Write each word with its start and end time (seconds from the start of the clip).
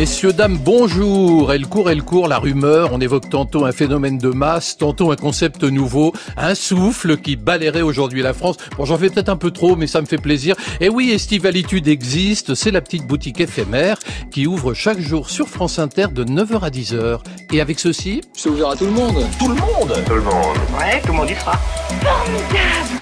Messieurs, 0.00 0.32
dames, 0.32 0.56
bonjour. 0.56 1.52
Elle 1.52 1.66
court, 1.66 1.90
elle 1.90 2.02
court, 2.02 2.26
la 2.26 2.38
rumeur. 2.38 2.88
On 2.94 3.02
évoque 3.02 3.28
tantôt 3.28 3.66
un 3.66 3.72
phénomène 3.72 4.16
de 4.16 4.30
masse, 4.30 4.78
tantôt 4.78 5.12
un 5.12 5.16
concept 5.16 5.62
nouveau, 5.62 6.14
un 6.38 6.54
souffle 6.54 7.18
qui 7.18 7.36
balayerait 7.36 7.82
aujourd'hui 7.82 8.22
la 8.22 8.32
France. 8.32 8.56
Bon, 8.78 8.86
j'en 8.86 8.96
fais 8.96 9.10
peut-être 9.10 9.28
un 9.28 9.36
peu 9.36 9.50
trop, 9.50 9.76
mais 9.76 9.86
ça 9.86 10.00
me 10.00 10.06
fait 10.06 10.16
plaisir. 10.16 10.56
Et 10.80 10.88
oui, 10.88 11.10
Estivalitude 11.10 11.86
existe. 11.86 12.54
C'est 12.54 12.70
la 12.70 12.80
petite 12.80 13.06
boutique 13.06 13.42
éphémère 13.42 13.98
qui 14.30 14.46
ouvre 14.46 14.72
chaque 14.72 15.00
jour 15.00 15.28
sur 15.28 15.48
France 15.48 15.78
Inter 15.78 16.06
de 16.14 16.24
9h 16.24 16.60
à 16.60 16.70
10h. 16.70 17.18
Et 17.52 17.60
avec 17.60 17.78
ceci... 17.78 18.22
C'est 18.32 18.48
ouvert 18.48 18.70
à 18.70 18.76
tout 18.76 18.86
le 18.86 18.92
monde. 18.92 19.26
Tout 19.38 19.48
le 19.48 19.54
monde 19.56 20.02
Tout 20.06 20.14
le 20.14 20.22
monde. 20.22 20.56
Ouais, 20.78 21.02
tout 21.02 21.08
le 21.08 21.18
monde 21.18 21.28
y 21.28 21.34
sera. 21.34 21.52
Formidable 22.00 22.99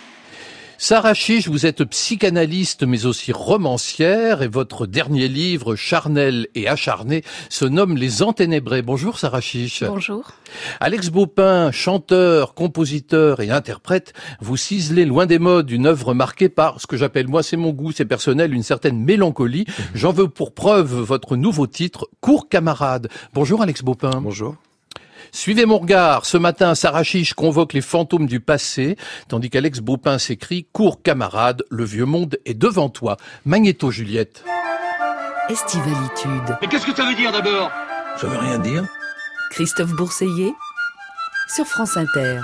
Sarah 0.80 1.12
Chiche, 1.12 1.48
vous 1.48 1.66
êtes 1.66 1.82
psychanalyste 1.82 2.84
mais 2.84 3.04
aussi 3.04 3.32
romancière 3.32 4.42
et 4.42 4.48
votre 4.48 4.86
dernier 4.86 5.26
livre, 5.26 5.74
Charnel 5.74 6.46
et 6.54 6.68
acharné, 6.68 7.24
se 7.48 7.64
nomme 7.64 7.96
Les 7.96 8.22
Enténébrés. 8.22 8.82
Bonjour 8.82 9.18
Sarah 9.18 9.40
Chiche. 9.40 9.82
Bonjour. 9.82 10.30
Alex 10.78 11.08
Baupin, 11.08 11.72
chanteur, 11.72 12.54
compositeur 12.54 13.40
et 13.40 13.50
interprète, 13.50 14.12
vous 14.40 14.56
ciselez 14.56 15.04
loin 15.04 15.26
des 15.26 15.40
modes 15.40 15.68
une 15.68 15.86
œuvre 15.86 16.14
marquée 16.14 16.48
par 16.48 16.80
ce 16.80 16.86
que 16.86 16.96
j'appelle, 16.96 17.26
moi 17.26 17.42
c'est 17.42 17.56
mon 17.56 17.70
goût, 17.70 17.90
c'est 17.90 18.04
personnel, 18.04 18.54
une 18.54 18.62
certaine 18.62 19.02
mélancolie. 19.02 19.66
J'en 19.94 20.12
veux 20.12 20.28
pour 20.28 20.54
preuve 20.54 20.94
votre 20.94 21.34
nouveau 21.34 21.66
titre, 21.66 22.08
Cours 22.20 22.48
camarade. 22.48 23.08
Bonjour 23.34 23.62
Alex 23.62 23.82
Baupin. 23.82 24.20
Bonjour. 24.20 24.54
Suivez 25.32 25.66
mon 25.66 25.78
regard. 25.78 26.24
Ce 26.24 26.36
matin, 26.36 26.74
Sarah 26.74 27.02
Chiche 27.02 27.34
convoque 27.34 27.72
les 27.72 27.80
fantômes 27.80 28.26
du 28.26 28.40
passé, 28.40 28.96
tandis 29.28 29.50
qu'Alex 29.50 29.80
Baupin 29.80 30.18
s'écrit 30.18 30.66
Cours 30.72 31.02
camarade, 31.02 31.64
le 31.70 31.84
vieux 31.84 32.04
monde 32.04 32.38
est 32.44 32.54
devant 32.54 32.88
toi. 32.88 33.16
Magnéto 33.44 33.90
Juliette. 33.90 34.44
Estivalitude. 35.48 36.56
Mais 36.60 36.68
qu'est-ce 36.68 36.86
que 36.86 36.94
ça 36.94 37.06
veut 37.06 37.14
dire 37.14 37.32
d'abord? 37.32 37.70
Ça 38.16 38.26
veut 38.26 38.38
rien 38.38 38.58
dire. 38.58 38.84
Christophe 39.50 39.92
Bourseiller 39.92 40.52
sur 41.54 41.66
France 41.66 41.96
Inter. 41.96 42.40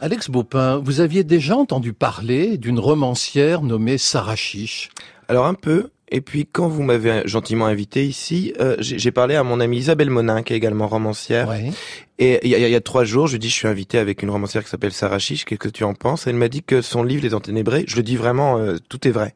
Alex 0.00 0.28
Baupin, 0.28 0.76
vous 0.76 1.00
aviez 1.00 1.24
déjà 1.24 1.56
entendu 1.56 1.92
parler 1.94 2.58
d'une 2.58 2.78
romancière 2.78 3.62
nommée 3.62 3.96
Sarah 3.96 4.36
Chiche? 4.36 4.90
Alors 5.28 5.46
un 5.46 5.54
peu. 5.54 5.88
Et 6.14 6.20
puis 6.20 6.46
quand 6.46 6.68
vous 6.68 6.84
m'avez 6.84 7.22
gentiment 7.24 7.66
invité 7.66 8.06
ici, 8.06 8.54
euh, 8.60 8.76
j'ai 8.78 9.10
parlé 9.10 9.34
à 9.34 9.42
mon 9.42 9.58
amie 9.58 9.78
Isabelle 9.78 10.10
Monin, 10.10 10.44
qui 10.44 10.52
est 10.52 10.56
également 10.56 10.86
romancière. 10.86 11.48
Ouais. 11.48 11.72
Et 12.20 12.38
il 12.44 12.50
y, 12.50 12.54
a, 12.54 12.58
il 12.58 12.70
y 12.70 12.74
a 12.76 12.80
trois 12.80 13.02
jours, 13.02 13.26
je 13.26 13.32
lui 13.32 13.40
dis, 13.40 13.48
je 13.48 13.54
suis 13.54 13.66
invité 13.66 13.98
avec 13.98 14.22
une 14.22 14.30
romancière 14.30 14.62
qui 14.62 14.70
s'appelle 14.70 14.92
Sarah 14.92 15.18
Chiche. 15.18 15.44
Qu'est-ce 15.44 15.58
que 15.58 15.68
tu 15.68 15.82
en 15.82 15.92
penses? 15.92 16.28
Elle 16.28 16.36
m'a 16.36 16.46
dit 16.48 16.62
que 16.62 16.82
son 16.82 17.02
livre 17.02 17.24
Les 17.24 17.34
Enténébrés, 17.34 17.84
je 17.88 17.96
le 17.96 18.04
dis 18.04 18.14
vraiment, 18.14 18.58
euh, 18.58 18.76
tout 18.88 19.08
est 19.08 19.10
vrai, 19.10 19.34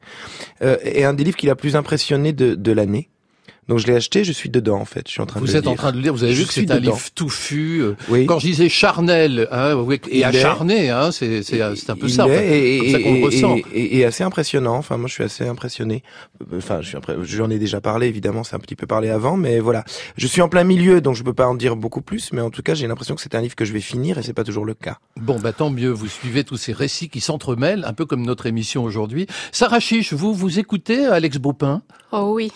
euh, 0.62 0.76
est 0.84 1.02
un 1.02 1.14
des 1.14 1.24
livres 1.24 1.36
qui 1.36 1.46
l'a 1.46 1.56
plus 1.56 1.74
impressionné 1.74 2.32
de, 2.32 2.54
de 2.54 2.72
l'année. 2.72 3.10
Donc 3.69 3.78
je 3.78 3.86
l'ai 3.86 3.94
acheté, 3.94 4.24
je 4.24 4.33
suis 4.33 4.48
dedans 4.48 4.78
en 4.80 4.84
fait. 4.84 5.02
Je 5.06 5.12
suis 5.12 5.20
en 5.20 5.27
train 5.27 5.41
Vous 5.41 5.47
de 5.47 5.52
le 5.52 5.58
êtes 5.58 5.66
en 5.66 5.70
lire. 5.72 5.78
train 5.78 5.91
de 5.92 5.97
le 5.97 6.02
lire, 6.02 6.12
vous 6.14 6.24
avez 6.24 6.33
Je 6.33 6.41
vu 6.41 6.47
que 6.47 6.52
c'est 6.55 6.70
un 6.70 6.77
dedans. 6.77 6.92
livre 6.92 7.11
touffu. 7.14 7.80
euh, 7.83 7.94
Oui. 8.08 8.24
Quand 8.27 8.38
je 8.38 8.47
disais 8.47 8.69
charnel 8.69 9.47
hein, 9.52 9.74
oui, 9.74 10.00
et 10.11 10.19
Il 10.19 10.20
est- 10.20 10.24
acharné, 10.24 10.91
hein, 10.91 11.12
c'est 11.12 11.42
c'est 11.42 11.61
c'est 11.77 11.91
un 11.91 11.96
peu 11.96 12.08
ça, 12.08 12.24
en 12.24 12.28
est, 12.30 12.36
fait, 12.39 12.77
et, 12.86 12.91
ça 12.92 12.98
et- 12.98 13.02
qu'on 13.02 13.20
ressent. 13.22 13.56
et- 13.56 13.64
et- 13.78 13.98
et 13.98 14.05
assez 14.05 14.24
impressionnant. 14.24 14.77
Enfin, 14.77 14.96
moi, 14.96 15.06
je 15.08 15.12
suis 15.14 15.24
assez 15.24 15.46
impressionné. 15.46 16.02
Enfin, 16.56 16.80
je 16.80 16.89
suis 16.89 16.96
impré- 16.96 17.16
j'en 17.22 17.50
ai 17.50 17.58
déjà 17.58 17.80
parlé, 17.80 18.06
évidemment, 18.06 18.42
c'est 18.44 18.56
un 18.56 18.61
petit 18.61 18.77
peu 18.77 18.86
parlé 18.86 19.11
avant, 19.11 19.36
mais 19.36 19.61
voilà. 19.61 19.84
Je 20.16 20.27
suis 20.27 20.41
en 20.41 20.48
plein 20.48 20.64
milieu, 20.64 21.00
donc 21.00 21.14
je 21.16 21.22
peux 21.22 21.34
pas 21.34 21.46
en 21.46 21.55
dire 21.55 21.77
beaucoup 21.77 22.00
plus, 22.00 22.33
mais 22.33 22.41
en 22.41 22.50
tout 22.50 22.62
cas, 22.62 22.74
j'ai 22.74 22.86
l'impression 22.86 23.14
que 23.14 23.20
c'est 23.20 23.34
un 23.34 23.41
livre 23.42 23.55
que 23.55 23.64
je 23.66 23.72
vais 23.74 23.80
finir, 23.80 24.16
et 24.19 24.22
c'est 24.22 24.33
pas 24.33 24.44
toujours 24.44 24.64
le 24.64 24.74
cas. 24.74 24.98
Bon, 25.20 25.39
bah 25.39 25.52
tant 25.52 25.70
mieux, 25.70 25.91
vous 25.91 26.08
suivez 26.08 26.42
tous 26.44 26.56
ces 26.56 26.72
récits 26.72 27.08
qui 27.11 27.20
s'entremêlent, 27.20 27.84
un 27.86 27.92
peu 27.92 28.06
comme 28.06 28.22
notre 28.24 28.46
émission 28.46 28.83
aujourd'hui. 28.84 29.27
Sarah 29.52 29.80
Chiche, 29.80 30.12
vous, 30.14 30.33
vous 30.33 30.58
écoutez 30.58 31.05
Alex 31.05 31.36
Baupin? 31.39 31.83
Oh 32.12 32.33
oui. 32.35 32.50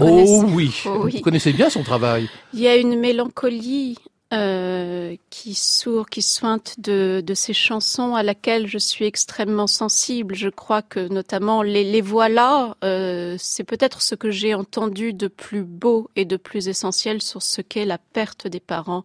Oh 0.00 0.44
oui. 0.48 0.82
Oh 0.86 1.00
oui. 1.04 1.12
Vous 1.16 1.20
connaissez 1.22 1.52
bien 1.52 1.68
son 1.68 1.82
travail. 1.82 2.28
Il 2.52 2.60
y 2.60 2.68
a 2.68 2.76
une 2.76 2.98
mélancolie 2.98 3.98
euh, 4.32 5.16
qui 5.30 5.54
sourd, 5.54 6.08
qui 6.08 6.22
sointe 6.22 6.76
de, 6.78 7.22
de 7.24 7.34
ces 7.34 7.52
chansons 7.52 8.14
à 8.14 8.22
laquelle 8.22 8.66
je 8.66 8.78
suis 8.78 9.04
extrêmement 9.04 9.66
sensible. 9.66 10.34
Je 10.34 10.48
crois 10.48 10.82
que 10.82 11.08
notamment 11.08 11.62
les, 11.62 11.84
les 11.84 12.00
voilà, 12.00 12.76
euh, 12.82 13.36
c'est 13.38 13.64
peut-être 13.64 14.02
ce 14.02 14.14
que 14.14 14.30
j'ai 14.30 14.54
entendu 14.54 15.12
de 15.12 15.28
plus 15.28 15.62
beau 15.62 16.10
et 16.16 16.24
de 16.24 16.36
plus 16.36 16.68
essentiel 16.68 17.22
sur 17.22 17.42
ce 17.42 17.60
qu'est 17.60 17.84
la 17.84 17.98
perte 17.98 18.46
des 18.46 18.60
parents 18.60 19.02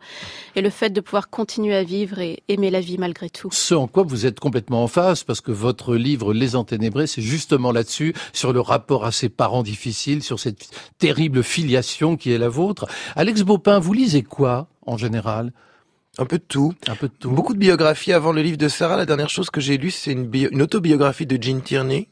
et 0.56 0.62
le 0.62 0.70
fait 0.70 0.90
de 0.90 1.02
pouvoir 1.02 1.30
continuer 1.30 1.76
à 1.76 1.84
vivre 1.84 2.20
et 2.20 2.42
aimer 2.48 2.72
la 2.72 2.82
vie 2.82 2.98
malgré 2.98 3.30
tout. 3.30 3.50
Ce 3.52 3.76
en 3.76 3.88
quoi 3.88 4.04
vous 4.04 4.26
êtes 4.26 4.40
complètement 4.40 4.84
en 4.84 4.88
face, 4.88 5.24
parce 5.24 5.42
que 5.42 5.52
votre 5.52 5.96
livre 5.96 6.34
Les 6.34 6.56
Enténébrés, 6.56 7.08
c'est 7.08 7.22
justement 7.22 7.72
là-dessus, 7.72 8.14
sur 8.34 8.54
le 8.54 8.62
rapport 8.62 9.06
à 9.06 9.12
ses 9.12 9.30
parents 9.30 9.64
difficiles, 9.64 10.24
sur 10.24 10.40
cette 10.40 10.70
terrible 10.98 11.44
filiation 11.44 12.18
qui 12.18 12.32
est 12.32 12.38
la 12.38 12.50
vôtre. 12.50 12.88
Alex 13.16 13.42
Baupin, 13.44 13.80
vous 13.80 13.94
lisez 13.94 14.24
quoi, 14.24 14.68
en 14.86 14.98
général 14.98 15.52
Un 16.18 16.26
peu 16.26 16.38
de 16.38 16.44
tout. 16.48 16.74
Un 16.88 16.96
peu 16.96 17.08
de 17.08 17.14
tout. 17.14 17.32
Beaucoup 17.32 17.54
de 17.54 17.60
biographies 17.60 18.14
avant 18.14 18.32
le 18.32 18.42
livre 18.42 18.58
de 18.58 18.68
Sarah. 18.68 18.98
La 18.98 19.06
dernière 19.06 19.30
chose 19.30 19.50
que 19.50 19.62
j'ai 19.62 19.78
lue, 19.78 19.92
c'est 19.92 20.12
une, 20.12 20.26
bio- 20.28 20.50
une 20.52 20.62
autobiographie 20.62 21.26
de 21.26 21.42
Jean 21.42 21.62
Tierney, 21.62 22.08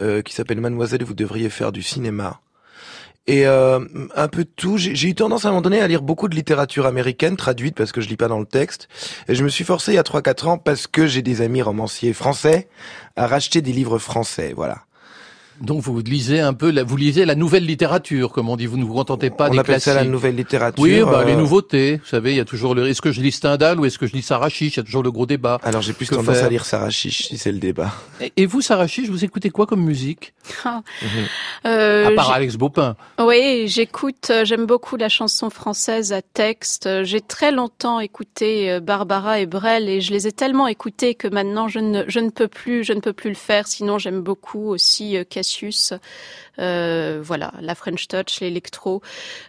euh, 0.00 0.22
qui 0.22 0.34
s'appelle 0.34 0.60
Mademoiselle, 0.60 1.04
vous 1.04 1.14
devriez 1.14 1.50
faire 1.50 1.72
du 1.72 1.82
cinéma. 1.82 2.40
Et 3.26 3.46
euh, 3.46 3.78
un 4.16 4.28
peu 4.28 4.44
de 4.44 4.50
tout. 4.56 4.76
J'ai 4.78 4.94
j'ai 4.96 5.08
eu 5.08 5.14
tendance 5.14 5.44
à 5.44 5.48
un 5.48 5.50
moment 5.52 5.60
donné 5.60 5.80
à 5.80 5.86
lire 5.86 6.00
beaucoup 6.02 6.26
de 6.26 6.34
littérature 6.34 6.86
américaine 6.86 7.36
traduite 7.36 7.76
parce 7.76 7.92
que 7.92 8.00
je 8.00 8.08
lis 8.08 8.16
pas 8.16 8.28
dans 8.28 8.40
le 8.40 8.46
texte. 8.46 8.88
Et 9.28 9.34
je 9.34 9.44
me 9.44 9.48
suis 9.50 9.62
forcé 9.62 9.92
il 9.92 9.96
y 9.96 9.98
a 9.98 10.02
3-4 10.02 10.46
ans 10.48 10.58
parce 10.58 10.86
que 10.86 11.06
j'ai 11.06 11.20
des 11.22 11.42
amis 11.42 11.60
romanciers 11.62 12.14
français 12.14 12.68
à 13.16 13.26
racheter 13.26 13.60
des 13.60 13.72
livres 13.72 13.98
français. 13.98 14.52
Voilà. 14.56 14.84
Donc 15.60 15.82
vous 15.82 15.98
lisez 16.00 16.40
un 16.40 16.54
peu, 16.54 16.70
la, 16.70 16.84
vous 16.84 16.96
lisez 16.96 17.24
la 17.24 17.34
nouvelle 17.34 17.66
littérature, 17.66 18.32
comme 18.32 18.48
on 18.48 18.56
dit. 18.56 18.66
Vous 18.66 18.78
ne 18.78 18.84
vous 18.84 18.94
contentez 18.94 19.28
pas 19.30 19.48
On 19.48 19.52
des 19.52 19.58
appelle 19.58 19.80
ça 19.80 19.90
la 19.90 19.96
classiques. 19.98 20.12
nouvelle 20.12 20.36
littérature. 20.36 20.82
Oui, 20.82 21.00
bah, 21.02 21.24
les 21.24 21.32
euh, 21.32 21.36
nouveautés. 21.36 21.96
Vous 21.96 22.06
savez, 22.08 22.30
il 22.32 22.36
y 22.36 22.40
a 22.40 22.44
toujours 22.44 22.74
le. 22.74 22.88
Est-ce 22.88 23.02
que 23.02 23.12
je 23.12 23.20
lis 23.20 23.32
Stendhal 23.32 23.78
ou 23.78 23.84
est-ce 23.84 23.98
que 23.98 24.06
je 24.06 24.12
lis 24.14 24.22
Sarah 24.22 24.48
Chiche? 24.48 24.74
Il 24.74 24.78
y 24.78 24.80
a 24.80 24.84
toujours 24.84 25.02
le 25.02 25.10
gros 25.12 25.26
débat. 25.26 25.58
Alors 25.62 25.82
j'ai 25.82 25.92
plus 25.92 26.08
Que 26.08 26.14
tendance 26.14 26.36
faire? 26.36 26.46
à 26.46 26.48
lire 26.48 26.64
Sarah 26.64 26.90
Chiche 26.90 27.28
si 27.28 27.36
c'est 27.36 27.52
le 27.52 27.58
débat. 27.58 27.92
Et, 28.20 28.32
et 28.38 28.46
vous, 28.46 28.62
Sarah 28.62 28.86
Chiche, 28.86 29.08
vous 29.10 29.24
écoutez 29.24 29.50
quoi 29.50 29.66
comme 29.66 29.82
musique? 29.84 30.32
Euh, 31.66 32.06
À 32.06 32.10
part 32.12 32.32
Alex 32.32 32.56
Baupin. 32.56 32.96
Oui, 33.20 33.66
j'écoute, 33.68 34.28
euh, 34.30 34.44
j'aime 34.46 34.64
beaucoup 34.66 34.96
la 34.96 35.08
chanson 35.10 35.50
française 35.50 36.12
à 36.12 36.22
texte. 36.22 36.88
J'ai 37.04 37.20
très 37.20 37.52
longtemps 37.52 38.00
écouté 38.00 38.78
Barbara 38.80 39.40
et 39.40 39.46
Brel 39.46 39.88
et 39.88 40.00
je 40.00 40.12
les 40.12 40.26
ai 40.26 40.32
tellement 40.32 40.66
écoutés 40.68 41.14
que 41.14 41.28
maintenant 41.28 41.68
je 41.68 41.78
ne, 41.78 42.04
je 42.08 42.18
ne 42.20 42.30
peux 42.30 42.48
plus, 42.48 42.82
je 42.84 42.92
ne 42.94 43.00
peux 43.00 43.12
plus 43.12 43.28
le 43.28 43.36
faire. 43.36 43.66
Sinon, 43.66 43.98
j'aime 43.98 44.22
beaucoup 44.22 44.68
aussi 44.70 45.16
Cassius, 45.28 45.49
euh, 45.92 45.98
voilà, 46.58 47.52
la 47.60 47.74
French 47.74 48.08
Touch, 48.08 48.40
l'électro, 48.40 49.02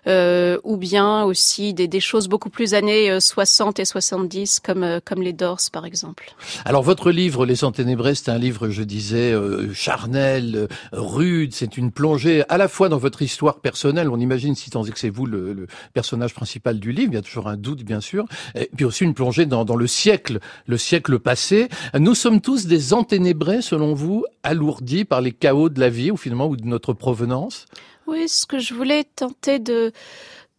euh, 0.08 0.58
ou 0.64 0.78
bien 0.78 1.24
aussi 1.24 1.74
des, 1.74 1.88
des 1.88 2.00
choses 2.00 2.28
beaucoup 2.28 2.50
plus 2.50 2.74
années 2.74 3.12
euh, 3.12 3.20
60 3.20 3.80
et 3.80 3.86
70 3.86 4.60
comme, 4.60 4.84
euh, 4.84 5.00
comme 5.04 5.22
les 5.22 5.34
Doors 5.34 5.60
par 5.72 5.86
exemple. 5.86 6.34
Alors 6.66 6.84
votre 6.84 7.12
livre 7.12 7.46
Les 7.46 7.64
Enténébrés, 7.64 8.16
c'est 8.16 8.30
un 8.30 8.38
livre, 8.38 8.70
je 8.70 8.84
disais, 8.84 9.32
euh, 9.32 9.74
charnel, 9.74 10.56
euh, 10.56 10.68
rude. 10.92 11.54
C'est 11.54 11.78
une 11.78 11.92
plongée 11.92 12.44
à 12.50 12.58
la 12.58 12.68
fois 12.68 12.90
dans 12.90 12.98
votre 12.98 13.22
histoire 13.22 13.60
personnelle. 13.60 14.10
On 14.10 14.20
imagine, 14.20 14.56
si 14.56 14.70
tant 14.70 14.84
est 14.86 14.92
que 14.92 15.00
c'est 15.00 15.10
vous 15.10 15.26
le, 15.26 15.54
le 15.54 15.68
personnage 15.94 16.34
principal 16.34 16.80
du 16.80 16.92
livre, 16.92 17.12
il 17.12 17.16
y 17.16 17.20
a 17.20 17.22
toujours 17.22 17.48
un 17.48 17.58
doute, 17.58 17.84
bien 17.84 18.02
sûr. 18.02 18.26
Et 18.56 18.70
puis 18.76 18.86
aussi 18.86 19.04
une 19.04 19.14
plongée 19.14 19.46
dans, 19.46 19.66
dans 19.66 19.76
le 19.76 19.88
siècle, 19.88 20.40
le 20.66 20.78
siècle 20.78 21.20
passé. 21.20 21.70
Nous 21.98 22.16
sommes 22.16 22.42
tous 22.42 22.66
des 22.66 22.94
enténébrés, 22.94 23.62
selon 23.62 23.94
vous, 23.94 24.26
alourdis 24.44 25.06
par 25.06 25.22
les 25.22 25.32
chaos 25.32 25.70
de 25.70 25.80
la 25.80 25.90
vie, 25.90 26.12
ou 26.12 26.18
finalement, 26.18 26.48
ou 26.48 26.56
de 26.56 26.66
notre 26.66 26.91
provenance. 26.94 27.66
Oui, 28.07 28.28
ce 28.28 28.46
que 28.46 28.59
je 28.59 28.74
voulais 28.74 29.03
tenter 29.03 29.59
de, 29.59 29.91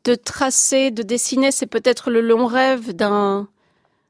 de 0.04 0.14
tracer, 0.14 0.90
de 0.90 1.02
dessiner, 1.02 1.50
c'est 1.50 1.66
peut-être 1.66 2.10
le 2.10 2.20
long 2.20 2.46
rêve 2.46 2.92
d'un 2.92 3.48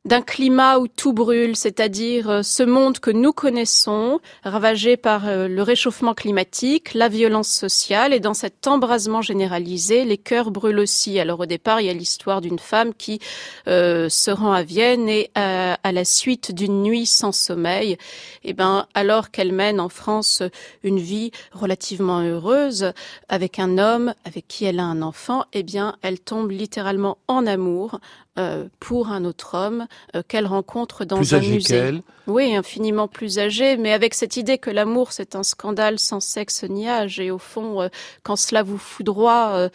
d'un 0.04 0.20
climat 0.20 0.78
où 0.78 0.88
tout 0.88 1.12
brûle, 1.12 1.54
c'est-à-dire 1.54 2.28
euh, 2.28 2.42
ce 2.42 2.64
monde 2.64 2.98
que 2.98 3.12
nous 3.12 3.32
connaissons, 3.32 4.18
ravagé 4.42 4.96
par 4.96 5.28
euh, 5.28 5.46
le 5.46 5.62
réchauffement 5.62 6.12
climatique, 6.12 6.92
la 6.94 7.08
violence 7.08 7.48
sociale, 7.48 8.12
et 8.12 8.18
dans 8.18 8.34
cet 8.34 8.66
embrasement 8.66 9.22
généralisé, 9.22 10.04
les 10.04 10.18
cœurs 10.18 10.50
brûlent 10.50 10.80
aussi. 10.80 11.20
Alors 11.20 11.38
au 11.38 11.46
départ, 11.46 11.80
il 11.80 11.86
y 11.86 11.90
a 11.90 11.92
l'histoire 11.92 12.40
d'une 12.40 12.58
femme 12.58 12.94
qui 12.94 13.20
euh, 13.68 14.08
se 14.08 14.32
rend 14.32 14.52
à 14.52 14.64
Vienne 14.64 15.08
et 15.08 15.30
à, 15.36 15.76
la 15.92 16.04
suite 16.04 16.52
d'une 16.52 16.82
nuit 16.82 17.06
sans 17.06 17.32
sommeil, 17.32 17.96
eh 18.42 18.54
ben, 18.54 18.86
alors 18.94 19.30
qu'elle 19.30 19.52
mène 19.52 19.78
en 19.78 19.88
France 19.88 20.42
une 20.82 20.98
vie 20.98 21.30
relativement 21.52 22.20
heureuse 22.20 22.92
avec 23.28 23.58
un 23.58 23.78
homme 23.78 24.14
avec 24.24 24.48
qui 24.48 24.64
elle 24.64 24.80
a 24.80 24.84
un 24.84 25.02
enfant, 25.02 25.44
eh 25.52 25.62
bien, 25.62 25.96
elle 26.02 26.18
tombe 26.18 26.50
littéralement 26.50 27.18
en 27.28 27.46
amour 27.46 28.00
euh, 28.38 28.66
pour 28.80 29.08
un 29.08 29.24
autre 29.24 29.56
homme 29.56 29.86
euh, 30.16 30.22
qu'elle 30.26 30.46
rencontre 30.46 31.04
dans 31.04 31.18
plus 31.18 31.34
un 31.34 31.38
âgé 31.38 31.52
musée. 31.52 32.02
Oui, 32.26 32.54
infiniment 32.54 33.08
plus 33.08 33.38
âgé, 33.38 33.76
mais 33.76 33.92
avec 33.92 34.14
cette 34.14 34.36
idée 34.36 34.58
que 34.58 34.70
l'amour 34.70 35.12
c'est 35.12 35.34
un 35.34 35.42
scandale 35.42 35.98
sans 35.98 36.20
sexe 36.20 36.62
ni 36.64 36.88
âge, 36.88 37.18
et 37.18 37.30
au 37.30 37.38
fond, 37.38 37.82
euh, 37.82 37.88
quand 38.22 38.36
cela 38.36 38.62
vous 38.62 38.78
foudroie, 38.78 39.50
euh, 39.54 39.68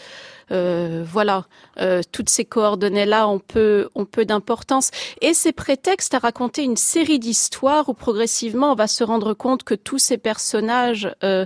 euh, 0.52 1.04
voilà, 1.06 1.46
euh, 1.80 2.02
toutes 2.12 2.30
ces 2.30 2.46
coordonnées-là 2.46 3.28
ont 3.28 3.40
peu, 3.40 3.90
ont 3.96 4.06
peu 4.06 4.24
d'importance. 4.26 4.92
Et 5.22 5.34
c'est 5.34 5.52
prétexte 5.52 6.14
à 6.14 6.20
raconter 6.20 6.64
une 6.64 6.78
série 6.78 7.20
d'histoires 7.20 7.90
où 7.90 7.94
progressivement 7.94 8.72
on 8.72 8.76
va 8.76 8.88
se 8.88 9.04
rendre 9.04 9.34
compte 9.34 9.64
que 9.64 9.76
tous 9.76 9.98
ces 9.98 10.18
personnages 10.18 11.14
euh, 11.24 11.46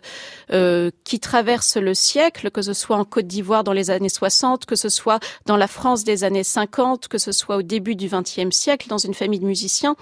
euh, 0.52 0.92
qui 1.04 1.20
traversent 1.20 1.78
le 1.78 1.94
siècle, 1.94 2.52
que 2.52 2.62
ce 2.62 2.74
soit 2.74 2.98
en 2.98 3.06
Côte 3.06 3.28
d'Ivoire 3.28 3.64
dans 3.64 3.74
les 3.74 3.90
années 3.90 4.10
60, 4.10 4.66
que 4.66 4.76
ce 4.76 4.90
soit 4.90 5.20
dans 5.46 5.58
la 5.58 5.68
France 5.68 6.04
des 6.04 6.24
années 6.24 6.44
50, 6.44 7.01
que 7.08 7.18
ce 7.18 7.32
soit 7.32 7.58
au 7.58 7.62
début 7.62 7.96
du 7.96 8.08
XXe 8.08 8.56
siècle 8.56 8.88
dans 8.88 8.98
une 8.98 9.14
famille 9.14 9.40
de 9.40 9.46
musiciens, 9.46 9.96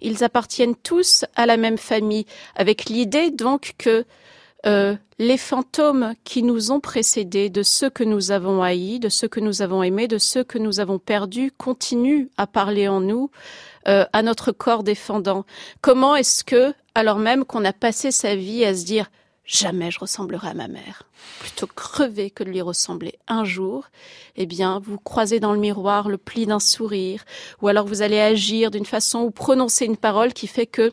ils 0.00 0.24
appartiennent 0.24 0.76
tous 0.76 1.24
à 1.34 1.46
la 1.46 1.56
même 1.56 1.78
famille, 1.78 2.26
avec 2.54 2.86
l'idée 2.86 3.30
donc 3.30 3.74
que 3.78 4.04
euh, 4.66 4.96
les 5.18 5.38
fantômes 5.38 6.14
qui 6.24 6.42
nous 6.42 6.72
ont 6.72 6.80
précédés, 6.80 7.50
de 7.50 7.62
ceux 7.62 7.88
que 7.88 8.04
nous 8.04 8.32
avons 8.32 8.62
haïs, 8.62 8.98
de 8.98 9.08
ceux 9.08 9.28
que 9.28 9.40
nous 9.40 9.62
avons 9.62 9.82
aimés, 9.82 10.08
de 10.08 10.18
ceux 10.18 10.44
que 10.44 10.58
nous 10.58 10.80
avons 10.80 10.98
perdus, 10.98 11.52
continuent 11.56 12.26
à 12.36 12.46
parler 12.46 12.88
en 12.88 13.00
nous, 13.00 13.30
euh, 13.86 14.04
à 14.12 14.22
notre 14.22 14.52
corps 14.52 14.82
défendant. 14.82 15.44
Comment 15.80 16.16
est-ce 16.16 16.42
que, 16.42 16.74
alors 16.94 17.18
même 17.18 17.44
qu'on 17.44 17.64
a 17.64 17.72
passé 17.72 18.10
sa 18.10 18.34
vie 18.34 18.64
à 18.64 18.74
se 18.74 18.84
dire 18.84 19.08
jamais 19.46 19.90
je 19.90 20.00
ressemblerai 20.00 20.48
à 20.48 20.54
ma 20.54 20.68
mère, 20.68 21.04
plutôt 21.40 21.66
crever 21.66 22.30
que 22.30 22.44
de 22.44 22.50
lui 22.50 22.60
ressembler 22.60 23.14
un 23.28 23.44
jour, 23.44 23.88
eh 24.36 24.46
bien, 24.46 24.80
vous 24.84 24.98
croisez 24.98 25.40
dans 25.40 25.52
le 25.52 25.60
miroir 25.60 26.08
le 26.08 26.18
pli 26.18 26.46
d'un 26.46 26.60
sourire, 26.60 27.24
ou 27.62 27.68
alors 27.68 27.86
vous 27.86 28.02
allez 28.02 28.20
agir 28.20 28.70
d'une 28.70 28.86
façon 28.86 29.20
ou 29.20 29.30
prononcer 29.30 29.84
une 29.84 29.96
parole 29.96 30.32
qui 30.32 30.46
fait 30.46 30.66
que 30.66 30.92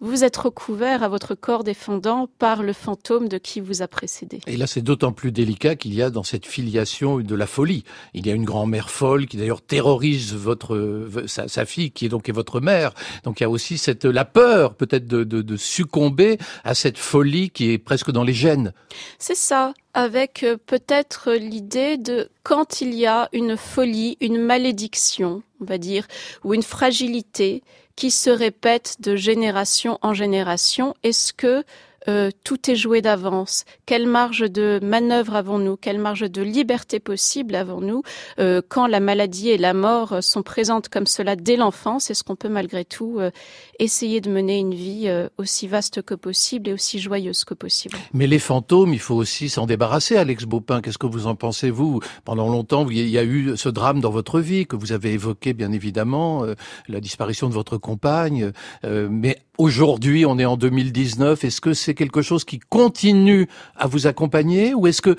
vous 0.00 0.24
êtes 0.24 0.36
recouvert 0.36 1.02
à 1.02 1.08
votre 1.08 1.34
corps 1.34 1.62
défendant 1.62 2.28
par 2.38 2.62
le 2.62 2.72
fantôme 2.72 3.28
de 3.28 3.38
qui 3.38 3.60
vous 3.60 3.82
a 3.82 3.88
précédé. 3.88 4.40
Et 4.46 4.56
là, 4.56 4.66
c'est 4.66 4.80
d'autant 4.80 5.12
plus 5.12 5.30
délicat 5.30 5.76
qu'il 5.76 5.94
y 5.94 6.02
a 6.02 6.10
dans 6.10 6.22
cette 6.22 6.46
filiation 6.46 7.18
de 7.18 7.34
la 7.34 7.46
folie. 7.46 7.84
Il 8.14 8.26
y 8.26 8.30
a 8.30 8.34
une 8.34 8.44
grand-mère 8.44 8.90
folle 8.90 9.26
qui 9.26 9.36
d'ailleurs 9.36 9.62
terrorise 9.62 10.34
votre 10.34 11.08
sa, 11.26 11.48
sa, 11.48 11.66
fille, 11.66 11.90
qui 11.90 12.06
est 12.06 12.08
donc 12.08 12.28
est 12.28 12.32
votre 12.32 12.60
mère. 12.60 12.92
Donc 13.24 13.40
il 13.40 13.42
y 13.42 13.46
a 13.46 13.50
aussi 13.50 13.76
cette 13.76 14.06
la 14.06 14.24
peur 14.24 14.74
peut-être 14.74 15.06
de, 15.06 15.24
de, 15.24 15.42
de 15.42 15.56
succomber 15.56 16.38
à 16.64 16.74
cette 16.74 16.98
folie 16.98 17.50
qui 17.50 17.70
est 17.70 17.78
presque 17.78 18.10
dans 18.10 18.24
les 18.24 18.32
gènes. 18.32 18.72
C'est 19.18 19.36
ça 19.36 19.74
avec 19.92 20.46
peut-être 20.66 21.32
l'idée 21.32 21.96
de 21.98 22.30
quand 22.42 22.80
il 22.80 22.94
y 22.94 23.06
a 23.06 23.28
une 23.32 23.56
folie, 23.56 24.16
une 24.20 24.38
malédiction, 24.38 25.42
on 25.60 25.64
va 25.64 25.78
dire, 25.78 26.06
ou 26.44 26.54
une 26.54 26.62
fragilité 26.62 27.62
qui 28.00 28.10
se 28.10 28.30
répète 28.30 28.96
de 29.00 29.14
génération 29.14 29.98
en 30.00 30.14
génération, 30.14 30.94
est-ce 31.02 31.34
que 31.34 31.64
euh, 32.08 32.30
tout 32.44 32.70
est 32.70 32.76
joué 32.76 33.02
d'avance. 33.02 33.64
Quelle 33.86 34.06
marge 34.06 34.50
de 34.50 34.80
manœuvre 34.82 35.34
avons-nous? 35.34 35.76
Quelle 35.76 35.98
marge 35.98 36.30
de 36.30 36.42
liberté 36.42 37.00
possible 37.00 37.54
avons-nous? 37.54 38.02
Euh, 38.38 38.62
quand 38.66 38.86
la 38.86 39.00
maladie 39.00 39.50
et 39.50 39.58
la 39.58 39.74
mort 39.74 40.22
sont 40.22 40.42
présentes 40.42 40.88
comme 40.88 41.06
cela 41.06 41.36
dès 41.36 41.56
l'enfance 41.56 42.10
Est-ce 42.10 42.24
qu'on 42.24 42.36
peut 42.36 42.48
malgré 42.48 42.84
tout 42.84 43.18
euh, 43.18 43.30
essayer 43.78 44.20
de 44.20 44.30
mener 44.30 44.58
une 44.58 44.74
vie 44.74 45.04
euh, 45.08 45.28
aussi 45.38 45.66
vaste 45.66 46.02
que 46.02 46.14
possible 46.14 46.68
et 46.68 46.72
aussi 46.72 47.00
joyeuse 47.00 47.44
que 47.44 47.54
possible? 47.54 47.96
Mais 48.12 48.26
les 48.26 48.38
fantômes, 48.38 48.92
il 48.92 49.00
faut 49.00 49.14
aussi 49.14 49.48
s'en 49.48 49.66
débarrasser, 49.66 50.16
Alex 50.16 50.44
Baupin. 50.44 50.80
Qu'est-ce 50.80 50.98
que 50.98 51.06
vous 51.06 51.26
en 51.26 51.34
pensez, 51.34 51.70
vous? 51.70 52.00
Pendant 52.24 52.48
longtemps, 52.48 52.88
il 52.88 53.08
y 53.08 53.18
a 53.18 53.24
eu 53.24 53.56
ce 53.56 53.68
drame 53.68 54.00
dans 54.00 54.10
votre 54.10 54.40
vie 54.40 54.66
que 54.66 54.76
vous 54.76 54.92
avez 54.92 55.12
évoqué, 55.12 55.54
bien 55.54 55.72
évidemment, 55.72 56.44
euh, 56.44 56.54
la 56.88 57.00
disparition 57.00 57.48
de 57.48 57.54
votre 57.54 57.78
compagne. 57.78 58.52
Euh, 58.84 59.08
mais 59.10 59.38
aujourd'hui, 59.58 60.26
on 60.26 60.38
est 60.38 60.44
en 60.44 60.56
2019. 60.56 61.44
Est-ce 61.44 61.60
que 61.60 61.74
c'est 61.74 61.89
quelque 61.94 62.22
chose 62.22 62.44
qui 62.44 62.58
continue 62.58 63.48
à 63.76 63.86
vous 63.86 64.06
accompagner 64.06 64.74
ou 64.74 64.86
est-ce 64.86 65.02
que 65.02 65.16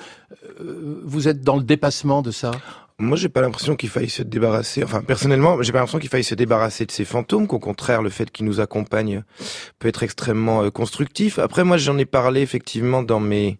euh, 0.60 1.00
vous 1.04 1.28
êtes 1.28 1.42
dans 1.42 1.56
le 1.56 1.62
dépassement 1.62 2.22
de 2.22 2.30
ça? 2.30 2.52
Moi, 2.98 3.16
j'ai 3.16 3.28
pas 3.28 3.40
l'impression 3.40 3.74
qu'il 3.74 3.88
faille 3.88 4.10
se 4.10 4.22
débarrasser. 4.22 4.84
Enfin, 4.84 5.02
personnellement, 5.02 5.60
j'ai 5.62 5.72
pas 5.72 5.78
l'impression 5.78 5.98
qu'il 5.98 6.10
faille 6.10 6.22
se 6.22 6.36
débarrasser 6.36 6.86
de 6.86 6.92
ces 6.92 7.04
fantômes. 7.04 7.48
Qu'au 7.48 7.58
contraire, 7.58 8.00
le 8.00 8.10
fait 8.10 8.30
qu'ils 8.30 8.46
nous 8.46 8.60
accompagnent 8.60 9.24
peut 9.78 9.88
être 9.88 10.02
extrêmement 10.02 10.62
euh, 10.62 10.70
constructif. 10.70 11.38
Après, 11.38 11.64
moi, 11.64 11.78
j'en 11.78 11.98
ai 11.98 12.04
parlé 12.04 12.42
effectivement 12.42 13.02
dans 13.02 13.18
mes 13.18 13.58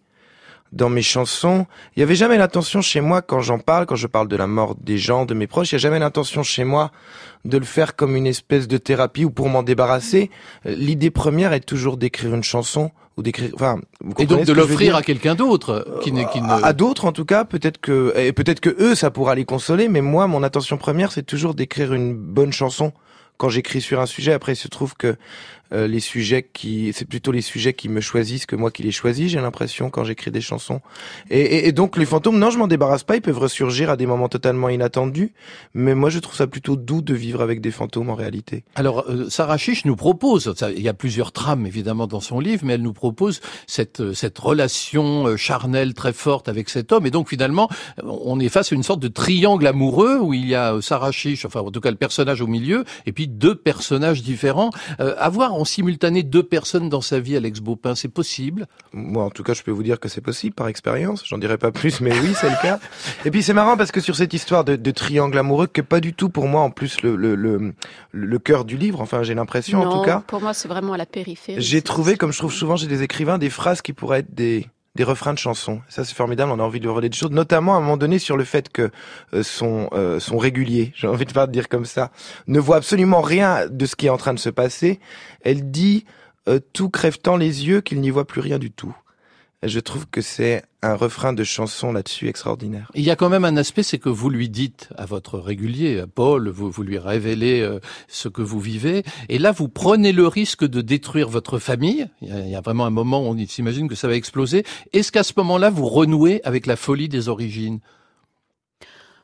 dans 0.73 0.89
mes 0.89 1.03
chansons. 1.03 1.67
Il 1.95 1.99
y 1.99 2.03
avait 2.03 2.15
jamais 2.15 2.37
l'intention 2.37 2.81
chez 2.81 2.99
moi 2.99 3.21
quand 3.21 3.41
j'en 3.41 3.59
parle, 3.59 3.85
quand 3.85 3.95
je 3.95 4.07
parle 4.07 4.27
de 4.27 4.35
la 4.35 4.47
mort 4.47 4.75
des 4.75 4.97
gens, 4.97 5.25
de 5.25 5.35
mes 5.35 5.45
proches, 5.45 5.71
il 5.71 5.75
y 5.75 5.77
a 5.77 5.79
jamais 5.79 5.99
l'intention 5.99 6.41
chez 6.41 6.63
moi 6.63 6.91
de 7.45 7.57
le 7.57 7.65
faire 7.65 7.95
comme 7.95 8.15
une 8.15 8.25
espèce 8.25 8.67
de 8.67 8.77
thérapie 8.77 9.23
ou 9.23 9.29
pour 9.29 9.49
m'en 9.49 9.61
débarrasser. 9.61 10.31
L'idée 10.65 11.11
première 11.11 11.53
est 11.53 11.59
toujours 11.59 11.97
d'écrire 11.97 12.33
une 12.33 12.43
chanson 12.43 12.91
ou 13.17 13.21
d'écrire. 13.23 13.51
Enfin, 13.53 13.79
vous 14.03 14.13
et 14.19 14.25
donc 14.25 14.45
de 14.45 14.53
que 14.53 14.57
l'offrir 14.57 14.95
à 14.95 15.01
quelqu'un 15.03 15.35
d'autre 15.35 15.99
qui, 16.03 16.11
ne- 16.11 16.23
qui 16.31 16.41
ne. 16.41 16.47
à, 16.49 16.65
à 16.65 16.73
d'autres 16.73 17.05
en 17.05 17.11
tout 17.11 17.25
cas, 17.25 17.45
peut-être 17.45 17.79
que 17.79 18.13
et 18.17 18.33
peut-être 18.33 18.59
que 18.59 18.75
eux 18.79 18.95
ça 18.95 19.11
pourra 19.11 19.35
les 19.35 19.45
consoler, 19.45 19.87
mais 19.87 20.01
moi 20.01 20.27
mon 20.27 20.43
intention 20.43 20.77
première 20.77 21.11
c'est 21.11 21.23
toujours 21.23 21.53
d'écrire 21.53 21.93
une 21.93 22.13
bonne 22.15 22.51
chanson 22.53 22.91
quand 23.37 23.49
j'écris 23.49 23.81
sur 23.81 23.99
un 23.99 24.05
sujet. 24.05 24.33
Après 24.33 24.53
il 24.53 24.57
se 24.57 24.67
trouve 24.67 24.95
que 24.95 25.15
euh, 25.73 25.87
les 25.87 25.99
sujets 25.99 26.43
qui 26.43 26.91
c'est 26.93 27.05
plutôt 27.05 27.31
les 27.31 27.41
sujets 27.41 27.73
qui 27.73 27.89
me 27.89 28.01
choisissent 28.01 28.45
que 28.45 28.55
moi 28.55 28.71
qui 28.71 28.83
les 28.83 28.91
choisis. 28.91 29.31
J'ai 29.31 29.41
l'impression 29.41 29.89
quand 29.89 30.03
j'écris 30.03 30.31
des 30.31 30.41
chansons. 30.41 30.81
Et, 31.29 31.39
et, 31.39 31.67
et 31.67 31.71
donc 31.71 31.97
les 31.97 32.05
fantômes, 32.05 32.37
non 32.39 32.49
je 32.49 32.57
m'en 32.57 32.67
débarrasse 32.67 33.03
pas. 33.03 33.15
Ils 33.15 33.21
peuvent 33.21 33.39
ressurgir 33.39 33.89
à 33.89 33.97
des 33.97 34.05
moments 34.05 34.29
totalement 34.29 34.69
inattendus, 34.69 35.33
mais 35.73 35.95
moi 35.95 36.09
je 36.09 36.19
trouve 36.19 36.35
ça 36.35 36.47
plutôt 36.47 36.75
doux 36.75 37.01
de 37.01 37.13
vivre 37.13 37.41
avec 37.41 37.61
des 37.61 37.71
fantômes 37.71 38.09
en 38.09 38.15
réalité. 38.15 38.63
Alors, 38.75 39.05
euh, 39.09 39.29
Sarah 39.29 39.57
Chiche 39.57 39.85
nous 39.85 39.95
propose, 39.95 40.53
il 40.75 40.81
y 40.81 40.89
a 40.89 40.93
plusieurs 40.93 41.31
trames 41.31 41.65
évidemment 41.65 42.07
dans 42.07 42.19
son 42.19 42.39
livre, 42.39 42.63
mais 42.65 42.73
elle 42.73 42.81
nous 42.81 42.93
propose 42.93 43.41
cette, 43.67 43.99
euh, 43.99 44.13
cette 44.13 44.37
relation 44.37 45.27
euh, 45.27 45.37
charnelle 45.37 45.93
très 45.93 46.13
forte 46.13 46.49
avec 46.49 46.69
cet 46.69 46.91
homme. 46.91 47.05
Et 47.05 47.11
donc 47.11 47.29
finalement, 47.29 47.69
on 48.03 48.39
est 48.39 48.49
face 48.49 48.71
à 48.71 48.75
une 48.75 48.83
sorte 48.83 48.99
de 48.99 49.07
triangle 49.07 49.65
amoureux 49.67 50.19
où 50.19 50.33
il 50.33 50.47
y 50.47 50.55
a 50.55 50.81
Sarah 50.81 51.11
Chiche, 51.11 51.45
enfin 51.45 51.61
en 51.61 51.71
tout 51.71 51.81
cas 51.81 51.91
le 51.91 51.97
personnage 51.97 52.41
au 52.41 52.47
milieu, 52.47 52.83
et 53.05 53.11
puis 53.11 53.27
deux 53.27 53.55
personnages 53.55 54.21
différents. 54.21 54.69
Euh, 54.99 55.15
avoir 55.17 55.53
en 55.63 55.65
simultané 55.65 56.23
deux 56.23 56.43
personnes 56.43 56.89
dans 56.89 56.99
sa 56.99 57.21
vie, 57.21 57.37
Alex 57.37 57.61
Baupin, 57.61 57.95
c'est 57.95 58.09
possible? 58.09 58.67
Moi, 58.91 59.23
en 59.23 59.29
tout 59.29 59.43
cas, 59.43 59.53
je 59.53 59.63
peux 59.63 59.71
vous 59.71 59.81
dire 59.81 59.97
que 59.97 60.09
c'est 60.09 60.19
possible 60.19 60.53
par 60.53 60.67
expérience. 60.67 61.23
J'en 61.25 61.37
dirai 61.37 61.57
pas 61.57 61.71
plus, 61.71 62.01
mais 62.01 62.11
oui, 62.19 62.33
c'est 62.35 62.49
le 62.49 62.61
cas. 62.61 62.81
Et 63.23 63.31
puis 63.31 63.41
c'est 63.41 63.53
marrant 63.53 63.77
parce 63.77 63.93
que 63.93 64.01
sur 64.01 64.17
cette 64.17 64.33
histoire 64.33 64.65
de, 64.65 64.75
de 64.75 64.91
triangle 64.91 65.37
amoureux, 65.37 65.67
que 65.67 65.81
pas 65.81 66.01
du 66.01 66.13
tout 66.13 66.27
pour 66.27 66.49
moi 66.49 66.61
en 66.63 66.69
plus 66.69 67.01
le 67.01 67.15
le 67.15 67.35
le, 67.35 67.73
le 68.11 68.39
cœur 68.39 68.65
du 68.65 68.75
livre. 68.75 68.99
Enfin, 68.99 69.23
j'ai 69.23 69.35
l'impression 69.35 69.81
en 69.81 69.89
tout 69.89 70.01
cas. 70.05 70.21
pour 70.27 70.41
moi, 70.41 70.53
c'est 70.53 70.67
vraiment 70.67 70.91
à 70.91 70.97
la 70.97 71.05
périphérie. 71.05 71.61
J'ai 71.61 71.81
trouvé, 71.81 72.17
comme 72.17 72.33
je 72.33 72.39
trouve 72.39 72.53
souvent 72.53 72.75
chez 72.75 72.87
des 72.87 73.01
écrivains, 73.01 73.37
des 73.37 73.49
phrases 73.49 73.81
qui 73.81 73.93
pourraient 73.93 74.19
être 74.19 74.35
des 74.35 74.67
des 74.95 75.03
refrains 75.03 75.33
de 75.33 75.39
chansons. 75.39 75.81
Ça, 75.89 76.05
c'est 76.05 76.13
formidable. 76.13 76.51
On 76.51 76.59
a 76.59 76.63
envie 76.63 76.79
de 76.79 76.87
relire 76.87 77.09
des 77.09 77.17
choses, 77.17 77.31
notamment 77.31 77.75
à 77.75 77.77
un 77.77 77.81
moment 77.81 77.97
donné 77.97 78.19
sur 78.19 78.37
le 78.37 78.43
fait 78.43 78.69
que 78.69 78.91
euh, 79.33 79.43
son 79.43 79.89
euh, 79.93 80.19
son 80.19 80.37
régulier, 80.37 80.93
j'ai 80.95 81.07
envie 81.07 81.25
de 81.25 81.33
pas 81.33 81.47
dire 81.47 81.69
comme 81.69 81.85
ça, 81.85 82.11
ne 82.47 82.59
voit 82.59 82.77
absolument 82.77 83.21
rien 83.21 83.67
de 83.69 83.85
ce 83.85 83.95
qui 83.95 84.07
est 84.07 84.11
en 84.11 84.17
train 84.17 84.33
de 84.33 84.39
se 84.39 84.49
passer. 84.49 84.99
Elle 85.41 85.71
dit 85.71 86.05
euh, 86.47 86.59
tout 86.73 86.89
crève 86.89 87.19
tant 87.19 87.37
les 87.37 87.67
yeux 87.67 87.81
qu'il 87.81 88.01
n'y 88.01 88.09
voit 88.09 88.27
plus 88.27 88.41
rien 88.41 88.59
du 88.59 88.71
tout. 88.71 88.95
Je 89.65 89.79
trouve 89.79 90.07
que 90.07 90.21
c'est 90.21 90.63
un 90.81 90.95
refrain 90.95 91.31
de 91.31 91.43
chanson 91.45 91.93
là-dessus 91.93 92.27
extraordinaire. 92.27 92.91
Il 92.95 93.03
y 93.03 93.11
a 93.11 93.15
quand 93.15 93.29
même 93.29 93.45
un 93.45 93.55
aspect, 93.55 93.83
c'est 93.83 93.97
que 93.97 94.09
vous 94.09 94.29
lui 94.29 94.49
dites 94.49 94.89
à 94.97 95.05
votre 95.05 95.39
régulier, 95.39 95.99
à 96.01 96.07
Paul, 96.07 96.49
vous, 96.49 96.69
vous 96.69 96.83
lui 96.83 96.97
révélez 96.97 97.61
euh, 97.61 97.79
ce 98.09 98.27
que 98.27 98.41
vous 98.41 98.59
vivez, 98.59 99.03
et 99.29 99.39
là 99.39 99.51
vous 99.51 99.69
prenez 99.69 100.11
le 100.11 100.27
risque 100.27 100.65
de 100.65 100.81
détruire 100.81 101.29
votre 101.29 101.59
famille. 101.59 102.07
Il 102.21 102.27
y 102.27 102.31
a, 102.31 102.39
il 102.41 102.49
y 102.49 102.55
a 102.55 102.61
vraiment 102.61 102.85
un 102.85 102.89
moment 102.89 103.21
où 103.21 103.33
on 103.33 103.47
s'imagine 103.47 103.87
que 103.87 103.95
ça 103.95 104.07
va 104.09 104.15
exploser. 104.15 104.65
Est-ce 104.91 105.11
qu'à 105.11 105.23
ce 105.23 105.33
moment-là 105.37 105.69
vous 105.69 105.87
renouez 105.87 106.41
avec 106.43 106.65
la 106.65 106.75
folie 106.75 107.07
des 107.07 107.29
origines? 107.29 107.79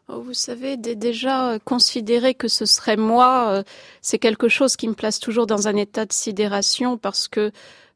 Oh, 0.07 0.21
Vous 0.21 0.33
savez, 0.33 0.75
dé- 0.77 0.95
déjà 0.95 1.51
euh, 1.51 1.59
considérer 1.63 2.33
que 2.33 2.47
ce 2.47 2.65
serait 2.65 2.97
moi, 2.97 3.49
euh, 3.49 3.63
c'est 4.01 4.17
quelque 4.17 4.47
chose 4.47 4.75
qui 4.75 4.87
me 4.87 4.93
place 4.95 5.19
toujours 5.19 5.45
dans 5.45 5.67
un 5.67 5.75
état 5.75 6.05
de 6.05 6.13
sidération 6.13 6.97
parce 6.97 7.27
que 7.27 7.51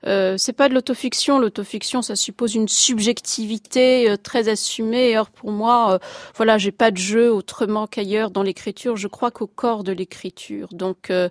euh, 0.05 0.35
c'est 0.37 0.53
pas 0.53 0.69
de 0.69 0.73
l'autofiction. 0.73 1.39
L'autofiction, 1.39 2.01
ça 2.01 2.15
suppose 2.15 2.55
une 2.55 2.67
subjectivité 2.67 4.09
euh, 4.09 4.17
très 4.17 4.49
assumée. 4.49 5.17
Or, 5.17 5.29
pour 5.29 5.51
moi, 5.51 5.93
euh, 5.93 5.99
voilà, 6.35 6.57
j'ai 6.57 6.71
pas 6.71 6.91
de 6.91 6.97
jeu 6.97 7.31
autrement 7.31 7.87
qu'ailleurs 7.87 8.31
dans 8.31 8.43
l'écriture. 8.43 8.97
Je 8.97 9.07
crois 9.07 9.31
qu'au 9.31 9.47
corps 9.47 9.83
de 9.83 9.91
l'écriture. 9.91 10.69
Donc, 10.71 11.09
euh, 11.09 11.29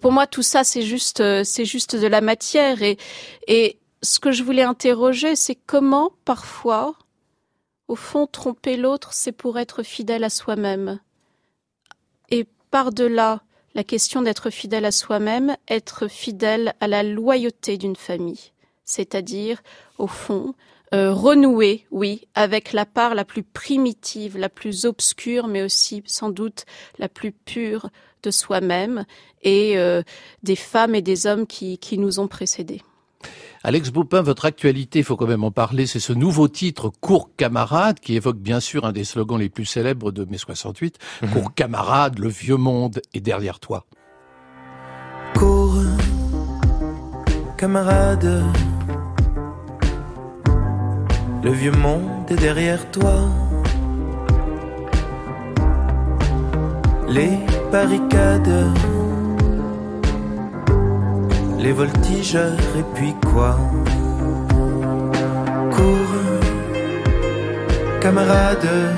pour 0.00 0.12
moi, 0.12 0.26
tout 0.26 0.42
ça, 0.42 0.64
c'est 0.64 0.82
juste, 0.82 1.20
euh, 1.20 1.44
c'est 1.44 1.64
juste 1.64 1.96
de 1.96 2.06
la 2.06 2.20
matière. 2.20 2.82
Et, 2.82 2.98
et 3.46 3.78
ce 4.02 4.18
que 4.18 4.32
je 4.32 4.42
voulais 4.42 4.62
interroger, 4.62 5.36
c'est 5.36 5.56
comment 5.66 6.10
parfois 6.24 6.94
au 7.88 7.96
fond, 7.96 8.26
tromper 8.26 8.76
l'autre, 8.76 9.14
c'est 9.14 9.32
pour 9.32 9.58
être 9.58 9.82
fidèle 9.82 10.22
à 10.22 10.30
soi-même. 10.30 11.00
Et 12.30 12.46
par-delà 12.70 13.40
la 13.78 13.84
question 13.84 14.22
d'être 14.22 14.50
fidèle 14.50 14.84
à 14.84 14.90
soi-même, 14.90 15.56
être 15.68 16.08
fidèle 16.08 16.74
à 16.80 16.88
la 16.88 17.04
loyauté 17.04 17.78
d'une 17.78 17.94
famille. 17.94 18.50
C'est-à-dire, 18.84 19.62
au 19.98 20.08
fond, 20.08 20.54
euh, 20.94 21.14
renouer, 21.14 21.86
oui, 21.92 22.26
avec 22.34 22.72
la 22.72 22.84
part 22.84 23.14
la 23.14 23.24
plus 23.24 23.44
primitive, 23.44 24.36
la 24.36 24.48
plus 24.48 24.84
obscure, 24.84 25.46
mais 25.46 25.62
aussi 25.62 26.02
sans 26.06 26.30
doute 26.30 26.64
la 26.98 27.08
plus 27.08 27.30
pure 27.30 27.90
de 28.24 28.32
soi-même 28.32 29.04
et 29.42 29.78
euh, 29.78 30.02
des 30.42 30.56
femmes 30.56 30.96
et 30.96 31.02
des 31.02 31.28
hommes 31.28 31.46
qui, 31.46 31.78
qui 31.78 31.98
nous 31.98 32.18
ont 32.18 32.26
précédés. 32.26 32.82
Alex 33.64 33.90
Baupin, 33.90 34.22
votre 34.22 34.44
actualité, 34.44 35.00
il 35.00 35.04
faut 35.04 35.16
quand 35.16 35.26
même 35.26 35.44
en 35.44 35.50
parler, 35.50 35.86
c'est 35.86 36.00
ce 36.00 36.12
nouveau 36.12 36.48
titre 36.48 36.90
Cours 37.00 37.30
camarade 37.36 37.98
qui 38.00 38.14
évoque 38.14 38.38
bien 38.38 38.60
sûr 38.60 38.84
un 38.84 38.92
des 38.92 39.04
slogans 39.04 39.38
les 39.38 39.48
plus 39.48 39.64
célèbres 39.64 40.12
de 40.12 40.24
mai 40.24 40.38
68, 40.38 40.98
mmh. 41.22 41.26
Cours 41.28 41.54
camarade, 41.54 42.18
le 42.18 42.28
vieux 42.28 42.56
monde 42.56 43.00
est 43.14 43.20
derrière 43.20 43.58
toi. 43.58 43.86
Cours 45.34 45.82
camarade 47.56 48.44
le 51.42 51.52
vieux 51.52 51.72
monde 51.72 52.28
est 52.30 52.36
derrière 52.36 52.90
toi. 52.90 53.28
Les 57.08 57.38
barricades, 57.70 58.66
les 61.58 61.72
voltigeurs 61.72 62.52
et 62.78 62.84
puis 62.94 63.14
quoi? 63.30 63.58
Cours, 65.74 66.14
camarades, 68.00 68.94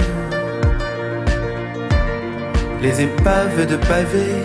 les 2.83 3.03
épaves 3.03 3.67
de 3.67 3.77
pavés. 3.77 4.45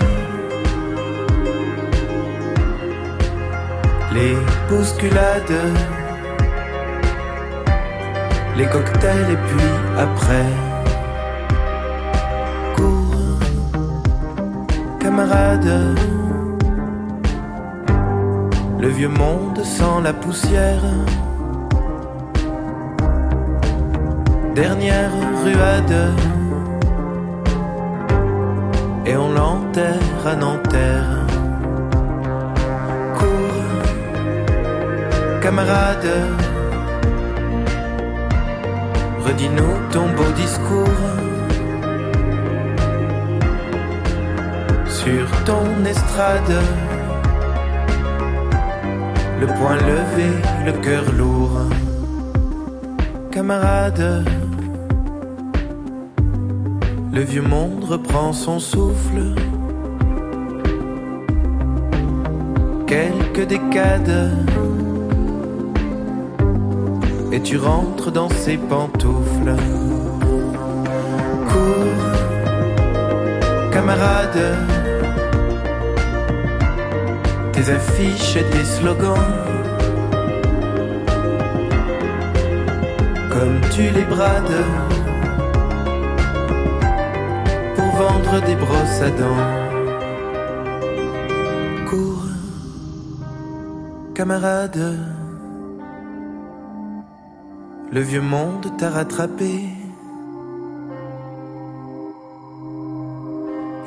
Les 4.13 4.35
bousculades 4.69 5.61
les 8.57 8.65
cocktails 8.67 9.31
et 9.31 9.37
puis 9.47 9.69
après. 9.97 10.45
Cours, 12.75 13.39
camarade. 14.99 15.95
Le 18.85 18.91
vieux 18.91 19.09
monde 19.09 19.63
sans 19.63 19.99
la 19.99 20.13
poussière. 20.13 20.83
Dernière 24.53 25.11
ruade. 25.43 26.13
Et 29.07 29.17
on 29.17 29.29
l'enterre 29.29 30.27
à 30.27 30.35
Nanterre. 30.35 31.25
Cours, 33.17 33.71
camarade 35.41 36.11
redis-nous 39.25 39.75
ton 39.91 40.07
beau 40.17 40.31
discours. 40.35 41.01
Sur 44.85 45.25
ton 45.43 45.65
estrade, 45.85 46.55
le 49.45 49.53
poing 49.53 49.75
levé, 49.75 50.29
le 50.65 50.71
cœur 50.81 51.03
lourd. 51.13 51.59
Camarade, 53.31 54.25
le 57.13 57.21
vieux 57.21 57.43
monde 57.43 57.83
reprend 57.83 58.33
son 58.33 58.59
souffle. 58.59 59.35
Quelques 62.87 63.47
décades 63.47 64.31
et 67.31 67.41
tu 67.41 67.57
rentres 67.57 68.11
dans 68.11 68.29
ses 68.29 68.57
pantoufles. 68.57 69.55
Cours, 71.49 72.11
camarade, 73.71 74.84
tes 77.55 77.69
affiches 77.69 78.35
et 78.35 78.43
tes 78.51 78.65
slogans. 78.65 79.31
Comme 83.33 83.59
tu 83.73 83.83
les 83.97 84.07
brades 84.15 84.63
pour 87.75 87.89
vendre 88.01 88.41
des 88.47 88.55
brosses 88.55 89.01
à 89.07 89.11
dents. 89.21 89.53
Cours, 91.89 92.27
camarade. 94.13 94.85
Le 97.91 98.01
vieux 98.01 98.25
monde 98.35 98.67
t'a 98.77 98.89
rattrapé. 98.89 99.53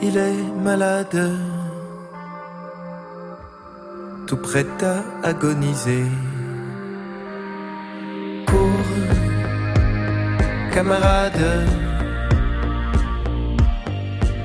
Il 0.01 0.17
est 0.17 0.45
malade, 0.65 1.21
tout 4.29 4.37
prêt 4.37 4.67
à 4.83 5.27
agoniser. 5.27 6.05
Pour 8.47 8.85
camarade, 10.71 11.47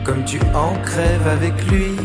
comme 0.06 0.24
tu 0.24 0.40
en 0.54 0.74
crèves 0.84 1.28
avec 1.28 1.56
lui. 1.70 1.98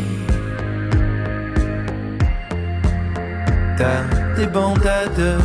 T'as 3.77 4.03
des 4.35 4.47
bandades 4.47 5.39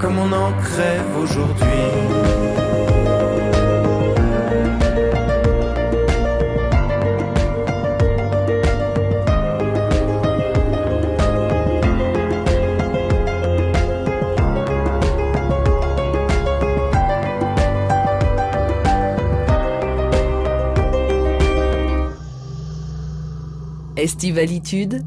comme 0.00 0.18
on 0.18 0.32
en 0.32 0.52
crève 0.68 1.16
aujourd'hui. 1.22 3.03
Estivalitude 24.04 25.00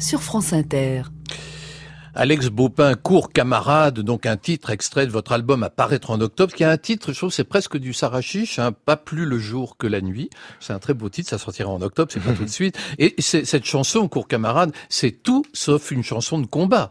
sur 0.00 0.20
France 0.20 0.52
Inter. 0.52 1.02
Alex 2.12 2.48
Baupin, 2.48 2.94
court 2.94 3.32
camarade, 3.32 4.00
donc 4.00 4.26
un 4.26 4.36
titre 4.36 4.70
extrait 4.70 5.06
de 5.06 5.12
votre 5.12 5.30
album 5.30 5.62
à 5.62 5.70
paraître 5.70 6.10
en 6.10 6.20
octobre, 6.20 6.52
qui 6.52 6.64
a 6.64 6.70
un 6.70 6.76
titre, 6.76 7.12
je 7.12 7.18
trouve, 7.18 7.32
c'est 7.32 7.44
presque 7.44 7.76
du 7.76 7.92
Sarachiche, 7.92 8.58
hein, 8.58 8.72
pas 8.72 8.96
plus 8.96 9.26
le 9.26 9.38
jour 9.38 9.76
que 9.76 9.86
la 9.86 10.00
nuit. 10.00 10.28
C'est 10.58 10.72
un 10.72 10.80
très 10.80 10.92
beau 10.92 11.08
titre, 11.08 11.30
ça 11.30 11.38
sortira 11.38 11.70
en 11.70 11.80
octobre, 11.82 12.10
c'est 12.12 12.18
pas 12.18 12.32
tout 12.36 12.44
de 12.44 12.50
suite. 12.50 12.76
Et 12.98 13.14
cette 13.20 13.64
chanson, 13.64 14.08
court 14.08 14.26
camarade, 14.26 14.72
c'est 14.88 15.22
tout 15.22 15.44
sauf 15.52 15.92
une 15.92 16.02
chanson 16.02 16.40
de 16.40 16.46
combat. 16.46 16.90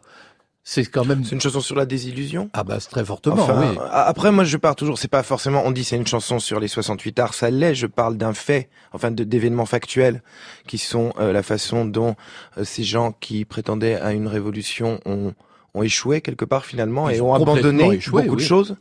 C'est 0.63 0.85
quand 0.85 1.05
même. 1.05 1.23
C'est 1.23 1.33
une 1.33 1.41
chanson 1.41 1.59
sur 1.59 1.75
la 1.75 1.85
désillusion? 1.85 2.49
Ah 2.53 2.63
bah 2.63 2.79
c'est 2.79 2.89
très 2.89 3.03
fortement. 3.03 3.47
oui. 3.47 3.77
Après 3.91 4.31
moi 4.31 4.43
je 4.43 4.57
pars 4.57 4.75
toujours. 4.75 4.99
C'est 4.99 5.07
pas 5.07 5.23
forcément. 5.23 5.63
On 5.65 5.71
dit 5.71 5.83
c'est 5.83 5.95
une 5.95 6.07
chanson 6.07 6.39
sur 6.39 6.59
les 6.59 6.67
68 6.67 7.17
arts. 7.19 7.33
Ça 7.33 7.49
l'est. 7.49 7.73
Je 7.73 7.87
parle 7.87 8.17
d'un 8.17 8.33
fait, 8.33 8.69
enfin 8.93 9.09
d'événements 9.09 9.65
factuels 9.65 10.21
qui 10.67 10.77
sont 10.77 11.13
euh, 11.19 11.33
la 11.33 11.41
façon 11.41 11.85
dont 11.85 12.15
euh, 12.57 12.63
ces 12.63 12.83
gens 12.83 13.11
qui 13.11 13.43
prétendaient 13.45 13.95
à 13.95 14.13
une 14.13 14.27
révolution 14.27 14.99
ont 15.05 15.33
ont 15.73 15.83
échoué 15.83 16.21
quelque 16.21 16.45
part 16.45 16.65
finalement 16.65 17.09
et 17.09 17.21
ont 17.21 17.33
abandonné 17.33 17.99
beaucoup 18.11 18.35
de 18.35 18.41
choses. 18.41 18.75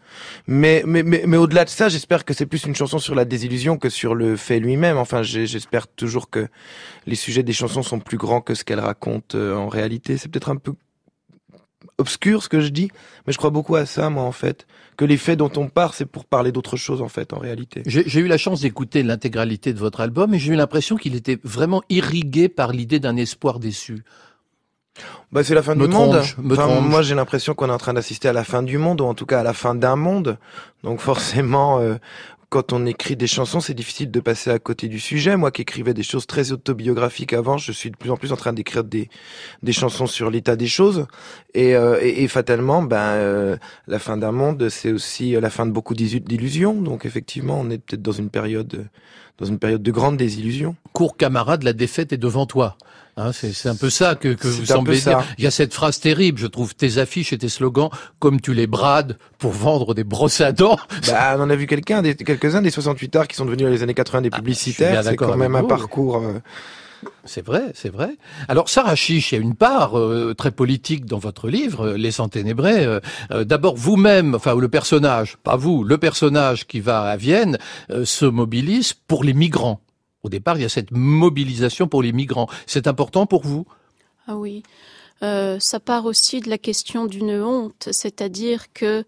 Mais 0.46 0.82
mais 0.86 1.02
mais, 1.02 1.22
mais 1.26 1.36
au-delà 1.36 1.64
de 1.64 1.70
ça, 1.70 1.88
j'espère 1.88 2.24
que 2.24 2.34
c'est 2.34 2.46
plus 2.46 2.64
une 2.64 2.74
chanson 2.74 2.98
sur 2.98 3.14
la 3.14 3.24
désillusion 3.24 3.78
que 3.78 3.88
sur 3.88 4.14
le 4.14 4.36
fait 4.36 4.58
lui-même. 4.58 4.96
Enfin, 4.96 5.22
j'espère 5.22 5.86
toujours 5.86 6.30
que 6.30 6.48
les 7.06 7.14
sujets 7.14 7.42
des 7.42 7.52
chansons 7.52 7.82
sont 7.82 8.00
plus 8.00 8.18
grands 8.18 8.40
que 8.40 8.54
ce 8.54 8.64
qu'elles 8.64 8.80
racontent 8.80 9.38
euh, 9.38 9.54
en 9.54 9.68
réalité. 9.68 10.16
C'est 10.16 10.28
peut-être 10.28 10.50
un 10.50 10.56
peu 10.56 10.74
obscur 12.00 12.42
ce 12.42 12.48
que 12.48 12.60
je 12.60 12.68
dis, 12.68 12.90
mais 13.26 13.32
je 13.32 13.38
crois 13.38 13.50
beaucoup 13.50 13.76
à 13.76 13.86
ça, 13.86 14.10
moi, 14.10 14.24
en 14.24 14.32
fait. 14.32 14.66
Que 14.96 15.04
les 15.04 15.16
faits 15.16 15.38
dont 15.38 15.52
on 15.56 15.68
part, 15.68 15.94
c'est 15.94 16.06
pour 16.06 16.24
parler 16.24 16.52
d'autre 16.52 16.76
chose, 16.76 17.00
en 17.00 17.08
fait, 17.08 17.32
en 17.32 17.38
réalité. 17.38 17.82
J'ai 17.86 18.20
eu 18.20 18.26
la 18.26 18.38
chance 18.38 18.60
d'écouter 18.60 19.02
l'intégralité 19.02 19.72
de 19.72 19.78
votre 19.78 20.00
album 20.00 20.34
et 20.34 20.38
j'ai 20.38 20.52
eu 20.52 20.56
l'impression 20.56 20.96
qu'il 20.96 21.14
était 21.14 21.38
vraiment 21.44 21.82
irrigué 21.88 22.48
par 22.48 22.72
l'idée 22.72 22.98
d'un 22.98 23.16
espoir 23.16 23.60
déçu. 23.60 24.02
Bah, 25.32 25.44
c'est 25.44 25.54
la 25.54 25.62
fin 25.62 25.76
du 25.76 25.86
monde. 25.86 26.20
moi, 26.38 27.02
j'ai 27.02 27.14
l'impression 27.14 27.54
qu'on 27.54 27.68
est 27.68 27.72
en 27.72 27.78
train 27.78 27.94
d'assister 27.94 28.28
à 28.28 28.32
la 28.32 28.44
fin 28.44 28.62
du 28.62 28.78
monde, 28.78 29.00
ou 29.00 29.04
en 29.04 29.14
tout 29.14 29.26
cas 29.26 29.40
à 29.40 29.42
la 29.42 29.52
fin 29.54 29.74
d'un 29.74 29.96
monde. 29.96 30.38
Donc 30.82 31.00
forcément, 31.00 31.78
euh, 31.78 31.96
quand 32.50 32.72
on 32.72 32.84
écrit 32.84 33.14
des 33.16 33.28
chansons, 33.28 33.60
c'est 33.60 33.74
difficile 33.74 34.10
de 34.10 34.18
passer 34.18 34.50
à 34.50 34.58
côté 34.58 34.88
du 34.88 34.98
sujet. 34.98 35.36
Moi 35.36 35.52
qui 35.52 35.62
écrivais 35.62 35.94
des 35.94 36.02
choses 36.02 36.26
très 36.26 36.50
autobiographiques 36.50 37.32
avant, 37.32 37.58
je 37.58 37.70
suis 37.70 37.92
de 37.92 37.96
plus 37.96 38.10
en 38.10 38.16
plus 38.16 38.32
en 38.32 38.36
train 38.36 38.52
d'écrire 38.52 38.82
des, 38.82 39.08
des 39.62 39.72
chansons 39.72 40.08
sur 40.08 40.30
l'état 40.30 40.56
des 40.56 40.66
choses. 40.66 41.06
Et, 41.54 41.76
euh, 41.76 42.00
et, 42.02 42.26
fatalement, 42.26 42.82
ben, 42.82 42.96
euh, 42.98 43.56
la 43.86 44.00
fin 44.00 44.16
d'un 44.16 44.32
monde, 44.32 44.68
c'est 44.68 44.90
aussi 44.90 45.32
la 45.32 45.48
fin 45.48 45.64
de 45.64 45.70
beaucoup 45.70 45.94
d'illusions. 45.94 46.74
Donc 46.74 47.06
effectivement, 47.06 47.58
on 47.60 47.70
est 47.70 47.78
peut-être 47.78 48.02
dans 48.02 48.12
une 48.12 48.30
période 48.30 48.88
dans 49.40 49.46
une 49.46 49.58
période 49.58 49.82
de 49.82 49.90
grande 49.90 50.16
désillusion. 50.16 50.76
Cours 50.92 51.16
camarade, 51.16 51.62
la 51.62 51.72
défaite 51.72 52.12
est 52.12 52.18
devant 52.18 52.46
toi. 52.46 52.76
Hein, 53.16 53.32
c'est 53.32 53.68
un 53.68 53.74
peu 53.74 53.90
ça 53.90 54.14
que, 54.14 54.28
que 54.34 54.46
vous 54.48 54.64
semblez 54.64 54.98
dire. 55.00 55.22
Il 55.36 55.44
y 55.44 55.46
a 55.46 55.50
cette 55.50 55.74
phrase 55.74 55.98
terrible, 55.98 56.38
je 56.38 56.46
trouve, 56.46 56.74
tes 56.74 56.98
affiches 56.98 57.32
et 57.32 57.38
tes 57.38 57.48
slogans, 57.48 57.90
comme 58.18 58.40
tu 58.40 58.54
les 58.54 58.66
brades 58.66 59.18
pour 59.38 59.50
vendre 59.50 59.94
des 59.94 60.04
brosses 60.04 60.40
à 60.40 60.52
dents. 60.52 60.78
Bah, 61.08 61.34
on 61.36 61.40
en 61.42 61.50
a 61.50 61.56
vu 61.56 61.66
quelqu'un, 61.66 62.02
des- 62.02 62.14
quelques-uns 62.14 62.62
des 62.62 62.70
68 62.70 63.16
arts 63.16 63.28
qui 63.28 63.36
sont 63.36 63.44
devenus 63.44 63.64
dans 63.66 63.72
les 63.72 63.82
années 63.82 63.94
80 63.94 64.22
des 64.22 64.28
Ah, 64.32 64.36
publicitaires. 64.36 64.92
bien 64.92 65.02
C'est 65.02 65.16
quand 65.16 65.36
même 65.36 65.56
un 65.56 65.64
parcours. 65.64 66.18
euh, 66.18 66.40
C'est 67.24 67.44
vrai, 67.44 67.72
c'est 67.74 67.88
vrai. 67.88 68.16
Alors, 68.48 68.68
Sarah 68.68 68.94
Chiche, 68.94 69.32
il 69.32 69.34
y 69.36 69.38
a 69.38 69.40
une 69.40 69.54
part 69.54 69.98
euh, 69.98 70.34
très 70.34 70.50
politique 70.50 71.06
dans 71.06 71.18
votre 71.18 71.48
livre, 71.48 71.88
euh, 71.88 71.96
Les 71.96 72.12
Ténébrés. 72.30 72.84
Euh, 72.84 73.00
D'abord, 73.44 73.76
vous-même, 73.76 74.34
enfin 74.34 74.54
le 74.54 74.68
personnage, 74.68 75.36
pas 75.38 75.56
vous, 75.56 75.84
le 75.84 75.96
personnage 75.98 76.66
qui 76.66 76.80
va 76.80 77.02
à 77.02 77.16
Vienne 77.16 77.58
se 78.04 78.26
mobilise 78.26 78.92
pour 78.92 79.24
les 79.24 79.32
migrants. 79.32 79.80
Au 80.22 80.28
départ, 80.28 80.56
il 80.58 80.62
y 80.62 80.64
a 80.64 80.68
cette 80.68 80.90
mobilisation 80.90 81.88
pour 81.88 82.02
les 82.02 82.12
migrants. 82.12 82.48
C'est 82.66 82.86
important 82.86 83.26
pour 83.26 83.42
vous? 83.42 83.66
Ah 84.26 84.36
oui. 84.36 84.62
Ça 85.22 85.80
part 85.80 86.06
aussi 86.06 86.40
de 86.40 86.50
la 86.50 86.58
question 86.58 87.06
d'une 87.06 87.42
honte, 87.42 87.88
c'est-à-dire 87.90 88.72
que, 88.72 89.04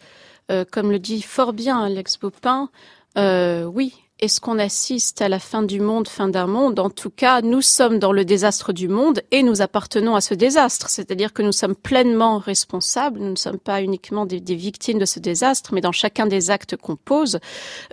comme 0.70 0.90
le 0.90 0.98
dit 0.98 1.22
fort 1.22 1.52
bien 1.52 1.82
Alex 1.82 2.18
Bopin, 2.18 2.70
oui, 3.16 3.94
est-ce 4.22 4.40
qu'on 4.40 4.60
assiste 4.60 5.20
à 5.20 5.28
la 5.28 5.40
fin 5.40 5.64
du 5.64 5.80
monde, 5.80 6.06
fin 6.06 6.28
d'un 6.28 6.46
monde? 6.46 6.78
En 6.78 6.90
tout 6.90 7.10
cas, 7.10 7.42
nous 7.42 7.60
sommes 7.60 7.98
dans 7.98 8.12
le 8.12 8.24
désastre 8.24 8.72
du 8.72 8.86
monde 8.86 9.20
et 9.32 9.42
nous 9.42 9.62
appartenons 9.62 10.14
à 10.14 10.20
ce 10.20 10.32
désastre, 10.32 10.88
c'est-à-dire 10.88 11.32
que 11.32 11.42
nous 11.42 11.50
sommes 11.50 11.74
pleinement 11.74 12.38
responsables, 12.38 13.18
nous 13.18 13.32
ne 13.32 13.36
sommes 13.36 13.58
pas 13.58 13.82
uniquement 13.82 14.24
des, 14.24 14.38
des 14.38 14.54
victimes 14.54 15.00
de 15.00 15.06
ce 15.06 15.18
désastre, 15.18 15.74
mais 15.74 15.80
dans 15.80 15.90
chacun 15.90 16.26
des 16.26 16.52
actes 16.52 16.76
qu'on 16.76 16.94
pose, 16.94 17.40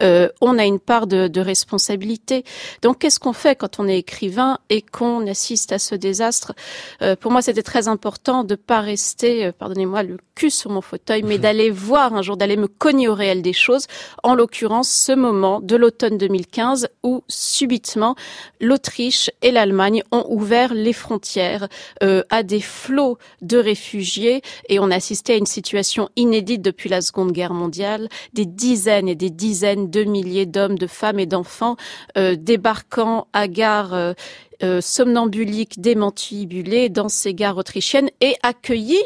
euh, 0.03 0.29
on 0.39 0.59
a 0.59 0.65
une 0.65 0.79
part 0.79 1.07
de, 1.07 1.27
de 1.27 1.41
responsabilité. 1.41 2.43
Donc, 2.83 2.99
qu'est-ce 2.99 3.19
qu'on 3.19 3.33
fait 3.33 3.55
quand 3.55 3.79
on 3.79 3.87
est 3.87 3.97
écrivain 3.97 4.59
et 4.69 4.83
qu'on 4.83 5.25
assiste 5.25 5.71
à 5.71 5.79
ce 5.79 5.95
désastre? 5.95 6.53
Euh, 7.01 7.15
pour 7.15 7.31
moi, 7.31 7.41
c'était 7.41 7.63
très 7.63 7.87
important 7.87 8.43
de 8.43 8.53
pas 8.53 8.81
rester, 8.81 9.47
euh, 9.47 9.51
pardonnez-moi, 9.51 10.03
le 10.03 10.17
cul 10.35 10.51
sur 10.51 10.69
mon 10.69 10.81
fauteuil, 10.81 11.23
mais 11.23 11.37
d'aller 11.39 11.71
voir 11.71 12.13
un 12.13 12.21
jour, 12.21 12.37
d'aller 12.37 12.55
me 12.55 12.67
cogner 12.67 13.07
au 13.07 13.15
réel 13.15 13.41
des 13.41 13.53
choses. 13.53 13.87
En 14.21 14.35
l'occurrence, 14.35 14.91
ce 14.91 15.13
moment 15.13 15.59
de 15.59 15.75
l'automne 15.75 16.18
2015 16.19 16.87
où 17.01 17.23
subitement 17.27 18.15
l'Autriche 18.61 19.31
et 19.41 19.49
l'Allemagne 19.49 20.03
ont 20.11 20.25
ouvert 20.29 20.75
les 20.75 20.93
frontières 20.93 21.67
euh, 22.03 22.21
à 22.29 22.43
des 22.43 22.61
flots 22.61 23.17
de 23.41 23.57
réfugiés 23.57 24.43
et 24.67 24.79
on 24.79 24.91
a 24.91 24.95
assisté 24.95 25.33
à 25.33 25.37
une 25.37 25.47
situation 25.47 26.09
inédite 26.15 26.61
depuis 26.61 26.89
la 26.89 27.01
Seconde 27.01 27.31
Guerre 27.31 27.53
mondiale. 27.53 28.09
Des 28.33 28.45
dizaines 28.45 29.09
et 29.09 29.15
des 29.15 29.31
dizaines 29.31 29.89
de 29.89 30.03
milliers 30.03 30.45
d'hommes, 30.45 30.77
de 30.77 30.87
femmes 30.87 31.19
et 31.19 31.25
d'enfants 31.25 31.77
euh, 32.17 32.35
débarquant 32.35 33.27
à 33.33 33.47
gare 33.47 33.93
euh, 33.93 34.13
euh, 34.61 34.81
somnambuliques, 34.81 35.79
démantibulés 35.79 36.89
dans 36.89 37.07
ces 37.09 37.33
gares 37.33 37.57
autrichiennes 37.57 38.09
et 38.19 38.35
accueillis 38.43 39.03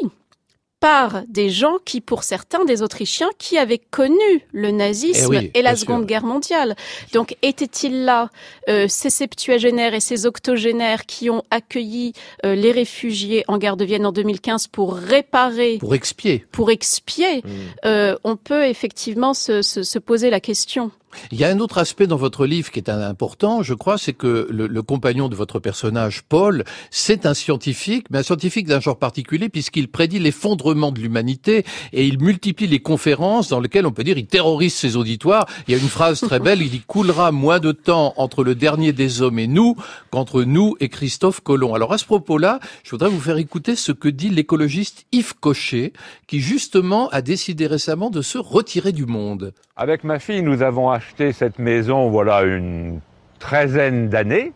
par 0.84 1.22
des 1.28 1.48
gens 1.48 1.76
qui, 1.86 2.02
pour 2.02 2.24
certains, 2.24 2.66
des 2.66 2.82
Autrichiens, 2.82 3.30
qui 3.38 3.56
avaient 3.56 3.80
connu 3.90 4.18
le 4.52 4.70
nazisme 4.70 5.32
Eh 5.32 5.38
oui, 5.38 5.50
et 5.54 5.62
la 5.62 5.76
sûr. 5.76 5.86
Seconde 5.86 6.04
Guerre 6.04 6.26
mondiale. 6.26 6.76
Donc, 7.14 7.38
étaient-ils 7.40 8.04
là, 8.04 8.28
euh, 8.68 8.84
ces 8.86 9.08
septuagénaires 9.08 9.94
et 9.94 10.00
ces 10.00 10.26
octogénaires 10.26 11.06
qui 11.06 11.30
ont 11.30 11.42
accueilli 11.50 12.12
euh, 12.44 12.54
les 12.54 12.70
réfugiés 12.70 13.44
en 13.48 13.56
gare 13.56 13.78
de 13.78 13.86
Vienne 13.86 14.04
en 14.04 14.12
2015 14.12 14.66
pour 14.66 14.94
réparer, 14.94 15.78
pour 15.78 15.94
expier. 15.94 16.44
pour 16.52 16.70
expier 16.70 17.38
mm. 17.38 17.48
euh, 17.86 18.16
On 18.22 18.36
peut 18.36 18.66
effectivement 18.66 19.32
se, 19.32 19.62
se, 19.62 19.84
se 19.84 19.98
poser 19.98 20.28
la 20.28 20.40
question. 20.40 20.90
Il 21.30 21.38
y 21.38 21.44
a 21.44 21.48
un 21.48 21.58
autre 21.58 21.78
aspect 21.78 22.06
dans 22.06 22.16
votre 22.16 22.46
livre 22.46 22.70
qui 22.70 22.78
est 22.78 22.88
important, 22.88 23.62
je 23.62 23.74
crois, 23.74 23.98
c'est 23.98 24.12
que 24.12 24.46
le, 24.50 24.66
le 24.66 24.82
compagnon 24.82 25.28
de 25.28 25.34
votre 25.34 25.58
personnage, 25.58 26.22
Paul, 26.22 26.64
c'est 26.90 27.26
un 27.26 27.34
scientifique, 27.34 28.06
mais 28.10 28.18
un 28.18 28.22
scientifique 28.22 28.66
d'un 28.66 28.80
genre 28.80 28.98
particulier 28.98 29.48
puisqu'il 29.48 29.88
prédit 29.88 30.18
l'effondrement 30.18 30.92
de 30.92 31.00
l'humanité 31.00 31.64
et 31.92 32.06
il 32.06 32.20
multiplie 32.20 32.66
les 32.66 32.80
conférences 32.80 33.48
dans 33.48 33.60
lesquelles 33.60 33.86
on 33.86 33.92
peut 33.92 34.04
dire 34.04 34.18
il 34.18 34.26
terrorise 34.26 34.74
ses 34.74 34.96
auditoires. 34.96 35.46
Il 35.66 35.74
y 35.74 35.78
a 35.78 35.80
une 35.80 35.88
phrase 35.88 36.20
très 36.20 36.40
belle, 36.40 36.62
il 36.62 36.70
dit 36.70 36.82
coulera 36.86 37.32
moins 37.32 37.60
de 37.60 37.72
temps 37.72 38.14
entre 38.16 38.44
le 38.44 38.54
dernier 38.54 38.92
des 38.92 39.22
hommes 39.22 39.38
et 39.38 39.46
nous 39.46 39.76
qu'entre 40.10 40.42
nous 40.42 40.76
et 40.80 40.88
Christophe 40.88 41.40
Colomb. 41.40 41.74
Alors 41.74 41.92
à 41.92 41.98
ce 41.98 42.04
propos-là, 42.04 42.60
je 42.82 42.90
voudrais 42.90 43.08
vous 43.08 43.20
faire 43.20 43.38
écouter 43.38 43.76
ce 43.76 43.92
que 43.92 44.08
dit 44.08 44.30
l'écologiste 44.30 45.06
Yves 45.12 45.34
Cochet, 45.38 45.92
qui 46.26 46.40
justement 46.40 47.08
a 47.10 47.22
décidé 47.22 47.66
récemment 47.66 48.10
de 48.10 48.22
se 48.22 48.38
retirer 48.38 48.92
du 48.92 49.06
monde. 49.06 49.52
Avec 49.76 50.04
ma 50.04 50.20
fille, 50.20 50.42
nous 50.42 50.62
avons 50.62 50.90
cette 51.32 51.58
maison, 51.58 52.10
voilà, 52.10 52.42
une 52.42 53.00
treizaine 53.38 54.08
d'années, 54.08 54.52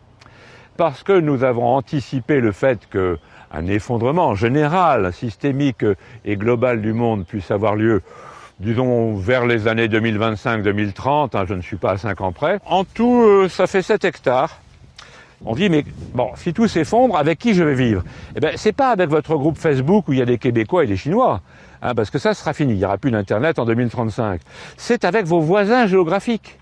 parce 0.77 1.03
que 1.03 1.13
nous 1.13 1.43
avons 1.43 1.65
anticipé 1.65 2.39
le 2.39 2.51
fait 2.51 2.79
que 2.89 3.17
un 3.51 3.67
effondrement 3.67 4.35
général, 4.35 5.11
systémique 5.13 5.83
et 6.25 6.35
global 6.37 6.81
du 6.81 6.93
monde 6.93 7.25
puisse 7.25 7.51
avoir 7.51 7.75
lieu, 7.75 8.01
disons, 8.59 9.15
vers 9.15 9.45
les 9.45 9.67
années 9.67 9.87
2025-2030, 9.87 11.35
hein, 11.35 11.45
je 11.47 11.53
ne 11.53 11.61
suis 11.61 11.77
pas 11.77 11.91
à 11.91 11.97
5 11.97 12.21
ans 12.21 12.31
près. 12.31 12.59
En 12.65 12.83
tout, 12.83 13.23
euh, 13.23 13.49
ça 13.49 13.67
fait 13.67 13.81
7 13.81 14.05
hectares. 14.05 14.59
On 15.45 15.55
dit, 15.55 15.69
mais 15.69 15.85
bon, 16.13 16.31
si 16.35 16.53
tout 16.53 16.67
s'effondre, 16.67 17.17
avec 17.17 17.39
qui 17.39 17.53
je 17.53 17.63
vais 17.63 17.73
vivre? 17.73 18.03
Eh 18.35 18.39
ben, 18.39 18.53
c'est 18.57 18.73
pas 18.73 18.89
avec 18.89 19.09
votre 19.09 19.35
groupe 19.35 19.57
Facebook 19.57 20.07
où 20.09 20.13
il 20.13 20.19
y 20.19 20.21
a 20.21 20.25
des 20.25 20.37
Québécois 20.37 20.83
et 20.83 20.87
des 20.87 20.97
Chinois, 20.97 21.41
hein, 21.81 21.95
parce 21.95 22.09
que 22.09 22.19
ça 22.19 22.33
sera 22.33 22.53
fini. 22.53 22.73
Il 22.73 22.77
n'y 22.77 22.85
aura 22.85 22.97
plus 22.97 23.11
d'Internet 23.11 23.59
en 23.59 23.65
2035. 23.65 24.41
C'est 24.77 25.05
avec 25.05 25.25
vos 25.25 25.39
voisins 25.39 25.87
géographiques. 25.87 26.57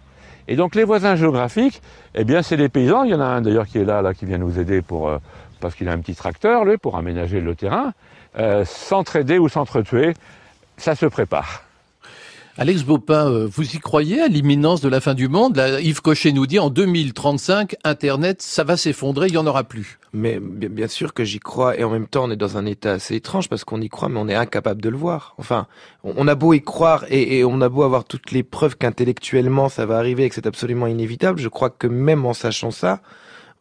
Et 0.48 0.56
donc, 0.56 0.76
les 0.76 0.84
voisins 0.84 1.16
géographiques, 1.16 1.82
eh 2.16 2.24
bien, 2.24 2.42
c'est 2.42 2.58
des 2.58 2.70
paysans. 2.70 3.04
Il 3.04 3.12
y 3.12 3.16
en 3.16 3.20
a 3.20 3.26
un 3.26 3.42
d'ailleurs 3.42 3.68
qui 3.68 3.80
est 3.80 3.86
là, 3.86 4.02
là, 4.02 4.14
qui 4.14 4.26
vient 4.26 4.38
nous 4.38 4.60
aider 4.60 4.82
pour, 4.82 5.10
euh, 5.10 5.18
parce 5.60 5.76
qu'il 5.76 5.90
a 5.90 5.92
un 5.92 6.00
petit 6.00 6.16
tracteur, 6.16 6.64
lui, 6.64 6.78
pour 6.78 6.96
aménager 6.96 7.42
le 7.42 7.54
terrain. 7.54 7.94
Euh, 8.40 8.64
s'entraider 8.66 9.40
ou 9.40 9.50
s'entretuer, 9.50 10.14
ça 10.78 10.96
se 10.96 11.06
prépare. 11.06 11.67
Alex 12.60 12.82
Baupin, 12.84 13.30
euh, 13.30 13.48
vous 13.48 13.76
y 13.76 13.78
croyez 13.78 14.20
à 14.20 14.28
l'imminence 14.28 14.82
de 14.82 14.90
la 14.90 15.00
fin 15.00 15.14
du 15.14 15.28
monde? 15.28 15.62
Yves 15.80 16.02
Cochet 16.02 16.32
nous 16.32 16.48
dit 16.48 16.58
en 16.58 16.72
2035, 16.72 17.76
Internet, 17.84 18.42
ça 18.42 18.64
va 18.64 18.78
s'effondrer, 18.78 19.28
il 19.28 19.34
n'y 19.34 19.38
en 19.38 19.46
aura 19.46 19.64
plus. 19.64 20.00
Mais 20.12 20.40
bien, 20.40 20.88
sûr 20.88 21.14
que 21.14 21.24
j'y 21.24 21.38
crois 21.38 21.78
et 21.78 21.84
en 21.84 21.92
même 21.92 22.08
temps 22.08 22.24
on 22.24 22.32
est 22.32 22.36
dans 22.36 22.58
un 22.58 22.66
état 22.66 22.94
assez 22.94 23.14
étrange 23.14 23.48
parce 23.48 23.64
qu'on 23.64 23.80
y 23.80 23.90
croit 23.90 24.10
mais 24.10 24.20
on 24.20 24.28
est 24.28 24.34
incapable 24.34 24.82
de 24.82 24.90
le 24.90 24.98
voir. 24.98 25.36
Enfin, 25.38 25.68
on, 26.04 26.14
on 26.18 26.28
a 26.28 26.34
beau 26.34 26.54
y 26.54 26.62
croire 26.64 27.06
et, 27.10 27.38
et 27.38 27.46
on 27.46 27.62
a 27.62 27.70
beau 27.70 27.84
avoir 27.84 28.06
toutes 28.06 28.32
les 28.32 28.42
preuves 28.42 28.76
qu'intellectuellement 28.76 29.70
ça 29.70 29.86
va 29.86 30.00
arriver 30.00 30.24
et 30.24 30.30
que 30.30 30.34
c'est 30.34 30.48
absolument 30.48 30.88
inévitable, 30.88 31.40
je 31.40 31.50
crois 31.50 31.70
que 31.70 31.86
même 31.86 32.26
en 32.26 32.34
sachant 32.34 32.72
ça, 32.72 33.02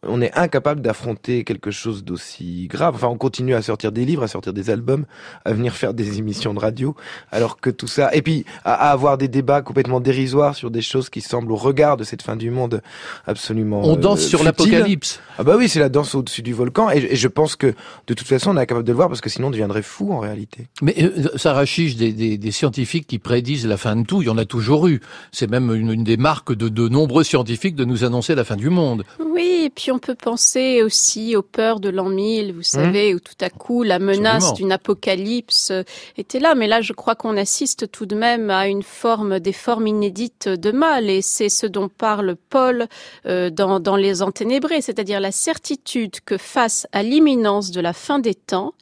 on 0.07 0.21
est 0.21 0.33
incapable 0.37 0.81
d'affronter 0.81 1.43
quelque 1.43 1.71
chose 1.71 2.03
d'aussi 2.03 2.67
grave. 2.67 2.95
Enfin, 2.95 3.07
on 3.07 3.17
continue 3.17 3.53
à 3.53 3.61
sortir 3.61 3.91
des 3.91 4.05
livres, 4.05 4.23
à 4.23 4.27
sortir 4.27 4.53
des 4.53 4.69
albums, 4.69 5.05
à 5.45 5.53
venir 5.53 5.73
faire 5.73 5.93
des 5.93 6.17
émissions 6.17 6.53
de 6.53 6.59
radio, 6.59 6.95
alors 7.31 7.59
que 7.59 7.69
tout 7.69 7.87
ça, 7.87 8.13
et 8.15 8.21
puis 8.21 8.45
à, 8.65 8.73
à 8.73 8.91
avoir 8.91 9.17
des 9.17 9.27
débats 9.27 9.61
complètement 9.61 9.99
dérisoires 9.99 10.55
sur 10.55 10.71
des 10.71 10.81
choses 10.81 11.09
qui 11.09 11.21
semblent 11.21 11.51
au 11.51 11.55
regard 11.55 11.97
de 11.97 12.03
cette 12.03 12.21
fin 12.21 12.35
du 12.35 12.49
monde 12.49 12.81
absolument. 13.25 13.81
On 13.83 13.95
euh, 13.95 13.97
danse 13.97 14.21
sur 14.21 14.39
futiles. 14.39 14.45
l'apocalypse. 14.71 15.19
Ah 15.37 15.43
bah 15.43 15.55
oui, 15.57 15.69
c'est 15.69 15.79
la 15.79 15.89
danse 15.89 16.15
au-dessus 16.15 16.41
du 16.41 16.53
volcan, 16.53 16.89
et, 16.89 16.97
et 16.97 17.15
je 17.15 17.27
pense 17.27 17.55
que 17.55 17.73
de 18.07 18.13
toute 18.13 18.27
façon, 18.27 18.51
on 18.51 18.57
est 18.57 18.61
incapable 18.61 18.85
de 18.85 18.91
le 18.91 18.95
voir 18.95 19.09
parce 19.09 19.21
que 19.21 19.29
sinon, 19.29 19.47
on 19.47 19.51
deviendrait 19.51 19.81
fou 19.81 20.11
en 20.13 20.19
réalité. 20.19 20.67
Mais 20.81 20.95
euh, 20.99 21.37
Sarah 21.37 21.65
Chiche, 21.65 21.95
des, 21.95 22.13
des, 22.13 22.37
des 22.37 22.51
scientifiques 22.51 23.07
qui 23.07 23.19
prédisent 23.19 23.67
la 23.67 23.77
fin 23.77 23.95
de 23.95 24.05
tout, 24.05 24.21
il 24.21 24.27
y 24.27 24.29
en 24.29 24.37
a 24.37 24.45
toujours 24.45 24.87
eu. 24.87 25.01
C'est 25.31 25.49
même 25.49 25.73
une, 25.73 25.91
une 25.91 26.03
des 26.03 26.17
marques 26.17 26.53
de, 26.53 26.69
de 26.69 26.87
nombreux 26.87 27.23
scientifiques 27.23 27.75
de 27.75 27.85
nous 27.85 28.03
annoncer 28.03 28.35
la 28.35 28.43
fin 28.43 28.55
du 28.55 28.69
monde. 28.69 29.03
Oui, 29.19 29.63
et 29.65 29.69
puis 29.69 29.91
on 29.91 29.96
peut 29.99 30.15
penser 30.15 30.83
aussi 30.83 31.35
aux 31.35 31.41
peurs 31.41 31.79
de 31.79 31.89
l'an 31.89 32.09
1000, 32.09 32.53
vous 32.53 32.63
savez, 32.63 33.13
où 33.13 33.19
tout 33.19 33.37
à 33.41 33.49
coup 33.49 33.83
la 33.83 33.99
menace 33.99 34.53
d'une 34.53 34.71
apocalypse 34.71 35.71
euh, 35.71 35.83
était 36.17 36.39
là. 36.39 36.55
Mais 36.55 36.67
là, 36.67 36.81
je 36.81 36.93
crois 36.93 37.15
qu'on 37.15 37.37
assiste 37.37 37.91
tout 37.91 38.05
de 38.05 38.15
même 38.15 38.49
à 38.49 38.67
une 38.67 38.83
forme, 38.83 39.39
des 39.39 39.53
formes 39.53 39.87
inédites 39.87 40.49
de 40.49 40.71
mal. 40.71 41.09
Et 41.09 41.21
c'est 41.21 41.49
ce 41.49 41.65
dont 41.67 41.89
parle 41.89 42.35
Paul 42.49 42.87
euh, 43.25 43.49
dans, 43.49 43.79
dans 43.79 43.95
Les 43.95 44.21
Enténébrés, 44.21 44.81
c'est-à-dire 44.81 45.19
la 45.19 45.31
certitude 45.31 46.21
que 46.25 46.37
face 46.37 46.87
à 46.91 47.03
l'imminence 47.03 47.71
de 47.71 47.81
la 47.81 47.93
fin 47.93 48.19
des 48.19 48.35
temps, 48.35 48.73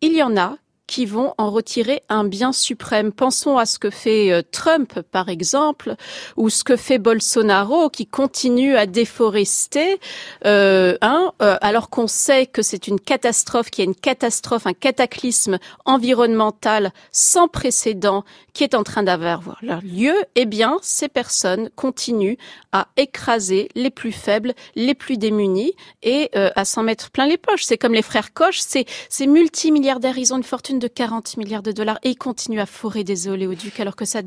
il 0.00 0.14
y 0.14 0.22
en 0.22 0.36
a 0.36 0.56
qui 0.90 1.06
vont 1.06 1.34
en 1.38 1.52
retirer 1.52 2.02
un 2.08 2.24
bien 2.24 2.52
suprême. 2.52 3.12
Pensons 3.12 3.56
à 3.56 3.64
ce 3.64 3.78
que 3.78 3.90
fait 3.90 4.32
euh, 4.32 4.42
Trump, 4.50 5.00
par 5.12 5.28
exemple, 5.28 5.94
ou 6.36 6.50
ce 6.50 6.64
que 6.64 6.74
fait 6.74 6.98
Bolsonaro, 6.98 7.90
qui 7.90 8.06
continue 8.06 8.74
à 8.74 8.86
déforester, 8.86 10.00
euh, 10.46 10.98
hein, 11.00 11.32
euh, 11.42 11.56
alors 11.60 11.90
qu'on 11.90 12.08
sait 12.08 12.46
que 12.46 12.62
c'est 12.62 12.88
une 12.88 12.98
catastrophe, 12.98 13.70
qu'il 13.70 13.84
y 13.84 13.86
a 13.86 13.88
une 13.88 13.94
catastrophe, 13.94 14.66
un 14.66 14.72
cataclysme 14.72 15.58
environnemental 15.84 16.92
sans 17.12 17.46
précédent 17.46 18.24
qui 18.52 18.64
est 18.64 18.74
en 18.74 18.82
train 18.82 19.04
d'avoir 19.04 19.58
leur 19.62 19.82
lieu. 19.82 20.14
Eh 20.34 20.44
bien, 20.44 20.78
ces 20.82 21.08
personnes 21.08 21.70
continuent 21.76 22.36
à 22.72 22.88
écraser 22.96 23.68
les 23.76 23.90
plus 23.90 24.10
faibles, 24.10 24.54
les 24.74 24.94
plus 24.94 25.18
démunis, 25.18 25.74
et 26.02 26.30
euh, 26.34 26.50
à 26.56 26.64
s'en 26.64 26.82
mettre 26.82 27.12
plein 27.12 27.26
les 27.26 27.38
poches. 27.38 27.62
C'est 27.62 27.78
comme 27.78 27.94
les 27.94 28.02
frères 28.02 28.32
Koch, 28.32 28.58
c'est 28.58 28.86
ces 29.08 29.28
multimilliardaires, 29.28 30.18
ils 30.18 30.34
ont 30.34 30.36
une 30.36 30.42
fortune 30.42 30.79
de 30.80 30.88
40 30.88 31.36
milliards 31.36 31.62
de 31.62 31.70
dollars 31.70 31.98
et 32.02 32.10
il 32.10 32.16
continue 32.16 32.60
à 32.60 32.66
forer 32.66 33.04
des 33.04 33.28
oléoducs 33.28 33.78
alors 33.78 33.94
que 33.94 34.04
ça 34.04 34.22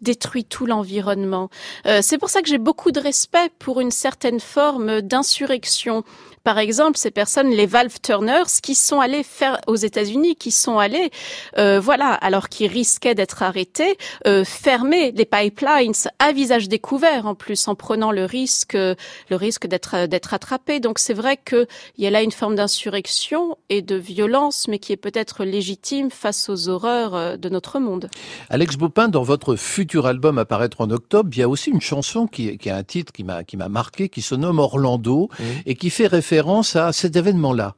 détruit 0.00 0.44
tout 0.44 0.66
l'environnement. 0.66 1.50
Euh, 1.86 2.00
c'est 2.02 2.18
pour 2.18 2.30
ça 2.30 2.42
que 2.42 2.48
j'ai 2.48 2.58
beaucoup 2.58 2.90
de 2.90 2.98
respect 2.98 3.50
pour 3.60 3.80
une 3.80 3.92
certaine 3.92 4.40
forme 4.40 5.00
d'insurrection 5.00 6.02
par 6.42 6.58
exemple, 6.58 6.96
ces 6.96 7.10
personnes, 7.10 7.50
les 7.50 7.66
valve 7.66 8.00
turners, 8.02 8.46
qui 8.62 8.74
sont 8.74 9.00
allés 9.00 9.22
faire 9.22 9.60
aux 9.66 9.76
États-Unis, 9.76 10.36
qui 10.36 10.50
sont 10.50 10.78
allés, 10.78 11.10
euh, 11.58 11.80
voilà, 11.80 12.14
alors 12.14 12.48
qu'ils 12.48 12.70
risquaient 12.70 13.14
d'être 13.14 13.42
arrêtés, 13.42 13.98
euh, 14.26 14.44
fermer 14.44 15.12
les 15.12 15.26
pipelines 15.26 15.92
à 16.18 16.32
visage 16.32 16.68
découvert 16.68 17.26
en 17.26 17.34
plus, 17.34 17.68
en 17.68 17.74
prenant 17.74 18.10
le 18.10 18.24
risque, 18.24 18.72
le 18.74 18.96
risque 19.36 19.66
d'être 19.66 20.06
d'être 20.06 20.32
attrapés. 20.32 20.80
Donc 20.80 20.98
c'est 20.98 21.14
vrai 21.14 21.36
qu'il 21.36 21.66
y 21.98 22.06
a 22.06 22.10
là 22.10 22.22
une 22.22 22.32
forme 22.32 22.54
d'insurrection 22.54 23.58
et 23.68 23.82
de 23.82 23.96
violence, 23.96 24.66
mais 24.68 24.78
qui 24.78 24.92
est 24.92 24.96
peut-être 24.96 25.44
légitime 25.44 26.10
face 26.10 26.48
aux 26.48 26.68
horreurs 26.68 27.14
euh, 27.14 27.36
de 27.36 27.48
notre 27.48 27.80
monde. 27.80 28.08
Alex 28.48 28.76
Bopin, 28.76 29.08
dans 29.08 29.22
votre 29.22 29.56
futur 29.56 30.06
album 30.06 30.38
à 30.38 30.46
paraître 30.46 30.80
en 30.80 30.90
octobre, 30.90 31.28
il 31.32 31.38
y 31.38 31.42
a 31.42 31.48
aussi 31.48 31.70
une 31.70 31.80
chanson 31.80 32.26
qui, 32.26 32.56
qui 32.56 32.70
a 32.70 32.76
un 32.76 32.82
titre 32.82 33.12
qui 33.12 33.24
m'a 33.24 33.44
qui 33.44 33.58
m'a 33.58 33.68
marqué, 33.68 34.08
qui 34.08 34.22
se 34.22 34.34
nomme 34.34 34.58
Orlando 34.58 35.28
et 35.66 35.74
qui 35.74 35.90
fait 35.90 36.06
référence 36.06 36.29
à 36.32 36.92
cet 36.92 37.16
événement-là. 37.16 37.74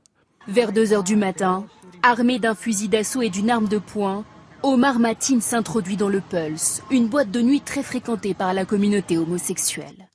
Vers 0.46 0.72
2 0.72 0.92
heures 0.92 1.04
du 1.04 1.16
matin, 1.16 1.64
armé 2.02 2.38
d'un 2.38 2.54
fusil 2.54 2.88
d'assaut 2.88 3.22
et 3.22 3.30
d'une 3.30 3.50
arme 3.50 3.68
de 3.68 3.78
poing, 3.78 4.24
Omar 4.62 4.98
Matin 4.98 5.40
s'introduit 5.40 5.96
dans 5.96 6.08
le 6.08 6.20
Pulse, 6.20 6.82
une 6.90 7.08
boîte 7.08 7.30
de 7.30 7.40
nuit 7.40 7.60
très 7.60 7.82
fréquentée 7.82 8.34
par 8.34 8.52
la 8.54 8.64
communauté 8.64 9.18
homosexuelle. 9.18 10.08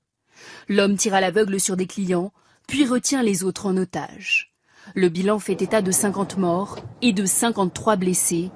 L'homme 0.70 0.96
tire 0.96 1.16
à 1.16 1.22
l'aveugle 1.22 1.60
sur 1.60 1.76
des 1.76 1.88
clients, 1.88 2.32
puis 2.68 2.86
retient 2.86 3.24
les 3.24 3.44
autres 3.44 3.66
en 3.66 3.76
otage. 3.76 4.54
Le 4.96 5.10
bilan 5.10 5.40
fait 5.40 5.62
état 5.62 5.82
de 5.82 5.92
50 5.92 6.38
morts 6.38 6.78
et 7.02 7.14
de 7.14 7.26
53 7.26 7.96
blessés, 7.96 8.52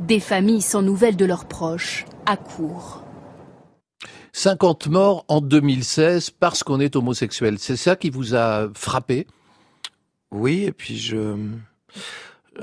des 0.00 0.20
familles 0.20 0.62
sans 0.62 0.82
nouvelles 0.82 1.16
de 1.16 1.24
leurs 1.24 1.46
proches, 1.46 2.04
à 2.26 2.36
court. 2.36 2.99
50 4.32 4.88
morts 4.88 5.24
en 5.28 5.40
2016 5.40 6.30
parce 6.30 6.62
qu'on 6.62 6.80
est 6.80 6.96
homosexuel. 6.96 7.58
C'est 7.58 7.76
ça 7.76 7.96
qui 7.96 8.10
vous 8.10 8.34
a 8.34 8.68
frappé? 8.74 9.26
Oui, 10.30 10.64
et 10.64 10.72
puis 10.72 10.98
je... 10.98 11.36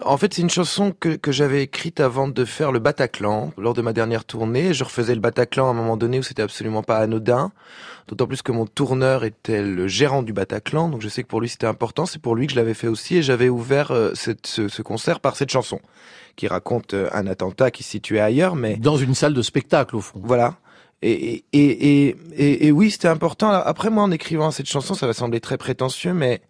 En 0.04 0.18
fait, 0.18 0.34
c'est 0.34 0.42
une 0.42 0.50
chanson 0.50 0.94
que, 0.98 1.16
que 1.16 1.32
j'avais 1.32 1.64
écrite 1.64 2.00
avant 2.00 2.28
de 2.28 2.46
faire 2.46 2.72
le 2.72 2.80
Bataclan, 2.80 3.54
lors 3.58 3.74
de 3.74 3.82
ma 3.82 3.94
dernière 3.94 4.26
tournée. 4.26 4.74
Je 4.74 4.84
refaisais 4.84 5.16
le 5.16 5.22
Bataclan 5.22 5.68
à 5.68 5.72
un 5.72 5.74
moment 5.74 5.98
donné 5.98 6.20
où 6.20 6.24
c'était 6.24 6.42
absolument 6.42 6.84
pas 6.84 6.98
anodin. 6.98 7.52
D'autant 8.08 8.28
plus 8.28 8.42
que 8.42 8.52
mon 8.52 8.66
tourneur 8.66 9.24
était 9.24 9.62
le 9.62 9.88
gérant 9.88 10.24
du 10.24 10.34
Bataclan, 10.34 10.88
donc 10.90 11.02
je 11.02 11.10
sais 11.10 11.24
que 11.24 11.28
pour 11.28 11.42
lui 11.42 11.50
c'était 11.50 11.68
important. 11.68 12.06
C'est 12.06 12.22
pour 12.22 12.36
lui 12.36 12.48
que 12.48 12.54
je 12.54 12.58
l'avais 12.58 12.74
fait 12.74 12.88
aussi 12.88 13.18
et 13.18 13.22
j'avais 13.22 13.50
ouvert 13.50 13.92
euh, 13.92 14.12
cette, 14.14 14.48
ce, 14.48 14.70
ce, 14.70 14.82
concert 14.82 15.20
par 15.20 15.36
cette 15.36 15.50
chanson 15.50 15.82
qui 16.38 16.48
raconte 16.48 16.94
euh, 16.94 17.10
un 17.12 17.28
attentat 17.28 17.70
qui 17.70 17.84
se 17.84 17.90
situait 17.90 18.22
ailleurs, 18.22 18.56
mais... 18.56 18.78
Dans 18.78 18.96
une 18.96 19.16
salle 19.16 19.34
de 19.34 19.42
spectacle, 19.42 19.96
au 19.98 20.02
fond. 20.02 20.22
Voilà. 20.24 20.56
Et, 21.02 21.46
et, 21.54 22.08
et, 22.38 22.68
et, 22.68 22.72
oui, 22.72 22.90
c'était 22.90 23.08
important. 23.08 23.50
Après, 23.52 23.90
moi, 23.90 24.04
en 24.04 24.12
écrivant 24.12 24.50
cette 24.50 24.68
chanson, 24.68 24.96
ça 24.96 25.06
va 25.06 25.14
sembler 25.14 25.40
très 25.40 25.58
prétentieux, 25.58 26.14
mais 26.14 26.42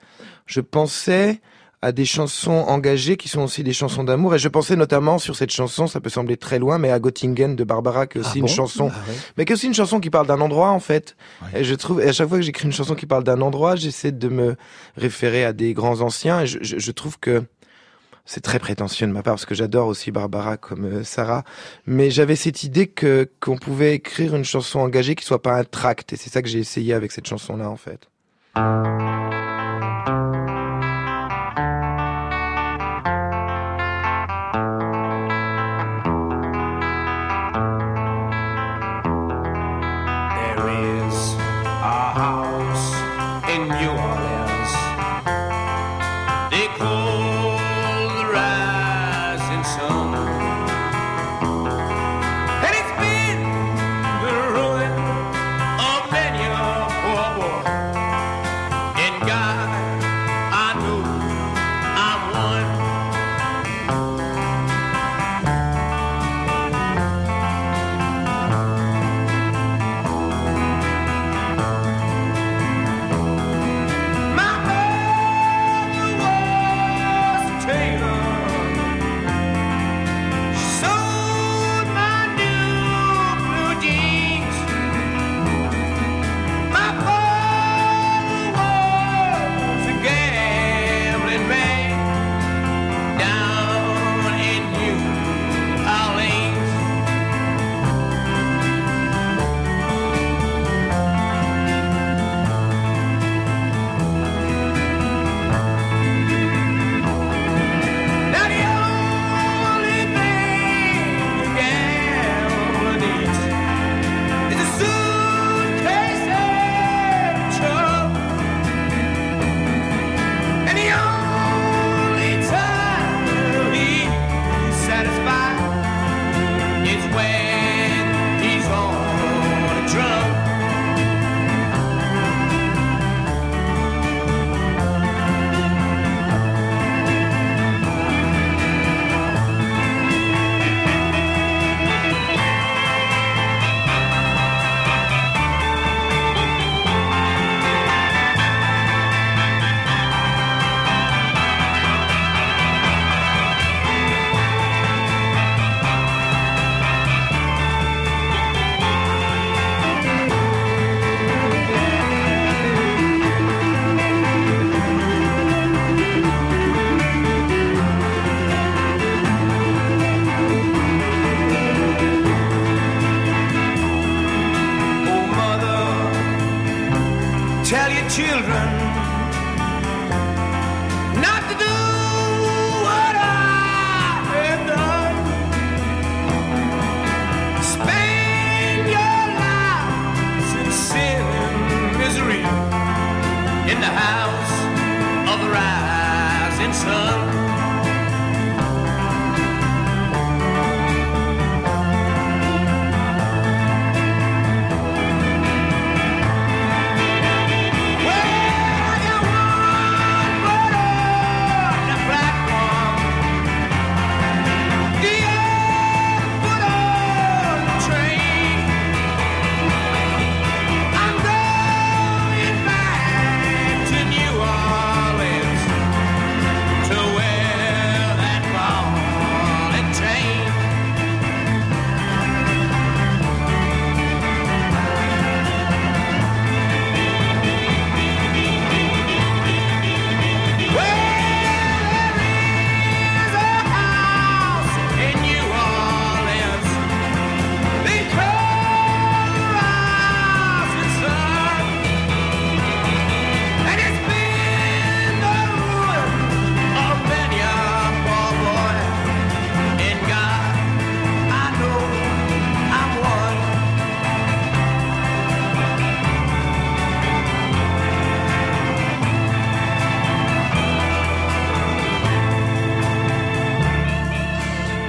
je 0.46 0.62
pensais 0.62 1.42
à 1.82 1.92
des 1.92 2.06
chansons 2.06 2.52
engagées 2.68 3.18
qui 3.18 3.30
sont 3.30 3.42
aussi 3.42 3.64
des 3.64 3.74
chansons 3.74 4.04
d'amour. 4.04 4.34
Et 4.34 4.40
je 4.40 4.48
pensais 4.48 4.76
notamment 4.76 5.20
sur 5.20 5.36
cette 5.36 5.52
chanson, 5.52 5.86
ça 5.86 6.00
peut 6.00 6.10
sembler 6.10 6.38
très 6.38 6.60
loin, 6.60 6.78
mais 6.80 6.90
à 6.92 7.00
Göttingen 7.00 7.56
de 7.56 7.64
Barbara, 7.64 8.08
qui 8.08 8.18
est 8.18 8.22
aussi 8.22 8.32
ah 8.36 8.40
une 8.40 8.48
chanson, 8.48 8.90
ah 8.92 8.98
mais 9.38 9.46
qui 9.46 9.52
est 9.52 9.56
aussi 9.56 9.68
une 9.68 9.76
chanson 9.76 10.00
qui 10.00 10.10
parle 10.10 10.28
d'un 10.28 10.42
endroit, 10.42 10.70
en 10.70 10.80
fait. 10.80 11.16
Et 11.54 11.64
je 11.64 11.76
trouve, 11.76 12.02
et 12.02 12.08
à 12.08 12.14
chaque 12.14 12.30
fois 12.30 12.38
que 12.38 12.44
j'écris 12.44 12.66
une 12.66 12.74
chanson 12.74 12.96
qui 12.96 13.06
parle 13.06 13.24
d'un 13.24 13.42
endroit, 13.42 13.76
j'essaie 13.76 14.12
de 14.12 14.30
me 14.30 14.56
référer 14.96 15.44
à 15.46 15.54
des 15.54 15.74
grands 15.74 16.02
anciens. 16.02 16.42
Et 16.42 16.48
je, 16.48 16.58
je, 16.62 16.80
je 16.80 16.92
trouve 16.92 17.20
que 17.20 17.44
c'est 18.28 18.42
très 18.42 18.60
prétentieux 18.60 19.08
de 19.08 19.12
ma 19.12 19.24
part 19.24 19.36
parce 19.36 19.46
que 19.46 19.56
j'adore 19.56 19.88
aussi 19.88 20.12
Barbara 20.12 20.58
comme 20.58 20.86
euh, 20.86 21.04
Sarah, 21.04 21.44
mais 21.88 22.12
j'avais 22.12 22.36
cette 22.36 22.64
idée 22.64 22.88
que 22.88 23.28
qu'on 23.40 23.58
pouvait 23.58 23.96
écrire 23.96 24.36
une 24.36 24.46
chanson 24.46 24.80
engagée 24.80 25.16
qui 25.16 25.26
soit 25.26 25.42
pas 25.42 25.58
un 25.58 25.64
tract 25.64 26.14
et 26.14 26.18
c'est 26.18 26.30
ça 26.30 26.42
que 26.44 26.50
j'ai 26.50 26.60
essayé 26.60 26.94
avec 26.94 27.12
cette 27.12 27.28
chanson 27.28 27.58
là 27.58 27.70
en 27.70 27.78
fait. 27.78 28.08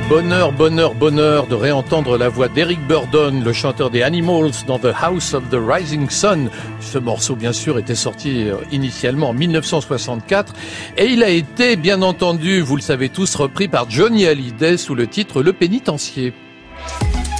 Bonheur, 0.08 0.52
bonheur, 0.52 0.94
bonheur 0.94 1.46
de 1.48 1.54
réentendre 1.54 2.16
la 2.16 2.30
voix 2.30 2.48
d'Eric 2.48 2.80
Burdon, 2.86 3.42
le 3.44 3.52
chanteur 3.52 3.90
des 3.90 4.02
Animals 4.02 4.52
dans 4.66 4.78
The 4.78 4.94
House 5.02 5.34
of 5.34 5.50
the 5.50 5.58
Rising 5.60 6.08
Sun. 6.08 6.48
Ce 6.80 6.96
morceau, 6.96 7.36
bien 7.36 7.52
sûr, 7.52 7.78
était 7.78 7.94
sorti 7.94 8.48
euh, 8.48 8.56
initialement 8.72 9.28
en 9.28 9.32
1964 9.34 10.54
et 10.96 11.08
il 11.08 11.22
a 11.22 11.28
été, 11.28 11.76
bien 11.76 12.00
entendu, 12.00 12.62
vous 12.62 12.76
le 12.76 12.82
savez 12.82 13.10
tous, 13.10 13.34
repris 13.34 13.68
par 13.68 13.90
Johnny 13.90 14.24
Hallyday 14.24 14.78
sous 14.78 14.94
le 14.94 15.06
titre 15.06 15.42
Le 15.42 15.52
Pénitencier. 15.52 16.32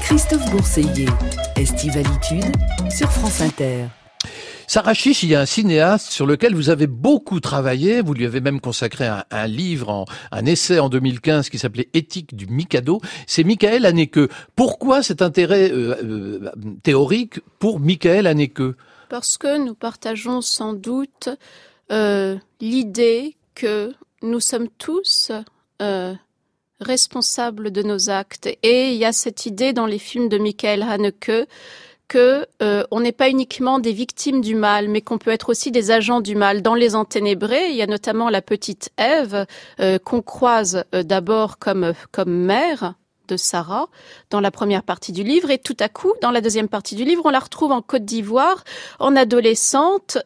Christophe 0.02 0.50
Bourseiller, 0.50 1.08
Estivalitude 1.56 2.44
sur 2.90 3.10
France 3.10 3.40
Inter. 3.40 3.86
Sarah 4.68 4.92
il 4.92 5.30
y 5.30 5.34
a 5.34 5.40
un 5.40 5.46
cinéaste 5.46 6.10
sur 6.10 6.26
lequel 6.26 6.54
vous 6.54 6.68
avez 6.68 6.86
beaucoup 6.86 7.40
travaillé. 7.40 8.02
Vous 8.02 8.12
lui 8.12 8.26
avez 8.26 8.42
même 8.42 8.60
consacré 8.60 9.08
un, 9.30 9.46
livre, 9.46 10.04
un 10.30 10.44
essai 10.44 10.78
en 10.78 10.90
2015 10.90 11.48
qui 11.48 11.56
s'appelait 11.56 11.88
Éthique 11.94 12.36
du 12.36 12.46
Mikado. 12.46 13.00
C'est 13.26 13.44
Michael 13.44 13.86
Haneke. 13.86 14.30
Pourquoi 14.56 15.02
cet 15.02 15.22
intérêt 15.22 15.72
euh, 15.72 15.96
euh, 16.04 16.52
théorique 16.82 17.40
pour 17.58 17.80
Michael 17.80 18.26
Haneke? 18.26 18.60
Parce 19.08 19.38
que 19.38 19.56
nous 19.56 19.74
partageons 19.74 20.42
sans 20.42 20.74
doute 20.74 21.30
euh, 21.90 22.36
l'idée 22.60 23.36
que 23.54 23.94
nous 24.20 24.40
sommes 24.40 24.68
tous 24.76 25.32
responsables 26.78 27.70
de 27.70 27.82
nos 27.82 28.10
actes. 28.10 28.48
Et 28.62 28.90
il 28.90 28.98
y 28.98 29.06
a 29.06 29.14
cette 29.14 29.46
idée 29.46 29.72
dans 29.72 29.86
les 29.86 29.98
films 29.98 30.28
de 30.28 30.36
Michael 30.36 30.82
Haneke 30.82 31.48
que 32.08 32.46
euh, 32.62 32.84
on 32.90 33.00
n'est 33.00 33.12
pas 33.12 33.28
uniquement 33.28 33.78
des 33.78 33.92
victimes 33.92 34.40
du 34.40 34.54
mal, 34.54 34.88
mais 34.88 35.02
qu'on 35.02 35.18
peut 35.18 35.30
être 35.30 35.50
aussi 35.50 35.70
des 35.70 35.90
agents 35.90 36.20
du 36.20 36.34
mal. 36.34 36.62
Dans 36.62 36.74
Les 36.74 36.96
Enténébrés, 36.96 37.68
il 37.68 37.76
y 37.76 37.82
a 37.82 37.86
notamment 37.86 38.30
la 38.30 38.42
petite 38.42 38.90
Ève 38.96 39.46
euh, 39.80 39.98
qu'on 39.98 40.22
croise 40.22 40.84
euh, 40.94 41.02
d'abord 41.02 41.58
comme 41.58 41.92
comme 42.10 42.32
mère 42.32 42.94
de 43.28 43.36
Sarah 43.36 43.88
dans 44.30 44.40
la 44.40 44.50
première 44.50 44.82
partie 44.82 45.12
du 45.12 45.22
livre 45.22 45.50
et 45.50 45.58
tout 45.58 45.76
à 45.80 45.90
coup 45.90 46.14
dans 46.22 46.30
la 46.30 46.40
deuxième 46.40 46.68
partie 46.68 46.94
du 46.94 47.04
livre 47.04 47.20
on 47.26 47.30
la 47.30 47.40
retrouve 47.40 47.72
en 47.72 47.82
Côte 47.82 48.06
d'Ivoire 48.06 48.64
en 49.00 49.14
adolescente 49.16 50.16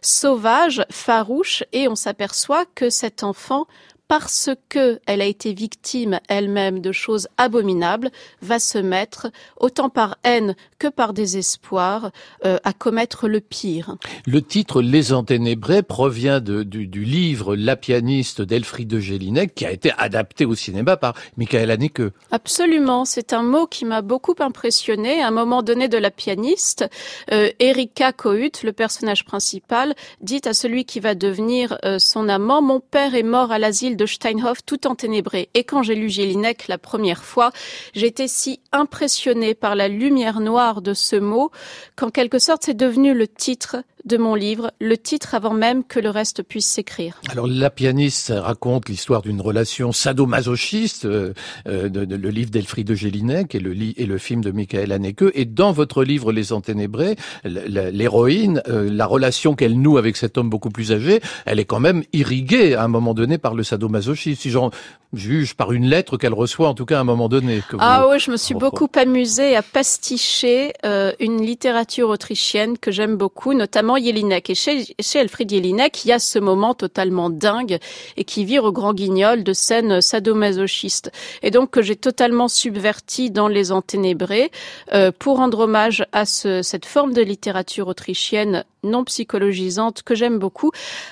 sauvage 0.00 0.84
farouche 0.88 1.64
et 1.72 1.88
on 1.88 1.96
s'aperçoit 1.96 2.64
que 2.76 2.88
cet 2.88 3.24
enfant 3.24 3.66
parce 4.08 4.50
que 4.68 5.00
elle 5.06 5.20
a 5.20 5.26
été 5.26 5.52
victime 5.52 6.20
elle-même 6.28 6.80
de 6.80 6.92
choses 6.92 7.28
abominables, 7.36 8.10
va 8.42 8.58
se 8.58 8.78
mettre, 8.78 9.28
autant 9.58 9.88
par 9.88 10.16
haine 10.24 10.54
que 10.78 10.88
par 10.88 11.12
désespoir, 11.12 12.10
euh, 12.44 12.58
à 12.64 12.72
commettre 12.72 13.28
le 13.28 13.40
pire. 13.40 13.96
Le 14.26 14.42
titre 14.42 14.82
Les 14.82 15.12
Enténébrés 15.12 15.82
provient 15.82 16.40
de, 16.40 16.62
du, 16.62 16.86
du, 16.86 17.04
livre 17.04 17.56
La 17.56 17.76
pianiste 17.76 18.42
d'Elfriede 18.42 18.98
Gélinek, 18.98 19.54
qui 19.54 19.66
a 19.66 19.72
été 19.72 19.92
adapté 19.98 20.44
au 20.44 20.54
cinéma 20.54 20.96
par 20.96 21.14
Michael 21.36 21.70
Haneke. 21.70 22.02
Absolument, 22.30 23.04
c'est 23.04 23.32
un 23.32 23.42
mot 23.42 23.66
qui 23.66 23.84
m'a 23.84 24.02
beaucoup 24.02 24.34
impressionné. 24.38 25.22
À 25.22 25.28
un 25.28 25.32
moment 25.32 25.62
donné 25.62 25.88
de 25.88 25.98
La 25.98 26.10
pianiste, 26.10 26.88
euh, 27.32 27.50
Erika 27.58 28.12
Kohut, 28.12 28.62
le 28.62 28.72
personnage 28.72 29.24
principal, 29.24 29.94
dit 30.20 30.42
à 30.44 30.54
celui 30.54 30.84
qui 30.84 31.00
va 31.00 31.14
devenir 31.14 31.78
euh, 31.84 31.98
son 31.98 32.28
amant, 32.28 32.62
mon 32.62 32.80
père 32.80 33.14
est 33.14 33.22
mort 33.22 33.50
à 33.50 33.58
l'asile 33.58 33.95
de 33.96 34.06
Steinhoff 34.06 34.64
tout 34.64 34.86
enténébré. 34.86 35.48
Et 35.54 35.64
quand 35.64 35.82
j'ai 35.82 35.94
lu 35.94 36.08
Jelinek 36.08 36.68
la 36.68 36.78
première 36.78 37.24
fois, 37.24 37.50
j'étais 37.94 38.28
si 38.28 38.60
impressionnée 38.72 39.54
par 39.54 39.74
la 39.74 39.88
lumière 39.88 40.40
noire 40.40 40.82
de 40.82 40.94
ce 40.94 41.16
mot 41.16 41.50
qu'en 41.96 42.10
quelque 42.10 42.38
sorte 42.38 42.64
c'est 42.64 42.76
devenu 42.76 43.14
le 43.14 43.26
titre 43.26 43.76
de 44.06 44.16
mon 44.16 44.34
livre, 44.34 44.70
le 44.80 44.96
titre 44.96 45.34
avant 45.34 45.52
même 45.52 45.82
que 45.84 45.98
le 45.98 46.10
reste 46.10 46.42
puisse 46.42 46.66
s'écrire. 46.66 47.20
Alors 47.28 47.46
la 47.48 47.70
pianiste 47.70 48.32
raconte 48.34 48.88
l'histoire 48.88 49.20
d'une 49.20 49.40
relation 49.40 49.90
sadomasochiste, 49.92 51.04
euh, 51.04 51.34
euh 51.66 51.88
de, 51.88 52.04
de, 52.04 52.16
le 52.16 52.30
livre 52.30 52.50
d'Elfriede 52.50 52.94
Jelinek 52.94 53.54
et 53.54 53.58
le, 53.58 53.74
et 53.74 54.06
le 54.06 54.18
film 54.18 54.42
de 54.42 54.52
Michael 54.52 54.92
Haneke. 54.92 55.24
Et 55.34 55.44
dans 55.44 55.72
votre 55.72 56.04
livre 56.04 56.32
Les 56.32 56.52
Enténébrés, 56.52 57.16
l'héroïne, 57.44 58.62
euh, 58.68 58.88
la 58.90 59.06
relation 59.06 59.54
qu'elle 59.54 59.80
noue 59.80 59.98
avec 59.98 60.16
cet 60.16 60.38
homme 60.38 60.50
beaucoup 60.50 60.70
plus 60.70 60.92
âgé, 60.92 61.20
elle 61.44 61.58
est 61.58 61.64
quand 61.64 61.80
même 61.80 62.04
irriguée 62.12 62.74
à 62.74 62.84
un 62.84 62.88
moment 62.88 63.12
donné 63.12 63.38
par 63.38 63.54
le 63.54 63.64
sadomasochisme. 63.64 64.40
Si 64.40 64.50
j'en 64.50 64.70
juge 65.12 65.54
par 65.54 65.72
une 65.72 65.86
lettre 65.86 66.16
qu'elle 66.16 66.34
reçoit 66.34 66.68
en 66.68 66.74
tout 66.74 66.84
cas 66.84 66.98
à 66.98 67.00
un 67.00 67.04
moment 67.04 67.28
donné. 67.28 67.62
ah 67.78 68.06
oui, 68.10 68.18
je 68.18 68.30
me 68.30 68.36
suis 68.36 68.54
beaucoup 68.54 68.88
amusée 68.96 69.56
à 69.56 69.62
pasticher 69.62 70.72
une 71.20 71.40
littérature 71.42 72.08
autrichienne 72.08 72.76
que 72.78 72.90
j'aime 72.90 73.16
beaucoup, 73.16 73.54
notamment 73.54 73.95
Jelinek. 73.98 74.50
Et 74.50 74.54
chez, 74.54 74.94
chez 75.00 75.18
Elfried 75.18 75.50
Jelinek, 75.50 76.04
il 76.04 76.08
y 76.08 76.12
a 76.12 76.18
ce 76.18 76.38
moment 76.38 76.74
totalement 76.74 77.30
dingue 77.30 77.78
et 78.16 78.24
qui 78.24 78.44
vire 78.44 78.64
au 78.64 78.72
grand 78.72 78.94
guignol 78.94 79.44
de 79.44 79.52
scènes 79.52 80.00
sadomasochistes. 80.00 81.10
Et 81.42 81.50
donc 81.50 81.70
que 81.70 81.82
j'ai 81.82 81.96
totalement 81.96 82.48
subverti 82.48 83.30
dans 83.30 83.48
Les 83.48 83.72
Enténébrés 83.72 84.50
euh, 84.92 85.12
pour 85.16 85.36
rendre 85.36 85.60
hommage 85.60 86.06
à 86.12 86.24
ce, 86.24 86.62
cette 86.62 86.86
forme 86.86 87.12
de 87.12 87.22
littérature 87.22 87.88
autrichienne 87.88 88.64
non 88.82 89.04
psychologisante 89.04 90.02
que 90.02 90.14
j'aime 90.14 90.38
beaucoup, 90.38 90.70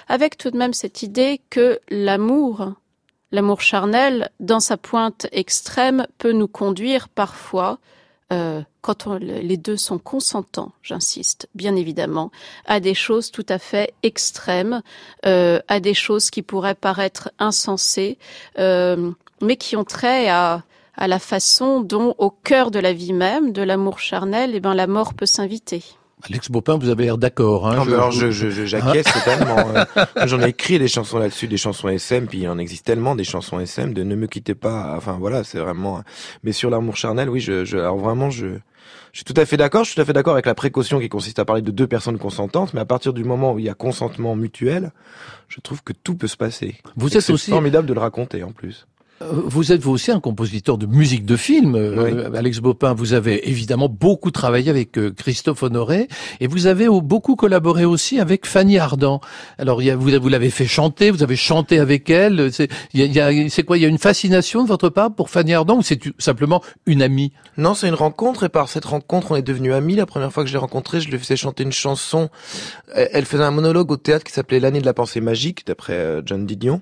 avec 0.09 0.37
tout 0.37 0.51
de 0.51 0.57
même 0.57 0.73
cette 0.73 1.03
idée 1.03 1.41
que 1.51 1.81
l'amour 1.91 2.75
L'amour 3.35 3.63
charnel, 3.63 4.31
dans 4.39 4.61
sa 4.61 4.77
pointe 4.77 5.27
extrême, 5.33 6.07
peut 6.19 6.31
nous 6.31 6.47
conduire 6.47 7.09
parfois 7.09 7.81
euh, 8.35 8.63
quand 8.81 9.07
les 9.07 9.57
deux 9.57 9.77
sont 9.77 9.99
consentants, 9.99 10.73
j'insiste, 10.83 11.49
bien 11.55 11.75
évidemment, 11.77 12.31
à 12.67 12.81
des 12.81 12.95
choses 12.95 13.31
tout 13.31 13.47
à 13.49 13.59
fait 13.59 13.95
extrêmes, 14.03 14.83
euh, 15.25 15.61
à 15.69 15.81
des 15.81 15.95
choses 15.95 16.31
qui 16.31 16.43
pourraient 16.43 16.75
paraître 16.75 17.31
insensées, 17.39 18.19
euh, 18.59 19.13
mais 19.41 19.57
qui 19.57 19.77
ont 19.77 19.85
trait 19.85 20.29
à, 20.29 20.65
à 20.97 21.09
la 21.09 21.19
façon 21.19 21.81
dont, 21.81 22.15
au 22.19 22.31
cœur 22.31 22.71
de 22.71 22.79
la 22.79 22.93
vie 22.93 23.13
même, 23.13 23.53
de 23.53 23.63
l'amour 23.63 24.01
charnel, 24.01 24.51
eh 24.55 24.61
ben, 24.61 24.75
la 24.75 24.87
mort 24.87 25.15
peut 25.15 25.27
s'inviter. 25.27 25.83
Alex 26.29 26.51
Bopin, 26.51 26.79
vous 26.79 26.89
avez 26.89 27.05
l'air 27.05 27.19
d'accord. 27.19 27.69
Hein, 27.69 27.83
alors, 27.87 28.11
je, 28.11 28.31
je, 28.31 28.65
j'acquiesce 28.65 29.07
totalement. 29.13 29.59
Euh. 29.75 29.85
J'en 30.27 30.41
ai 30.41 30.49
écrit 30.49 30.79
des 30.79 30.89
chansons 30.89 31.19
là-dessus, 31.19 31.49
des 31.49 31.59
chansons 31.59 31.89
SM, 31.89 32.27
puis 32.27 32.41
il 32.41 32.49
en 32.49 32.59
existe 32.59 32.87
tellement 32.87 33.15
des 33.15 33.25
chansons 33.25 33.61
SM 33.61 33.93
de 33.93 34.03
Ne 34.03 34.15
me 34.15 34.27
quittez 34.27 34.55
pas. 34.55 34.95
Enfin 34.97 35.17
voilà, 35.21 35.45
c'est 35.45 35.59
vraiment. 35.59 36.03
Mais 36.43 36.53
sur 36.53 36.71
l'amour 36.71 36.97
charnel, 36.97 37.29
oui, 37.29 37.41
je, 37.41 37.65
je, 37.65 37.77
alors 37.77 37.99
vraiment, 37.99 38.31
je, 38.31 38.47
je 39.13 39.19
suis 39.19 39.25
tout 39.25 39.35
à 39.37 39.45
fait 39.45 39.57
d'accord. 39.57 39.85
Je 39.85 39.91
suis 39.91 39.97
tout 39.97 40.01
à 40.01 40.05
fait 40.05 40.13
d'accord 40.13 40.33
avec 40.33 40.47
la 40.47 40.55
précaution 40.55 40.99
qui 40.99 41.09
consiste 41.09 41.39
à 41.39 41.45
parler 41.45 41.63
de 41.63 41.71
deux 41.71 41.87
personnes 41.87 42.19
consentantes, 42.19 42.73
mais 42.75 42.81
à 42.81 42.87
partir 42.87 43.13
du 43.13 43.23
moment 43.23 43.53
où 43.53 43.59
il 43.59 43.67
y 43.67 43.71
a 43.71 43.75
consentement 43.75 44.35
mutuel, 44.35 44.93
je 45.49 45.61
trouve 45.61 45.83
que 45.83 45.93
tout 45.93 46.17
peut 46.17 46.27
se 46.27 46.37
passer. 46.37 46.77
Vous 46.97 47.17
êtes 47.17 47.31
aussi 47.31 47.51
formidable 47.51 47.87
de 47.87 47.95
le 47.95 48.01
raconter 48.01 48.43
en 48.43 48.53
plus. 48.53 48.87
Vous 49.21 49.73
êtes 49.73 49.81
vous 49.81 49.93
aussi 49.93 50.11
un 50.11 50.19
compositeur 50.19 50.77
de 50.77 50.87
musique 50.87 51.25
de 51.25 51.37
film, 51.37 51.77
euh, 51.77 52.33
Alex 52.35 52.59
Bopin. 52.59 52.95
Vous 52.95 53.13
avez 53.13 53.49
évidemment 53.49 53.89
beaucoup 53.89 54.33
travaillé 54.33 54.71
avec 54.71 54.99
euh, 54.99 55.13
Christophe 55.13 55.63
Honoré 55.63 56.09
et 56.41 56.49
vous 56.49 56.67
avez 56.67 56.89
beaucoup 56.89 57.37
collaboré 57.37 57.85
aussi 57.85 58.19
avec 58.19 58.45
Fanny 58.45 58.77
Ardant. 58.77 59.21
Alors 59.57 59.81
vous, 59.81 60.29
l'avez 60.29 60.51
fait 60.51 60.67
chanter, 60.67 61.13
vous 61.13 61.23
avez 61.23 61.37
chanté 61.37 61.79
avec 61.79 62.11
elle. 62.11 62.51
C'est 62.53 62.69
quoi? 63.65 63.79
Il 63.79 63.83
y 63.83 63.87
a 63.87 63.89
une 63.89 63.99
fascination 63.99 64.65
de 64.65 64.69
votre 64.69 64.89
part 64.89 65.15
pour 65.15 65.31
Fanny 65.31 65.55
Ardant 65.55 65.77
ou 65.77 65.83
c'est 65.83 66.01
simplement 66.19 66.61
une 66.87 67.01
amie? 67.01 67.31
Non, 67.57 67.75
c'est 67.75 67.87
une 67.89 67.95
rencontre 67.95 68.43
et 68.43 68.49
par 68.49 68.69
cette 68.69 68.85
rencontre 68.85 69.31
on 69.31 69.37
est 69.37 69.43
devenus 69.43 69.75
amis. 69.75 69.95
La 69.95 70.07
première 70.07 70.33
fois 70.33 70.43
que 70.43 70.49
je 70.49 70.55
l'ai 70.55 70.61
rencontrée, 70.61 71.01
je 71.01 71.09
lui 71.09 71.19
faisais 71.19 71.37
chanter 71.37 71.63
une 71.63 71.73
chanson. 71.73 72.31
Elle 72.93 73.25
faisait 73.27 73.45
un 73.45 73.53
monologue 73.53 73.93
au 73.93 73.97
théâtre 73.97 74.25
qui 74.25 74.33
s'appelait 74.33 74.61
L'année 74.61 74.81
de 74.81 74.87
la 74.87 74.95
pensée 74.95 75.21
magique 75.21 75.67
d'après 75.67 75.93
euh, 75.93 76.23
John 76.25 76.47
Didion 76.47 76.81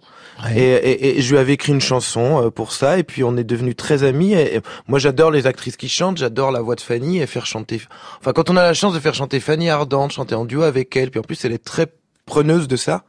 et, 0.54 0.60
et, 0.60 1.18
et 1.18 1.22
je 1.22 1.30
lui 1.30 1.38
avais 1.38 1.54
écrit 1.54 1.72
une 1.72 1.80
chanson 1.80 2.21
euh, 2.22 2.50
pour 2.50 2.72
ça 2.72 2.98
et 2.98 3.02
puis 3.02 3.24
on 3.24 3.36
est 3.36 3.44
devenus 3.44 3.76
très 3.76 4.04
amis 4.04 4.32
et, 4.34 4.60
moi 4.88 4.98
j'adore 4.98 5.30
les 5.30 5.46
actrices 5.46 5.76
qui 5.76 5.88
chantent 5.88 6.18
j'adore 6.18 6.50
la 6.50 6.60
voix 6.60 6.74
de 6.74 6.80
Fanny 6.80 7.20
et 7.20 7.26
faire 7.26 7.46
chanter 7.46 7.82
enfin 8.20 8.32
quand 8.32 8.50
on 8.50 8.56
a 8.56 8.62
la 8.62 8.74
chance 8.74 8.94
de 8.94 9.00
faire 9.00 9.14
chanter 9.14 9.40
Fanny 9.40 9.70
Ardente 9.70 10.12
chanter 10.12 10.34
en 10.34 10.44
duo 10.44 10.62
avec 10.62 10.96
elle 10.96 11.10
puis 11.10 11.20
en 11.20 11.24
plus 11.24 11.44
elle 11.44 11.52
est 11.52 11.64
très 11.64 11.86
preneuse 12.26 12.68
de 12.68 12.76
ça 12.76 13.04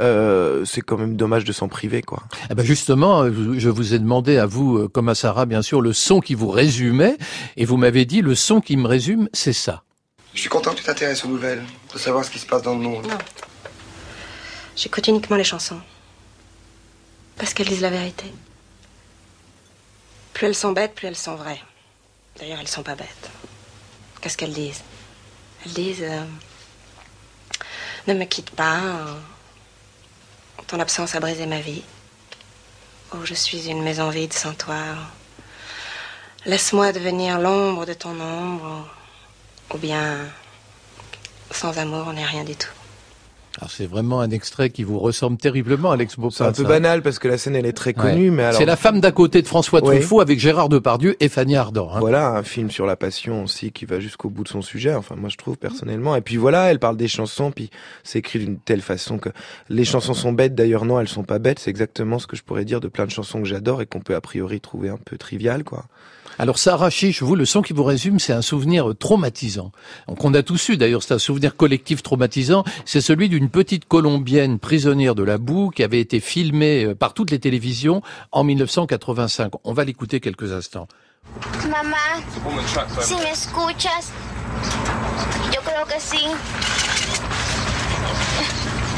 euh, 0.00 0.64
c'est 0.64 0.80
quand 0.80 0.96
même 0.96 1.16
dommage 1.16 1.44
de 1.44 1.52
s'en 1.52 1.68
priver, 1.68 2.02
quoi. 2.02 2.22
Eh 2.50 2.54
ben 2.54 2.64
justement, 2.64 3.26
je 3.26 3.68
vous 3.68 3.94
ai 3.94 3.98
demandé 3.98 4.36
à 4.38 4.46
vous, 4.46 4.78
euh, 4.78 4.88
comme 4.88 5.08
à 5.08 5.14
Sarah, 5.14 5.46
bien 5.46 5.62
sûr, 5.62 5.80
le 5.80 5.92
son 5.92 6.20
qui 6.20 6.34
vous 6.34 6.48
résumait, 6.48 7.16
et 7.56 7.64
vous 7.64 7.76
m'avez 7.76 8.04
dit 8.04 8.20
le 8.20 8.34
son 8.34 8.60
qui 8.60 8.76
me 8.76 8.88
résume, 8.88 9.28
c'est 9.32 9.52
ça. 9.52 9.84
Je 10.34 10.40
suis 10.40 10.48
content 10.48 10.72
que 10.72 10.78
tu 10.78 10.84
t'intéresses 10.84 11.24
aux 11.24 11.28
nouvelles, 11.28 11.62
de 11.92 11.98
savoir 11.98 12.24
ce 12.24 12.30
qui 12.30 12.38
se 12.38 12.46
passe 12.46 12.62
dans 12.62 12.74
le 12.74 12.80
monde. 12.80 13.06
Non. 13.06 13.18
J'écoute 14.74 15.06
uniquement 15.06 15.36
les 15.36 15.44
chansons. 15.44 15.78
Parce 17.42 17.54
qu'elles 17.54 17.66
disent 17.66 17.80
la 17.80 17.90
vérité. 17.90 18.32
Plus 20.32 20.46
elles 20.46 20.54
sont 20.54 20.70
bêtes, 20.70 20.94
plus 20.94 21.08
elles 21.08 21.16
sont 21.16 21.34
vraies. 21.34 21.60
D'ailleurs, 22.38 22.60
elles 22.60 22.68
sont 22.68 22.84
pas 22.84 22.94
bêtes. 22.94 23.30
Qu'est-ce 24.20 24.36
qu'elles 24.36 24.52
disent? 24.52 24.84
Elles 25.66 25.72
disent 25.72 26.04
euh, 26.04 26.24
Ne 28.06 28.14
me 28.14 28.26
quitte 28.26 28.50
pas. 28.50 28.78
Euh, 28.78 29.14
ton 30.68 30.78
absence 30.78 31.16
a 31.16 31.20
brisé 31.20 31.46
ma 31.46 31.60
vie. 31.60 31.82
Oh, 33.12 33.24
je 33.24 33.34
suis 33.34 33.68
une 33.68 33.82
maison 33.82 34.08
vide 34.10 34.32
sans 34.32 34.54
toi. 34.54 34.76
Laisse-moi 36.46 36.92
devenir 36.92 37.40
l'ombre 37.40 37.86
de 37.86 37.94
ton 37.94 38.20
ombre. 38.20 38.88
Ou 39.74 39.78
bien, 39.78 40.30
sans 41.50 41.76
amour, 41.76 42.04
on 42.06 42.12
n'est 42.12 42.24
rien 42.24 42.44
du 42.44 42.54
tout. 42.54 42.70
C'est 43.70 43.86
vraiment 43.86 44.20
un 44.20 44.30
extrait 44.30 44.70
qui 44.70 44.82
vous 44.82 44.98
ressemble 44.98 45.36
terriblement, 45.36 45.90
Alex 45.90 46.16
Beaupin. 46.16 46.34
C'est 46.36 46.44
un 46.44 46.52
peu 46.52 46.64
banal 46.64 47.02
parce 47.02 47.18
que 47.18 47.28
la 47.28 47.38
scène 47.38 47.56
elle 47.56 47.66
est 47.66 47.72
très 47.72 47.94
connue, 47.94 48.30
mais 48.30 48.44
alors 48.44 48.58
c'est 48.58 48.64
la 48.64 48.76
femme 48.76 49.00
d'à 49.00 49.12
côté 49.12 49.42
de 49.42 49.46
François 49.46 49.80
Truffaut 49.80 50.20
avec 50.20 50.38
Gérard 50.38 50.68
Depardieu 50.68 51.16
et 51.20 51.28
Fanny 51.28 51.56
Ardant. 51.56 51.90
Hein. 51.92 52.00
Voilà, 52.00 52.30
un 52.30 52.42
film 52.42 52.70
sur 52.70 52.86
la 52.86 52.96
passion 52.96 53.44
aussi 53.44 53.72
qui 53.72 53.84
va 53.84 54.00
jusqu'au 54.00 54.30
bout 54.30 54.44
de 54.44 54.48
son 54.48 54.62
sujet. 54.62 54.94
Enfin, 54.94 55.16
moi 55.16 55.28
je 55.28 55.36
trouve 55.36 55.56
personnellement. 55.56 56.16
Et 56.16 56.20
puis 56.20 56.36
voilà, 56.36 56.70
elle 56.70 56.78
parle 56.78 56.96
des 56.96 57.08
chansons, 57.08 57.50
puis 57.50 57.70
c'est 58.02 58.18
écrit 58.18 58.38
d'une 58.38 58.58
telle 58.58 58.82
façon 58.82 59.18
que 59.18 59.30
les 59.68 59.84
chansons 59.84 60.14
sont 60.14 60.32
bêtes. 60.32 60.54
D'ailleurs 60.54 60.84
non, 60.84 61.00
elles 61.00 61.08
sont 61.08 61.24
pas 61.24 61.38
bêtes. 61.38 61.58
C'est 61.58 61.70
exactement 61.70 62.18
ce 62.18 62.26
que 62.26 62.36
je 62.36 62.42
pourrais 62.42 62.64
dire 62.64 62.80
de 62.80 62.88
plein 62.88 63.06
de 63.06 63.10
chansons 63.10 63.40
que 63.40 63.48
j'adore 63.48 63.82
et 63.82 63.86
qu'on 63.86 64.00
peut 64.00 64.14
a 64.14 64.20
priori 64.20 64.60
trouver 64.60 64.88
un 64.88 64.98
peu 64.98 65.18
triviales, 65.18 65.64
quoi. 65.64 65.84
Alors 66.38 66.58
Sarah 66.58 66.90
Chiche, 66.90 67.22
vous, 67.22 67.36
le 67.36 67.44
son 67.44 67.62
qui 67.62 67.72
vous 67.72 67.84
résume, 67.84 68.18
c'est 68.18 68.32
un 68.32 68.42
souvenir 68.42 68.92
traumatisant. 68.98 69.72
Donc 70.08 70.24
on 70.24 70.32
a 70.34 70.42
tous 70.42 70.70
eu 70.70 70.76
d'ailleurs, 70.76 71.02
c'est 71.02 71.14
un 71.14 71.18
souvenir 71.18 71.56
collectif 71.56 72.02
traumatisant. 72.02 72.64
C'est 72.84 73.00
celui 73.00 73.28
d'une 73.28 73.50
petite 73.50 73.86
Colombienne 73.86 74.58
prisonnière 74.58 75.14
de 75.14 75.22
la 75.22 75.38
boue 75.38 75.70
qui 75.70 75.82
avait 75.82 76.00
été 76.00 76.20
filmée 76.20 76.84
euh, 76.84 76.94
par 76.94 77.14
toutes 77.14 77.30
les 77.30 77.38
télévisions 77.38 78.02
en 78.30 78.44
1985. 78.44 79.52
On 79.64 79.72
va 79.72 79.84
l'écouter 79.84 80.20
quelques 80.20 80.52
instants. 80.52 80.88
Maman, 81.68 82.22
si 83.00 83.14
me 83.14 83.30
escuchas, 83.30 84.10
yo 85.54 85.60
creo 85.62 85.86
que 85.86 86.00
sí. 86.00 86.26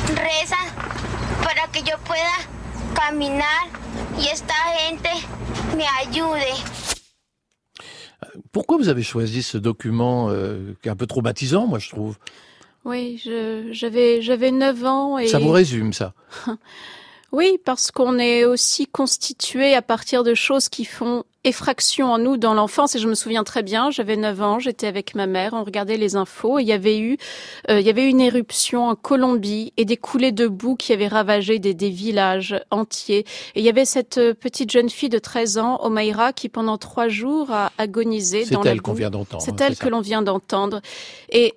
Reza 0.09 0.57
para 1.43 1.67
que 1.73 1.83
yo 1.83 1.99
pueda 2.07 2.33
caminar 2.95 3.69
y 4.19 4.29
esta 4.29 4.55
gente 4.79 5.11
me 5.77 5.85
ayude. 6.01 6.94
Pourquoi 8.53 8.77
vous 8.77 8.89
avez 8.89 9.03
choisi 9.03 9.43
ce 9.43 9.59
document 9.59 10.29
euh, 10.31 10.75
qui 10.83 10.89
est 10.89 10.91
un 10.91 10.97
peu 10.97 11.07
traumatisant, 11.07 11.67
moi 11.67 11.79
je 11.79 11.91
trouve? 11.91 12.19
Oui, 12.85 13.23
j'avais 13.73 14.21
j'avais 14.21 14.51
9 14.51 14.85
ans 14.85 15.19
et 15.19 15.27
ça 15.29 15.39
vous 15.39 15.51
résume 15.51 15.93
ça? 15.93 16.13
oui, 17.35 17.59
parce 17.65 17.91
qu'on 17.91 18.21
est 18.21 18.45
aussi 18.45 18.87
constitué 18.87 19.75
à 19.75 19.83
partir 19.83 20.23
de 20.23 20.35
choses 20.35 20.69
qui 20.69 20.85
font 20.85 21.25
effraction 21.43 22.13
en 22.13 22.19
nous 22.19 22.37
dans 22.37 22.55
l'enfance. 22.55 22.95
Et 22.95 23.01
je 23.01 23.09
me 23.09 23.17
souviens 23.17 23.43
très 23.43 23.65
bien, 23.65 23.91
j'avais 23.91 24.17
9 24.17 24.41
ans, 24.41 24.59
j'étais 24.61 24.87
avec 24.87 25.17
ma 25.17 25.27
mère, 25.27 25.53
on 25.53 25.65
regardait 25.65 25.97
les 25.97 26.15
infos 26.15 26.61
et 26.61 26.63
il 26.63 26.69
y 26.69 26.73
avait 26.73 26.99
eu 26.99 27.19
euh, 27.71 27.81
il 27.81 27.87
y 27.87 27.91
avait 27.91 28.09
une 28.09 28.21
éruption 28.21 28.87
en 28.87 28.95
Colombie 28.95 29.73
et 29.77 29.85
des 29.85 29.97
coulées 29.97 30.31
de 30.31 30.47
boue 30.47 30.77
qui 30.77 30.93
avaient 30.93 31.09
ravagé 31.09 31.59
des, 31.59 31.75
des 31.75 31.91
villages 31.91 32.57
entiers. 32.71 33.27
Et 33.57 33.61
il 33.61 33.65
y 33.65 33.69
avait 33.69 33.85
cette 33.85 34.19
euh, 34.19 34.33
petite 34.33 34.71
jeune 34.71 34.89
fille 34.89 35.09
de 35.09 35.19
13 35.19 35.59
ans, 35.59 35.81
Omaira, 35.83 36.33
qui 36.33 36.49
pendant 36.49 36.79
trois 36.79 37.09
jours 37.09 37.51
a 37.51 37.73
agonisé 37.79 38.45
dans 38.47 38.63
la 38.63 38.71
elle 38.71 38.81
qu'on 38.81 38.93
vient 38.93 39.11
d'entendre. 39.11 39.43
C'est 39.45 39.61
elle 39.61 39.77
que 39.77 39.89
l'on 39.89 40.01
vient 40.01 40.23
d'entendre. 40.23 40.81
Et 41.31 41.55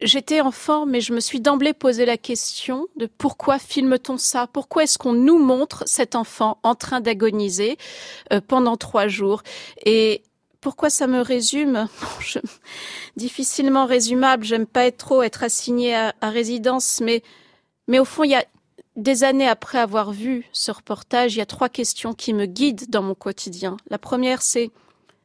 J'étais 0.00 0.40
enfant, 0.40 0.86
mais 0.86 1.00
je 1.00 1.12
me 1.12 1.18
suis 1.18 1.40
d'emblée 1.40 1.72
posé 1.72 2.04
la 2.04 2.16
question 2.16 2.86
de 2.96 3.06
pourquoi 3.06 3.58
filme-t-on 3.58 4.16
ça? 4.16 4.46
Pourquoi 4.46 4.84
est-ce 4.84 4.96
qu'on 4.96 5.12
nous 5.12 5.38
montre 5.38 5.82
cet 5.86 6.14
enfant 6.14 6.58
en 6.62 6.76
train 6.76 7.00
d'agoniser 7.00 7.78
euh, 8.32 8.40
pendant 8.40 8.76
trois 8.76 9.08
jours? 9.08 9.42
Et 9.84 10.22
pourquoi 10.60 10.88
ça 10.88 11.08
me 11.08 11.20
résume? 11.20 11.88
Je... 12.20 12.38
Difficilement 13.16 13.86
résumable. 13.86 14.44
J'aime 14.44 14.66
pas 14.66 14.86
être 14.86 14.98
trop 14.98 15.22
être 15.22 15.42
assigné 15.42 15.96
à, 15.96 16.14
à, 16.20 16.30
résidence, 16.30 17.00
mais 17.00 17.22
mais 17.88 17.98
au 17.98 18.04
fond, 18.04 18.22
il 18.22 18.30
y 18.30 18.36
a 18.36 18.44
des 18.94 19.24
années 19.24 19.48
après 19.48 19.78
avoir 19.78 20.12
vu 20.12 20.46
ce 20.52 20.70
reportage, 20.70 21.34
il 21.34 21.38
y 21.38 21.42
a 21.42 21.46
trois 21.46 21.68
questions 21.68 22.14
qui 22.14 22.34
me 22.34 22.46
guident 22.46 22.88
dans 22.88 23.02
mon 23.02 23.14
quotidien. 23.14 23.76
La 23.90 23.98
première, 23.98 24.42
c'est 24.42 24.70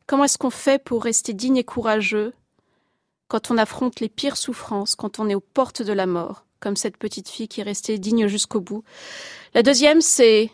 comment 0.08 0.24
est-ce 0.24 0.38
qu'on 0.38 0.50
fait 0.50 0.82
pour 0.82 1.04
rester 1.04 1.34
digne 1.34 1.58
et 1.58 1.64
courageux 1.64 2.34
quand 3.28 3.52
on 3.52 3.58
affronte 3.58 4.00
les 4.00 4.10
pires 4.10 4.38
souffrances, 4.38 4.96
quand 4.96 5.20
on 5.20 5.30
est 5.30 5.36
aux 5.36 5.40
portes 5.40 5.82
de 5.82 5.94
la 5.94 6.06
mort, 6.06 6.46
comme 6.60 6.76
cette 6.76 6.98
petite 6.98 7.30
fille 7.30 7.48
qui 7.48 7.62
est 7.62 7.64
restée 7.64 7.98
digne 7.98 8.28
jusqu'au 8.28 8.62
bout. 8.62 8.84
La 9.54 9.64
deuxième, 9.64 10.02
c'est 10.02 10.52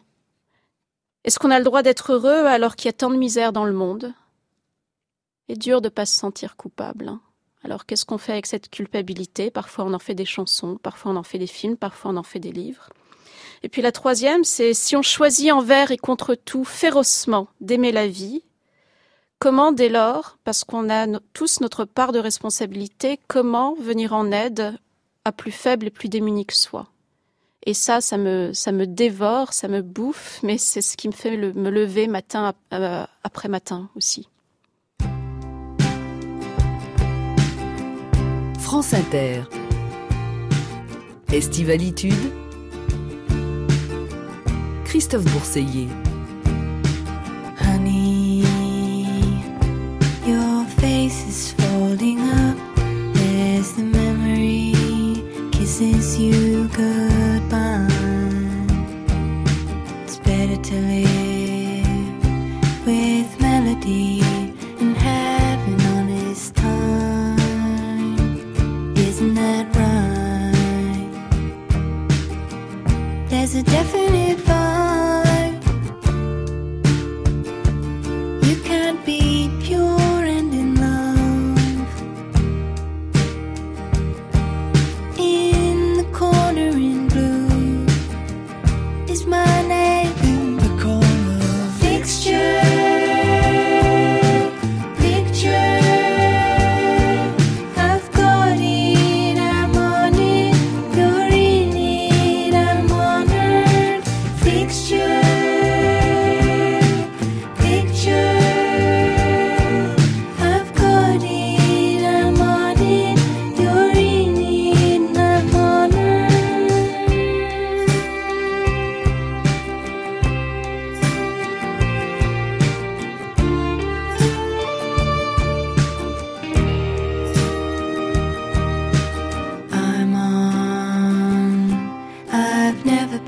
est-ce 1.24 1.40
qu'on 1.40 1.52
a 1.52 1.60
le 1.60 1.66
droit 1.66 1.84
d'être 1.84 2.14
heureux 2.14 2.46
alors 2.46 2.76
qu'il 2.76 2.88
y 2.88 2.90
a 2.90 2.94
tant 2.94 3.10
de 3.10 3.18
misère 3.18 3.52
dans 3.52 3.66
le 3.66 3.74
monde? 3.74 4.14
C'est 5.48 5.58
dur 5.58 5.82
de 5.82 5.90
pas 5.90 6.06
se 6.06 6.18
sentir 6.18 6.56
coupable. 6.56 7.10
Hein. 7.10 7.22
Alors 7.64 7.86
qu'est-ce 7.86 8.06
qu'on 8.06 8.18
fait 8.18 8.32
avec 8.32 8.46
cette 8.46 8.70
culpabilité? 8.70 9.52
Parfois 9.52 9.86
on 9.86 9.94
en 9.94 10.00
fait 10.00 10.16
des 10.16 10.26
chansons, 10.26 10.78
parfois 10.78 11.12
on 11.12 11.16
en 11.18 11.24
fait 11.24 11.40
des 11.40 11.48
films, 11.48 11.76
parfois 11.76 12.12
on 12.12 12.18
en 12.18 12.24
fait 12.24 12.40
des 12.40 12.52
livres. 12.52 12.90
Et 13.64 13.70
puis 13.70 13.82
la 13.82 13.92
troisième, 13.92 14.44
c'est 14.44 14.74
si 14.74 14.96
on 14.96 15.02
choisit 15.02 15.52
envers 15.52 15.92
et 15.92 15.98
contre 15.98 16.36
tout 16.36 16.64
férocement 16.64 17.50
d'aimer 17.60 17.92
la 17.92 18.08
vie, 18.08 18.44
Comment, 19.40 19.72
dès 19.72 19.88
lors, 19.88 20.38
parce 20.44 20.66
qu'on 20.66 20.90
a 20.90 21.08
tous 21.32 21.62
notre 21.62 21.86
part 21.86 22.12
de 22.12 22.20
responsabilité, 22.20 23.18
comment 23.30 23.74
venir 23.74 24.12
en 24.12 24.34
aide 24.34 24.78
à 25.24 25.32
plus 25.32 25.54
faible 25.54 25.88
et 25.88 25.92
plus 25.92 26.10
démunis 26.10 26.46
que 26.46 26.54
soi? 26.54 26.88
Et 27.66 27.74
ça, 27.74 28.02
ça 28.02 28.18
me, 28.18 28.86
dévore, 28.86 29.54
ça 29.54 29.70
me 29.70 29.82
bouffe, 29.82 30.42
mais 30.44 30.58
c'est 30.58 30.82
ce 30.82 30.98
qui 30.98 31.08
me 31.08 31.14
fait 31.14 31.38
me 31.38 31.70
lever 31.70 32.08
matin 32.08 32.54
euh, 32.74 33.06
après 33.24 33.48
matin 33.48 33.90
aussi. 33.96 34.28
France 38.60 38.94
Inter. 38.94 39.44
Estivalitude. 41.32 42.14
Christophe. 44.84 45.24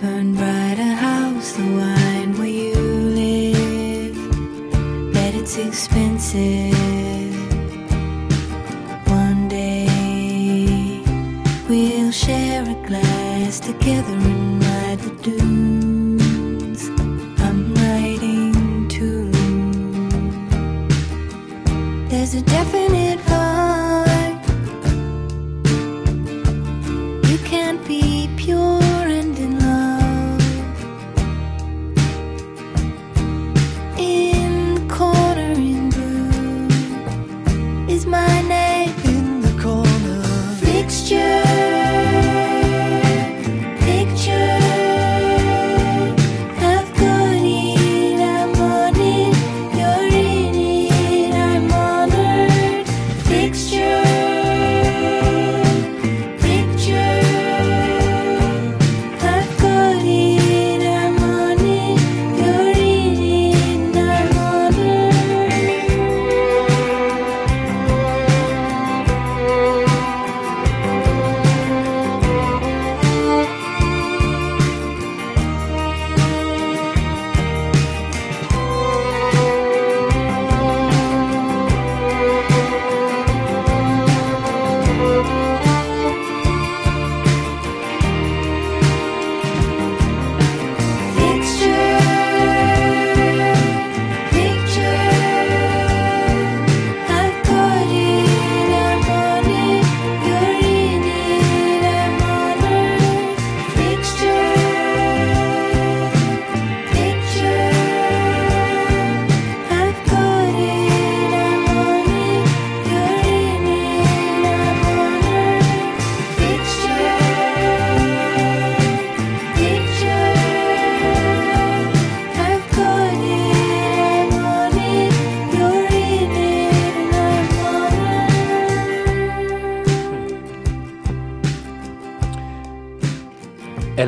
burn 0.02 0.34
brighter, 0.34 0.82
a 0.82 0.96
house, 0.96 1.52
the 1.54 1.64
wine 1.64 2.36
where 2.38 2.48
you 2.48 2.74
live. 3.22 4.18
Bet 5.14 5.36
it's 5.36 5.58
expensive. 5.58 6.81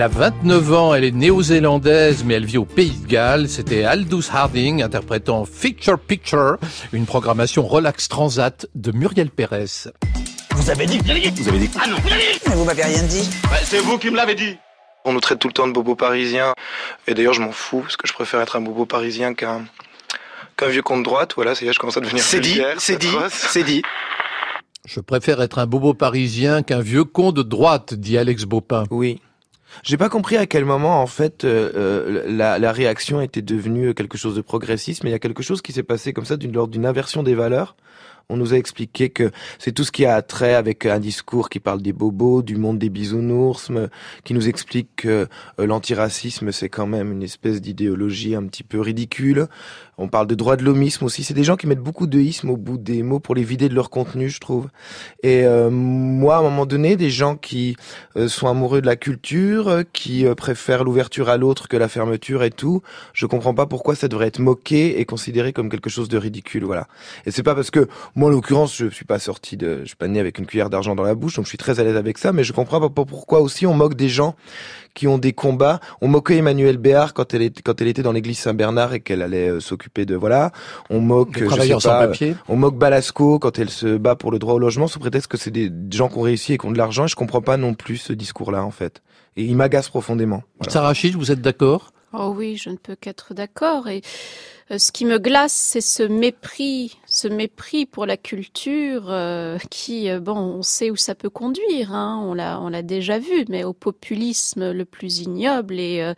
A 0.03 0.07
29 0.09 0.73
ans, 0.73 0.93
elle 0.93 1.05
est 1.05 1.11
néo-zélandaise, 1.11 2.25
mais 2.25 2.33
elle 2.33 2.45
vit 2.45 2.57
au 2.57 2.65
Pays 2.65 2.91
de 2.91 3.07
Galles. 3.07 3.47
C'était 3.47 3.85
Aldous 3.85 4.23
Harding 4.33 4.83
interprétant 4.83 5.45
Picture 5.45 5.97
Picture, 5.97 6.57
une 6.91 7.05
programmation 7.05 7.65
relax 7.65 8.09
transat 8.09 8.67
de 8.75 8.91
Muriel 8.91 9.29
Pérez. 9.29 9.87
Vous 10.55 10.69
avez 10.69 10.87
dit, 10.87 10.97
vous 10.97 11.09
avez 11.09 11.31
dit, 11.31 11.41
vous 11.41 11.47
avez 11.47 11.59
dit. 11.59 11.69
Ah 11.81 11.87
non, 11.87 11.95
vous 12.01 12.11
avez 12.11 12.33
dit. 12.33 12.39
Mais 12.49 12.55
vous 12.55 12.65
m'avez 12.65 12.83
rien 12.83 13.01
dit. 13.03 13.29
Bah, 13.43 13.51
c'est 13.63 13.79
vous 13.79 13.97
qui 13.97 14.09
me 14.09 14.17
l'avez 14.17 14.35
dit. 14.35 14.57
On 15.05 15.13
nous 15.13 15.21
traite 15.21 15.39
tout 15.39 15.47
le 15.47 15.53
temps 15.53 15.67
de 15.67 15.71
bobo 15.71 15.95
parisien. 15.95 16.53
Et 17.07 17.13
d'ailleurs, 17.13 17.33
je 17.33 17.41
m'en 17.41 17.53
fous, 17.53 17.79
parce 17.79 17.95
que 17.95 18.05
je 18.05 18.11
préfère 18.11 18.41
être 18.41 18.57
un 18.57 18.61
bobo 18.61 18.85
parisien 18.85 19.33
qu'un 19.33 19.63
qu'un 20.57 20.67
vieux 20.67 20.81
con 20.81 20.97
de 20.97 21.03
droite. 21.03 21.31
Voilà, 21.37 21.55
c'est 21.55 21.63
là, 21.63 21.71
je 21.71 21.79
commence 21.79 21.95
à 21.95 22.01
devenir 22.01 22.21
C'est 22.21 22.41
dit, 22.41 22.61
c'est 22.77 22.97
dit, 22.97 23.15
c'est 23.29 23.63
dit. 23.63 23.83
Je 24.85 24.99
préfère 24.99 25.41
être 25.41 25.59
un 25.59 25.65
bobo 25.65 25.93
parisien 25.93 26.61
qu'un 26.61 26.81
vieux 26.81 27.05
con 27.05 27.31
de 27.31 27.41
droite, 27.41 27.93
dit 27.93 28.17
Alex 28.17 28.43
Baupin. 28.43 28.83
Oui. 28.91 29.21
J'ai 29.81 29.97
pas 29.97 30.09
compris 30.09 30.37
à 30.37 30.45
quel 30.45 30.65
moment 30.65 31.01
en 31.01 31.07
fait 31.07 31.43
euh, 31.43 31.71
euh, 31.75 32.23
la, 32.27 32.59
la 32.59 32.71
réaction 32.71 33.21
était 33.21 33.41
devenue 33.41 33.93
quelque 33.93 34.17
chose 34.17 34.35
de 34.35 34.41
progressiste, 34.41 35.03
mais 35.03 35.09
il 35.09 35.13
y 35.13 35.15
a 35.15 35.19
quelque 35.19 35.43
chose 35.43 35.61
qui 35.61 35.73
s'est 35.73 35.83
passé 35.83 36.13
comme 36.13 36.25
ça 36.25 36.37
d'une 36.37 36.53
lors 36.53 36.67
d'une 36.67 36.85
inversion 36.85 37.23
des 37.23 37.35
valeurs. 37.35 37.75
On 38.29 38.37
nous 38.37 38.53
a 38.53 38.57
expliqué 38.57 39.09
que 39.09 39.31
c'est 39.59 39.73
tout 39.73 39.83
ce 39.83 39.91
qui 39.91 40.05
a 40.05 40.21
trait 40.21 40.53
avec 40.53 40.85
un 40.85 40.99
discours 40.99 41.49
qui 41.49 41.59
parle 41.59 41.81
des 41.81 41.91
bobos, 41.91 42.41
du 42.41 42.55
monde 42.55 42.79
des 42.79 42.89
bisounours, 42.89 43.69
qui 44.23 44.33
nous 44.33 44.47
explique 44.47 44.89
que 44.95 45.27
euh, 45.59 45.65
l'antiracisme 45.65 46.51
c'est 46.51 46.69
quand 46.69 46.87
même 46.87 47.11
une 47.11 47.23
espèce 47.23 47.61
d'idéologie 47.61 48.35
un 48.35 48.43
petit 48.45 48.63
peu 48.63 48.79
ridicule. 48.79 49.47
On 50.03 50.09
parle 50.09 50.27
de 50.27 50.35
droit 50.35 50.57
de 50.57 50.63
l'homisme 50.63 51.05
aussi. 51.05 51.23
C'est 51.23 51.33
des 51.33 51.45
gens 51.45 51.55
qui 51.55 51.65
mettent 51.65 51.79
beaucoup 51.79 52.07
de 52.07 52.23
au 52.47 52.57
bout 52.57 52.77
des 52.77 53.03
mots 53.03 53.19
pour 53.19 53.35
les 53.35 53.43
vider 53.43 53.69
de 53.69 53.75
leur 53.75 53.89
contenu, 53.89 54.29
je 54.29 54.39
trouve. 54.39 54.67
Et 55.23 55.45
euh, 55.45 55.69
moi, 55.69 56.35
à 56.35 56.39
un 56.39 56.43
moment 56.43 56.65
donné, 56.65 56.97
des 56.97 57.09
gens 57.09 57.35
qui 57.35 57.77
euh, 58.17 58.27
sont 58.27 58.47
amoureux 58.47 58.81
de 58.81 58.85
la 58.85 58.95
culture, 58.95 59.67
euh, 59.67 59.83
qui 59.93 60.25
euh, 60.25 60.35
préfèrent 60.35 60.83
l'ouverture 60.83 61.29
à 61.29 61.37
l'autre 61.37 61.67
que 61.67 61.77
la 61.77 61.87
fermeture 61.87 62.43
et 62.43 62.51
tout, 62.51 62.81
je 63.13 63.25
comprends 63.25 63.53
pas 63.53 63.65
pourquoi 63.65 63.95
ça 63.95 64.07
devrait 64.07 64.27
être 64.27 64.39
moqué 64.39 64.99
et 64.99 65.05
considéré 65.05 65.53
comme 65.53 65.69
quelque 65.69 65.89
chose 65.89 66.09
de 66.09 66.17
ridicule, 66.17 66.65
voilà. 66.65 66.87
Et 67.25 67.31
c'est 67.31 67.43
pas 67.43 67.55
parce 67.55 67.71
que 67.71 67.87
moi, 68.15 68.27
en 68.27 68.31
l'occurrence, 68.31 68.75
je 68.75 68.89
suis 68.89 69.05
pas 69.05 69.19
sorti 69.19 69.55
de, 69.55 69.79
je 69.83 69.87
suis 69.87 69.95
pas 69.95 70.07
né 70.07 70.19
avec 70.19 70.39
une 70.39 70.45
cuillère 70.45 70.69
d'argent 70.69 70.95
dans 70.95 71.03
la 71.03 71.15
bouche, 71.15 71.35
donc 71.35 71.45
je 71.45 71.49
suis 71.49 71.57
très 71.57 71.79
à 71.79 71.83
l'aise 71.83 71.95
avec 71.95 72.17
ça, 72.17 72.33
mais 72.33 72.43
je 72.43 72.51
comprends 72.51 72.79
pas 72.81 72.89
pourquoi 72.89 73.39
aussi 73.39 73.65
on 73.65 73.73
moque 73.73 73.95
des 73.95 74.09
gens 74.09 74.35
qui 74.93 75.07
ont 75.07 75.17
des 75.17 75.33
combats. 75.33 75.79
On 76.01 76.07
moquait 76.07 76.37
Emmanuel 76.37 76.77
Béard 76.77 77.13
quand 77.13 77.33
elle 77.33 77.41
était, 77.41 77.61
quand 77.61 77.81
elle 77.81 77.87
était 77.87 78.03
dans 78.03 78.11
l'église 78.11 78.39
Saint-Bernard 78.39 78.93
et 78.93 78.99
qu'elle 78.99 79.21
allait 79.21 79.49
euh, 79.49 79.59
s'occuper 79.59 80.05
de, 80.05 80.15
voilà. 80.15 80.51
On 80.89 80.99
moque, 80.99 81.41
euh, 81.41 81.49
je 81.49 81.79
sans 81.79 81.89
papier. 81.89 82.35
on 82.47 82.55
moque 82.55 82.77
Balasco 82.77 83.39
quand 83.39 83.59
elle 83.59 83.69
se 83.69 83.97
bat 83.97 84.15
pour 84.15 84.31
le 84.31 84.39
droit 84.39 84.53
au 84.53 84.59
logement 84.59 84.87
sous 84.87 84.99
prétexte 84.99 85.29
que 85.29 85.37
c'est 85.37 85.51
des 85.51 85.71
gens 85.91 86.09
qui 86.09 86.17
ont 86.17 86.21
réussi 86.21 86.53
et 86.53 86.57
qui 86.57 86.65
ont 86.65 86.71
de 86.71 86.77
l'argent. 86.77 87.05
Et 87.05 87.07
je 87.07 87.15
comprends 87.15 87.41
pas 87.41 87.57
non 87.57 87.73
plus 87.73 87.97
ce 87.97 88.13
discours-là, 88.13 88.63
en 88.63 88.71
fait. 88.71 89.01
Et 89.35 89.43
il 89.43 89.55
m'agace 89.55 89.89
profondément. 89.89 90.43
Voilà. 90.59 90.71
Sarah 90.71 90.93
Chiche, 90.93 91.15
vous 91.15 91.31
êtes 91.31 91.41
d'accord? 91.41 91.91
Oh 92.13 92.33
oui, 92.37 92.57
je 92.57 92.69
ne 92.69 92.75
peux 92.75 92.95
qu'être 92.95 93.33
d'accord. 93.33 93.87
Et 93.87 94.03
euh, 94.69 94.77
ce 94.77 94.91
qui 94.91 95.05
me 95.05 95.17
glace, 95.17 95.53
c'est 95.53 95.81
ce 95.81 96.03
mépris, 96.03 96.99
ce 97.15 97.27
mépris 97.27 97.85
pour 97.85 98.07
la 98.07 98.17
culture 98.17 99.03
euh, 99.09 99.59
qui, 99.69 100.09
euh, 100.09 100.19
bon, 100.19 100.33
on 100.35 100.63
sait 100.63 100.89
où 100.89 100.95
ça 100.95 101.13
peut 101.13 101.29
conduire. 101.29 101.93
Hein, 101.93 102.19
on 102.25 102.33
l'a, 102.33 102.59
on 102.59 102.69
l'a 102.69 102.81
déjà 102.81 103.19
vu, 103.19 103.45
mais 103.49 103.63
au 103.63 103.71
populisme 103.71 104.71
le 104.71 104.83
plus 104.83 105.19
ignoble 105.19 105.79
et 105.79 106.01
euh, 106.01 106.15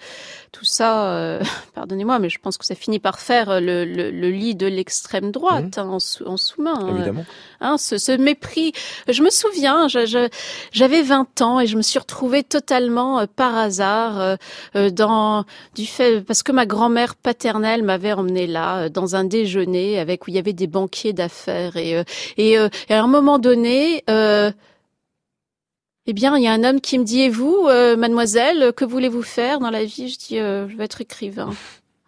tout 0.53 0.63
ça. 0.63 1.11
euh, 1.11 1.41
pardonnez-moi, 1.75 2.19
mais 2.19 2.29
je 2.29 2.39
pense 2.39 2.57
que 2.57 2.65
ça 2.65 2.75
finit 2.75 2.99
par 2.99 3.19
faire 3.19 3.49
euh, 3.49 3.59
le, 3.59 3.83
le, 3.83 4.09
le 4.09 4.29
lit 4.29 4.55
de 4.55 4.67
l'extrême 4.67 5.31
droite 5.31 5.77
hein, 5.77 5.89
en, 5.89 5.99
sous, 5.99 6.23
en 6.25 6.37
sous-main. 6.37 6.79
hein. 6.79 6.95
Évidemment. 6.95 7.25
Hein, 7.59 7.77
ce, 7.77 7.97
ce 7.97 8.13
mépris. 8.13 8.71
Je 9.09 9.21
me 9.21 9.29
souviens, 9.29 9.89
je- 9.89 10.05
je- 10.05 10.29
j'avais 10.71 11.01
20 11.01 11.41
ans 11.41 11.59
et 11.59 11.67
je 11.67 11.75
me 11.75 11.81
suis 11.81 11.99
retrouvée 11.99 12.43
totalement 12.43 13.19
euh, 13.19 13.25
par 13.35 13.57
hasard 13.57 14.37
dans 14.91 15.43
du 15.75 15.85
fait 15.85 16.21
parce 16.21 16.41
que 16.43 16.51
ma 16.53 16.65
grand-mère 16.65 17.15
paternelle 17.15 17.83
m'avait 17.83 18.13
emmenée 18.13 18.47
là 18.47 18.83
euh, 18.83 18.89
dans 18.89 19.15
un 19.15 19.23
déjeuner 19.25 19.99
avec 19.99 20.25
où 20.27 20.29
il 20.29 20.35
y 20.35 20.39
avait 20.39 20.53
des 20.53 20.67
banquiers 20.86 21.13
d'affaires 21.13 21.77
et 21.77 21.97
euh, 21.97 22.03
euh, 22.39 22.69
et 22.89 22.93
à 22.93 23.03
un 23.03 23.07
moment 23.07 23.39
donné. 23.39 24.03
Euh, 24.09 24.51
eh 26.07 26.13
bien, 26.13 26.38
il 26.38 26.43
y 26.43 26.47
a 26.47 26.51
un 26.51 26.63
homme 26.63 26.81
qui 26.81 26.99
me 26.99 27.03
dit, 27.03 27.21
et 27.21 27.29
vous, 27.29 27.63
mademoiselle, 27.97 28.73
que 28.73 28.86
voulez-vous 28.86 29.23
faire 29.23 29.59
dans 29.59 29.71
la 29.71 29.83
vie? 29.83 30.07
Je 30.07 30.17
dis, 30.19 30.38
je 30.38 30.77
vais 30.77 30.83
être 30.83 31.01
écrivain. 31.01 31.49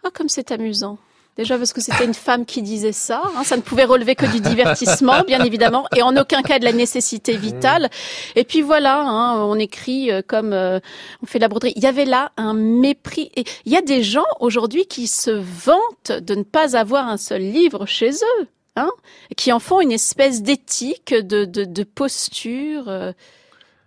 Ah, 0.03 0.09
comme 0.13 0.29
c'est 0.29 0.51
amusant. 0.51 0.99
Déjà 1.35 1.57
parce 1.57 1.73
que 1.73 1.81
c'était 1.81 2.05
une 2.05 2.13
femme 2.13 2.45
qui 2.45 2.61
disait 2.61 2.91
ça, 2.91 3.23
hein, 3.35 3.43
ça 3.43 3.57
ne 3.57 3.63
pouvait 3.63 3.85
relever 3.85 4.13
que 4.13 4.27
du 4.27 4.39
divertissement, 4.39 5.23
bien 5.25 5.43
évidemment, 5.43 5.87
et 5.95 6.03
en 6.03 6.15
aucun 6.15 6.43
cas 6.43 6.59
de 6.59 6.65
la 6.65 6.73
nécessité 6.73 7.37
vitale. 7.37 7.89
Et 8.35 8.43
puis 8.43 8.61
voilà, 8.61 9.01
hein, 9.01 9.43
on 9.43 9.57
écrit 9.57 10.11
comme 10.27 10.53
on 10.53 11.25
fait 11.25 11.39
la 11.39 11.47
broderie. 11.47 11.73
Il 11.75 11.81
y 11.81 11.87
avait 11.87 12.05
là 12.05 12.31
un 12.37 12.53
mépris. 12.53 13.31
Et 13.35 13.45
il 13.65 13.71
y 13.71 13.77
a 13.77 13.81
des 13.81 14.03
gens 14.03 14.27
aujourd'hui 14.39 14.85
qui 14.85 15.07
se 15.07 15.31
vantent 15.31 16.11
de 16.21 16.35
ne 16.35 16.43
pas 16.43 16.77
avoir 16.77 17.07
un 17.07 17.17
seul 17.17 17.41
livre 17.41 17.87
chez 17.87 18.11
eux, 18.11 18.47
hein, 18.77 18.89
qui 19.35 19.51
en 19.51 19.59
font 19.59 19.81
une 19.81 19.91
espèce 19.91 20.41
d'éthique, 20.41 21.13
de, 21.13 21.43
de, 21.45 21.65
de 21.65 21.83
posture. 21.83 22.87
euh, 22.87 23.11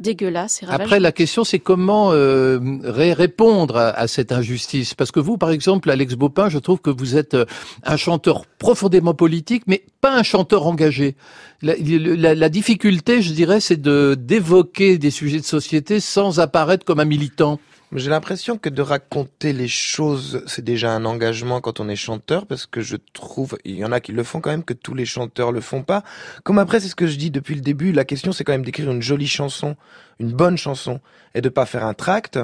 dégueulasse 0.00 0.62
et 0.62 0.66
Après, 0.70 0.98
la 0.98 1.12
question, 1.12 1.44
c'est 1.44 1.58
comment 1.58 2.12
euh, 2.12 2.58
ré- 2.84 3.12
répondre 3.12 3.76
à, 3.76 3.90
à 3.90 4.08
cette 4.08 4.32
injustice. 4.32 4.94
Parce 4.94 5.10
que 5.12 5.20
vous, 5.20 5.36
par 5.36 5.50
exemple, 5.50 5.90
Alex 5.90 6.14
Baupin, 6.14 6.48
je 6.48 6.56
trouve 6.58 6.78
que 6.80 6.88
vous 6.88 7.16
êtes 7.18 7.34
euh, 7.34 7.44
un 7.84 7.98
chanteur 7.98 8.46
profondément 8.58 9.12
politique, 9.12 9.64
mais 9.66 9.84
pas 10.00 10.16
un 10.16 10.22
chanteur 10.22 10.66
engagé. 10.66 11.16
La, 11.60 11.74
la- 11.78 12.34
la 12.34 12.48
difficulté, 12.48 13.20
je 13.20 13.34
dirais, 13.34 13.60
c'est 13.60 13.76
de 13.80 14.16
d'évoquer 14.18 14.96
des 14.96 15.10
sujets 15.10 15.40
de 15.40 15.44
société 15.44 16.00
sans 16.00 16.40
apparaître 16.40 16.86
comme 16.86 17.00
un 17.00 17.04
militant. 17.04 17.60
J'ai 17.92 18.08
l'impression 18.10 18.56
que 18.56 18.68
de 18.68 18.82
raconter 18.82 19.52
les 19.52 19.66
choses, 19.66 20.44
c'est 20.46 20.64
déjà 20.64 20.92
un 20.92 21.04
engagement 21.04 21.60
quand 21.60 21.80
on 21.80 21.88
est 21.88 21.96
chanteur, 21.96 22.46
parce 22.46 22.64
que 22.64 22.82
je 22.82 22.96
trouve, 23.12 23.58
il 23.64 23.74
y 23.74 23.84
en 23.84 23.90
a 23.90 23.98
qui 23.98 24.12
le 24.12 24.22
font 24.22 24.40
quand 24.40 24.50
même, 24.50 24.62
que 24.62 24.74
tous 24.74 24.94
les 24.94 25.04
chanteurs 25.04 25.50
le 25.50 25.60
font 25.60 25.82
pas. 25.82 26.04
Comme 26.44 26.60
après, 26.60 26.78
c'est 26.78 26.86
ce 26.86 26.94
que 26.94 27.08
je 27.08 27.16
dis 27.16 27.32
depuis 27.32 27.56
le 27.56 27.62
début, 27.62 27.90
la 27.90 28.04
question 28.04 28.30
c'est 28.30 28.44
quand 28.44 28.52
même 28.52 28.64
d'écrire 28.64 28.92
une 28.92 29.02
jolie 29.02 29.26
chanson, 29.26 29.76
une 30.20 30.32
bonne 30.32 30.56
chanson, 30.56 31.00
et 31.34 31.40
de 31.40 31.48
pas 31.48 31.66
faire 31.66 31.84
un 31.84 31.94
tract. 31.94 32.38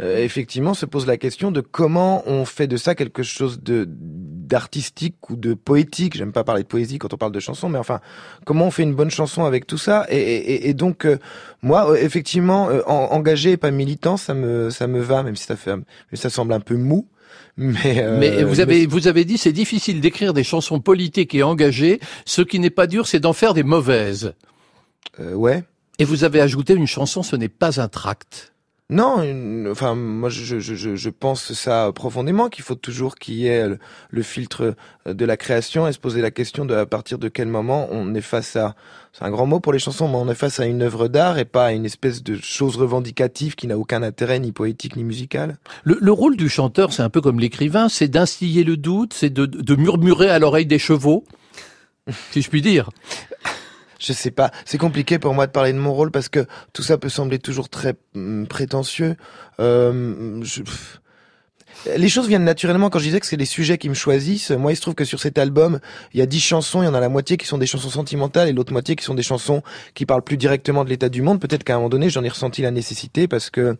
Euh, 0.00 0.18
effectivement, 0.18 0.74
se 0.74 0.86
pose 0.86 1.06
la 1.06 1.16
question 1.16 1.50
de 1.50 1.60
comment 1.60 2.22
on 2.26 2.44
fait 2.44 2.68
de 2.68 2.76
ça 2.76 2.94
quelque 2.94 3.22
chose 3.24 3.60
de 3.62 3.86
d'artistique 3.88 5.28
ou 5.28 5.36
de 5.36 5.52
poétique. 5.52 6.16
J'aime 6.16 6.32
pas 6.32 6.44
parler 6.44 6.62
de 6.62 6.68
poésie 6.68 6.98
quand 6.98 7.12
on 7.12 7.16
parle 7.18 7.32
de 7.32 7.40
chanson, 7.40 7.68
mais 7.68 7.78
enfin, 7.78 8.00
comment 8.46 8.66
on 8.66 8.70
fait 8.70 8.84
une 8.84 8.94
bonne 8.94 9.10
chanson 9.10 9.44
avec 9.44 9.66
tout 9.66 9.76
ça? 9.76 10.06
Et, 10.08 10.16
et, 10.16 10.68
et 10.68 10.74
donc, 10.74 11.04
euh, 11.04 11.18
moi, 11.62 11.90
euh, 11.90 11.96
effectivement, 11.96 12.70
euh, 12.70 12.80
en- 12.86 13.08
engagé 13.10 13.50
et 13.52 13.56
pas 13.58 13.70
militant, 13.72 14.16
ça 14.16 14.32
me 14.34 14.70
ça 14.70 14.86
me 14.86 15.00
va, 15.00 15.22
même 15.22 15.36
si 15.36 15.44
ça 15.44 15.56
fait, 15.56 15.74
ça 16.14 16.30
semble 16.30 16.52
un 16.52 16.60
peu 16.60 16.76
mou. 16.76 17.08
Mais, 17.56 17.98
euh, 17.98 18.18
mais 18.18 18.44
vous 18.44 18.60
avez, 18.60 18.86
vous 18.86 19.08
avez 19.08 19.24
dit, 19.24 19.36
c'est 19.36 19.52
difficile 19.52 20.00
d'écrire 20.00 20.32
des 20.32 20.44
chansons 20.44 20.78
politiques 20.78 21.34
et 21.34 21.42
engagées. 21.42 21.98
Ce 22.24 22.40
qui 22.40 22.60
n'est 22.60 22.70
pas 22.70 22.86
dur, 22.86 23.08
c'est 23.08 23.18
d'en 23.18 23.32
faire 23.32 23.52
des 23.52 23.64
mauvaises. 23.64 24.34
Euh, 25.18 25.34
ouais. 25.34 25.64
Et 25.98 26.04
vous 26.04 26.24
avez 26.24 26.40
ajouté 26.40 26.74
une 26.74 26.86
chanson, 26.86 27.22
ce 27.22 27.36
n'est 27.36 27.48
pas 27.48 27.80
un 27.80 27.88
tract. 27.88 28.52
Non, 28.90 29.22
une- 29.22 29.68
enfin 29.70 29.94
moi 29.94 30.30
je, 30.30 30.58
je, 30.60 30.74
je, 30.74 30.96
je 30.96 31.10
pense 31.10 31.52
ça 31.52 31.92
profondément 31.94 32.48
qu'il 32.48 32.64
faut 32.64 32.74
toujours 32.74 33.16
qu'il 33.16 33.34
y 33.34 33.46
ait 33.46 33.68
le, 33.68 33.78
le 34.08 34.22
filtre 34.22 34.76
de 35.04 35.24
la 35.26 35.36
création 35.36 35.86
et 35.86 35.92
se 35.92 35.98
poser 35.98 36.22
la 36.22 36.30
question 36.30 36.64
de 36.64 36.74
à 36.74 36.86
partir 36.86 37.18
de 37.18 37.28
quel 37.28 37.48
moment 37.48 37.86
on 37.90 38.14
est 38.14 38.22
face 38.22 38.56
à 38.56 38.76
c'est 39.12 39.24
un 39.26 39.30
grand 39.30 39.44
mot 39.44 39.60
pour 39.60 39.74
les 39.74 39.78
chansons 39.78 40.08
mais 40.08 40.16
on 40.16 40.30
est 40.30 40.34
face 40.34 40.58
à 40.58 40.64
une 40.64 40.80
œuvre 40.80 41.08
d'art 41.08 41.36
et 41.38 41.44
pas 41.44 41.66
à 41.66 41.72
une 41.72 41.84
espèce 41.84 42.22
de 42.22 42.38
chose 42.40 42.76
revendicative 42.78 43.56
qui 43.56 43.66
n'a 43.66 43.76
aucun 43.76 44.02
intérêt 44.02 44.38
ni 44.40 44.52
poétique 44.52 44.96
ni 44.96 45.04
musical. 45.04 45.58
Le, 45.84 45.98
le 46.00 46.12
rôle 46.12 46.38
du 46.38 46.48
chanteur, 46.48 46.94
c'est 46.94 47.02
un 47.02 47.10
peu 47.10 47.20
comme 47.20 47.40
l'écrivain, 47.40 47.90
c'est 47.90 48.08
d'instiller 48.08 48.64
le 48.64 48.78
doute, 48.78 49.12
c'est 49.12 49.28
de, 49.28 49.44
de 49.44 49.76
murmurer 49.76 50.30
à 50.30 50.38
l'oreille 50.38 50.64
des 50.64 50.78
chevaux, 50.78 51.24
si 52.30 52.40
je 52.40 52.48
puis 52.48 52.62
dire. 52.62 52.88
Je 53.98 54.12
sais 54.12 54.30
pas, 54.30 54.50
c'est 54.64 54.78
compliqué 54.78 55.18
pour 55.18 55.34
moi 55.34 55.46
de 55.46 55.52
parler 55.52 55.72
de 55.72 55.78
mon 55.78 55.92
rôle 55.92 56.10
parce 56.10 56.28
que 56.28 56.46
tout 56.72 56.82
ça 56.82 56.98
peut 56.98 57.08
sembler 57.08 57.38
toujours 57.38 57.68
très 57.68 57.94
hum, 58.14 58.46
prétentieux. 58.46 59.16
Euh, 59.60 60.40
je-. 60.42 60.62
Les 61.96 62.08
choses 62.08 62.28
viennent 62.28 62.44
naturellement 62.44 62.90
quand 62.90 62.98
je 62.98 63.04
disais 63.04 63.20
que 63.20 63.26
c'est 63.26 63.36
les 63.36 63.44
sujets 63.44 63.78
qui 63.78 63.88
me 63.88 63.94
choisissent. 63.94 64.50
Moi, 64.50 64.72
il 64.72 64.76
se 64.76 64.80
trouve 64.80 64.94
que 64.94 65.04
sur 65.04 65.20
cet 65.20 65.38
album, 65.38 65.78
il 66.12 66.18
y 66.18 66.22
a 66.22 66.26
dix 66.26 66.40
chansons, 66.40 66.82
il 66.82 66.86
y 66.86 66.88
en 66.88 66.94
a 66.94 67.00
la 67.00 67.08
moitié 67.08 67.36
qui 67.36 67.46
sont 67.46 67.56
des 67.56 67.66
chansons 67.66 67.88
sentimentales 67.88 68.48
et 68.48 68.52
l'autre 68.52 68.72
moitié 68.72 68.96
qui 68.96 69.04
sont 69.04 69.14
des 69.14 69.22
chansons 69.22 69.62
qui 69.94 70.04
parlent 70.04 70.22
plus 70.22 70.36
directement 70.36 70.84
de 70.84 70.90
l'état 70.90 71.08
du 71.08 71.22
monde. 71.22 71.40
Peut-être 71.40 71.64
qu'à 71.64 71.74
un 71.74 71.76
moment 71.76 71.88
donné, 71.88 72.10
j'en 72.10 72.24
ai 72.24 72.28
ressenti 72.28 72.62
la 72.62 72.72
nécessité 72.72 73.28
parce 73.28 73.48
que 73.48 73.76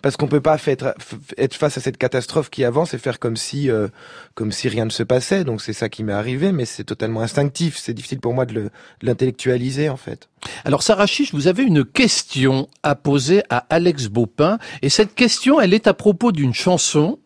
parce 0.00 0.16
qu'on 0.16 0.28
peut 0.28 0.40
pas 0.40 0.56
être, 0.66 0.94
être 1.36 1.54
face 1.54 1.76
à 1.76 1.80
cette 1.80 1.98
catastrophe 1.98 2.48
qui 2.50 2.64
avance 2.64 2.94
et 2.94 2.98
faire 2.98 3.18
comme 3.18 3.36
si 3.36 3.70
euh, 3.70 3.88
comme 4.34 4.50
si 4.50 4.68
rien 4.68 4.86
ne 4.86 4.90
se 4.90 5.02
passait. 5.02 5.44
Donc 5.44 5.60
c'est 5.60 5.74
ça 5.74 5.88
qui 5.88 6.04
m'est 6.04 6.12
arrivé, 6.12 6.52
mais 6.52 6.64
c'est 6.64 6.84
totalement 6.84 7.20
instinctif. 7.20 7.76
C'est 7.78 7.94
difficile 7.94 8.20
pour 8.20 8.32
moi 8.34 8.46
de 8.46 8.54
le- 8.54 8.62
de 8.64 9.06
l'intellectualiser 9.06 9.88
en 9.88 9.96
fait. 9.96 10.28
Alors 10.64 10.82
Sarah 10.82 11.06
vous 11.32 11.46
avez 11.46 11.62
une 11.62 11.84
question 11.84 12.68
à 12.82 12.94
poser 12.94 13.42
à 13.50 13.58
Alex 13.70 14.08
Baupin, 14.08 14.58
et 14.80 14.88
cette 14.88 15.14
question, 15.14 15.60
elle 15.60 15.74
est 15.74 15.86
à 15.86 15.94
propos 15.94 16.32
d'une 16.32 16.54
chanson 16.54 17.18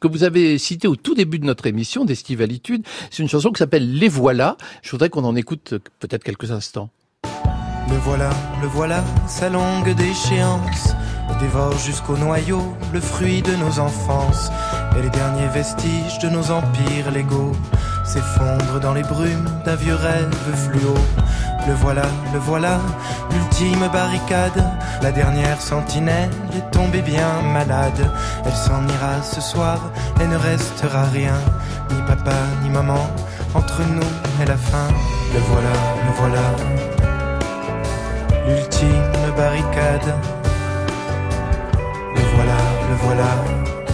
que 0.00 0.08
vous 0.08 0.24
avez 0.24 0.58
citée 0.58 0.88
au 0.88 0.96
tout 0.96 1.14
début 1.14 1.38
de 1.38 1.44
notre 1.44 1.66
émission 1.66 2.04
d'Estivalitude. 2.04 2.84
C'est 3.10 3.22
une 3.22 3.28
chanson 3.28 3.50
qui 3.50 3.58
s'appelle 3.58 3.98
Les 3.98 4.08
Voilà. 4.08 4.56
Je 4.82 4.90
voudrais 4.90 5.08
qu'on 5.08 5.24
en 5.24 5.36
écoute 5.36 5.74
euh, 5.74 5.78
peut-être 6.00 6.24
quelques 6.24 6.50
instants. 6.50 6.90
Le 7.88 7.96
voilà, 8.02 8.30
le 8.60 8.66
voilà, 8.66 9.04
sa 9.28 9.48
longue 9.48 9.94
déchéance. 9.94 10.94
dévore 11.40 11.78
jusqu'au 11.78 12.16
noyau 12.16 12.60
le 12.92 13.00
fruit 13.00 13.42
de 13.42 13.54
nos 13.56 13.78
enfances 13.78 14.50
et 14.98 15.02
les 15.02 15.10
derniers 15.10 15.48
vestiges 15.48 16.18
de 16.20 16.28
nos 16.28 16.50
empires 16.50 17.10
légaux 17.12 17.52
s'effondrent 18.06 18.80
dans 18.80 18.94
les 18.94 19.02
brumes 19.02 19.48
d'un 19.64 19.74
vieux 19.74 19.94
rêve 19.94 20.32
fluo. 20.54 20.94
Le 21.66 21.74
voilà, 21.74 22.06
le 22.32 22.38
voilà, 22.38 22.78
l'ultime 23.32 23.88
barricade. 23.92 24.64
La 25.02 25.10
dernière 25.10 25.60
sentinelle 25.60 26.30
est 26.56 26.70
tombée 26.70 27.02
bien 27.02 27.42
malade. 27.52 28.10
Elle 28.44 28.54
s'en 28.54 28.86
ira 28.86 29.22
ce 29.22 29.40
soir 29.40 29.78
et 30.20 30.26
ne 30.26 30.36
restera 30.36 31.04
rien, 31.12 31.34
ni 31.90 32.00
papa 32.02 32.36
ni 32.62 32.70
maman. 32.70 33.10
Entre 33.54 33.82
nous 33.82 34.42
et 34.42 34.46
la 34.46 34.56
fin, 34.56 34.88
le 35.34 35.40
voilà, 35.40 35.74
le 36.06 36.12
voilà. 36.20 36.46
L'ultime 38.46 39.34
barricade. 39.36 40.14
Le 42.14 42.22
voilà, 42.34 42.58
le 42.88 42.96
voilà. 43.02 43.85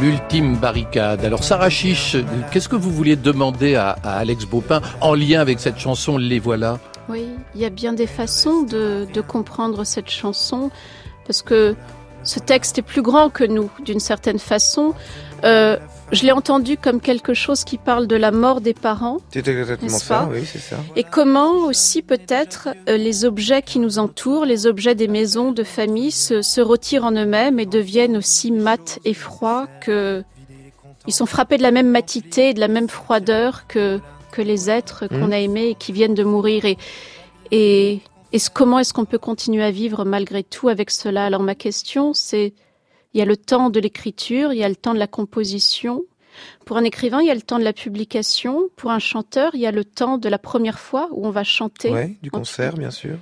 L'ultime 0.00 0.56
barricade. 0.56 1.24
Alors 1.24 1.44
Sarah 1.44 1.70
Chiche, 1.70 2.16
qu'est-ce 2.50 2.68
que 2.68 2.76
vous 2.76 2.90
vouliez 2.90 3.16
demander 3.16 3.74
à, 3.74 3.90
Alex 4.02 4.44
Baupin 4.44 4.80
en 5.00 5.14
lien 5.14 5.40
avec 5.40 5.60
cette 5.60 5.78
chanson 5.78 6.18
Les 6.18 6.38
voilà? 6.38 6.78
Oui, 7.08 7.28
il 7.54 7.60
y 7.60 7.64
a 7.64 7.70
bien 7.70 7.92
des 7.92 8.06
façons 8.06 8.62
de, 8.62 9.06
de 9.12 9.20
comprendre 9.20 9.84
cette 9.84 10.10
chanson, 10.10 10.70
parce 11.26 11.42
que 11.42 11.76
ce 12.22 12.38
texte 12.40 12.78
est 12.78 12.82
plus 12.82 13.02
grand 13.02 13.30
que 13.30 13.44
nous, 13.44 13.70
d'une 13.84 14.00
certaine 14.00 14.38
façon. 14.38 14.94
Euh, 15.44 15.78
je 16.12 16.22
l'ai 16.24 16.32
entendu 16.32 16.76
comme 16.76 17.00
quelque 17.00 17.34
chose 17.34 17.64
qui 17.64 17.78
parle 17.78 18.06
de 18.06 18.16
la 18.16 18.30
mort 18.30 18.60
des 18.60 18.74
parents. 18.74 19.18
C'est 19.32 19.46
exactement 19.48 19.98
ça, 19.98 20.28
oui, 20.30 20.44
c'est 20.44 20.58
ça. 20.58 20.76
Et 20.96 21.02
comment 21.02 21.52
aussi 21.66 22.02
peut-être 22.02 22.68
euh, 22.88 22.96
les 22.96 23.24
objets 23.24 23.62
qui 23.62 23.78
nous 23.78 23.98
entourent, 23.98 24.44
les 24.44 24.66
objets 24.66 24.94
des 24.94 25.08
maisons 25.08 25.50
de 25.52 25.64
famille 25.64 26.10
se, 26.10 26.42
se 26.42 26.60
retirent 26.60 27.04
en 27.04 27.12
eux-mêmes 27.12 27.58
et 27.58 27.66
deviennent 27.66 28.16
aussi 28.16 28.52
mats 28.52 28.98
et 29.04 29.14
froids 29.14 29.66
que 29.80 30.22
ils 31.06 31.12
sont 31.14 31.26
frappés 31.26 31.58
de 31.58 31.62
la 31.62 31.70
même 31.70 31.90
matité 31.90 32.50
et 32.50 32.54
de 32.54 32.60
la 32.60 32.68
même 32.68 32.88
froideur 32.88 33.66
que 33.66 34.00
que 34.30 34.42
les 34.42 34.68
êtres 34.70 35.06
qu'on 35.06 35.26
Mhm. 35.28 35.32
a 35.32 35.38
aimés 35.38 35.68
et 35.70 35.74
qui 35.74 35.92
viennent 35.92 36.14
de 36.14 36.24
mourir 36.24 36.64
et 36.64 36.76
et 37.50 38.00
est-ce 38.32 38.50
comment 38.50 38.78
est-ce 38.78 38.92
qu'on 38.92 39.04
peut 39.04 39.18
continuer 39.18 39.62
à 39.62 39.70
vivre 39.70 40.04
malgré 40.04 40.42
tout 40.42 40.68
avec 40.68 40.90
cela? 40.90 41.26
Alors 41.26 41.42
ma 41.42 41.54
question 41.54 42.14
c'est 42.14 42.52
il 43.14 43.18
y 43.18 43.22
a 43.22 43.24
le 43.24 43.36
temps 43.36 43.70
de 43.70 43.80
l'écriture, 43.80 44.52
il 44.52 44.58
y 44.58 44.64
a 44.64 44.68
le 44.68 44.76
temps 44.76 44.92
de 44.92 44.98
la 44.98 45.06
composition. 45.06 46.02
Pour 46.64 46.76
un 46.76 46.84
écrivain, 46.84 47.20
il 47.20 47.28
y 47.28 47.30
a 47.30 47.34
le 47.34 47.42
temps 47.42 47.60
de 47.60 47.64
la 47.64 47.72
publication. 47.72 48.68
Pour 48.76 48.90
un 48.90 48.98
chanteur, 48.98 49.52
il 49.54 49.60
y 49.60 49.66
a 49.66 49.70
le 49.70 49.84
temps 49.84 50.18
de 50.18 50.28
la 50.28 50.38
première 50.38 50.80
fois 50.80 51.08
où 51.12 51.26
on 51.26 51.30
va 51.30 51.44
chanter. 51.44 51.90
Ouais, 51.90 52.16
du 52.22 52.30
concert, 52.30 52.74
bien 52.74 52.90
sûr. 52.90 53.16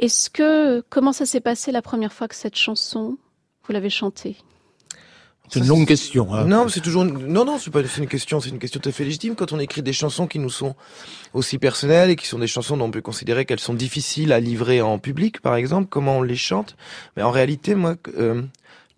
Est-ce 0.00 0.30
que 0.30 0.82
comment 0.88 1.12
ça 1.12 1.26
s'est 1.26 1.40
passé 1.40 1.72
la 1.72 1.82
première 1.82 2.12
fois 2.12 2.28
que 2.28 2.34
cette 2.34 2.56
chanson 2.56 3.18
vous 3.66 3.72
l'avez 3.72 3.90
chantée? 3.90 4.36
C'est 5.50 5.60
une 5.60 5.66
longue 5.66 5.86
question. 5.86 6.32
hein. 6.34 6.44
Non, 6.44 6.68
c'est 6.68 6.80
toujours 6.80 7.04
non 7.04 7.44
non, 7.44 7.58
c'est 7.58 7.70
pas 7.70 7.80
une 7.80 8.06
question, 8.06 8.38
c'est 8.38 8.50
une 8.50 8.58
question 8.58 8.80
tout 8.80 8.88
à 8.88 8.92
fait 8.92 9.04
légitime 9.04 9.34
quand 9.34 9.52
on 9.52 9.58
écrit 9.58 9.82
des 9.82 9.94
chansons 9.94 10.26
qui 10.26 10.38
nous 10.38 10.50
sont 10.50 10.74
aussi 11.32 11.58
personnelles 11.58 12.10
et 12.10 12.16
qui 12.16 12.26
sont 12.26 12.38
des 12.38 12.46
chansons 12.46 12.76
dont 12.76 12.84
on 12.84 12.90
peut 12.90 13.00
considérer 13.00 13.46
qu'elles 13.46 13.58
sont 13.60 13.72
difficiles 13.74 14.32
à 14.32 14.40
livrer 14.40 14.82
en 14.82 14.98
public 14.98 15.40
par 15.40 15.56
exemple, 15.56 15.88
comment 15.88 16.18
on 16.18 16.22
les 16.22 16.36
chante. 16.36 16.76
Mais 17.16 17.22
en 17.22 17.30
réalité, 17.30 17.74
moi 17.74 17.96
euh, 18.18 18.42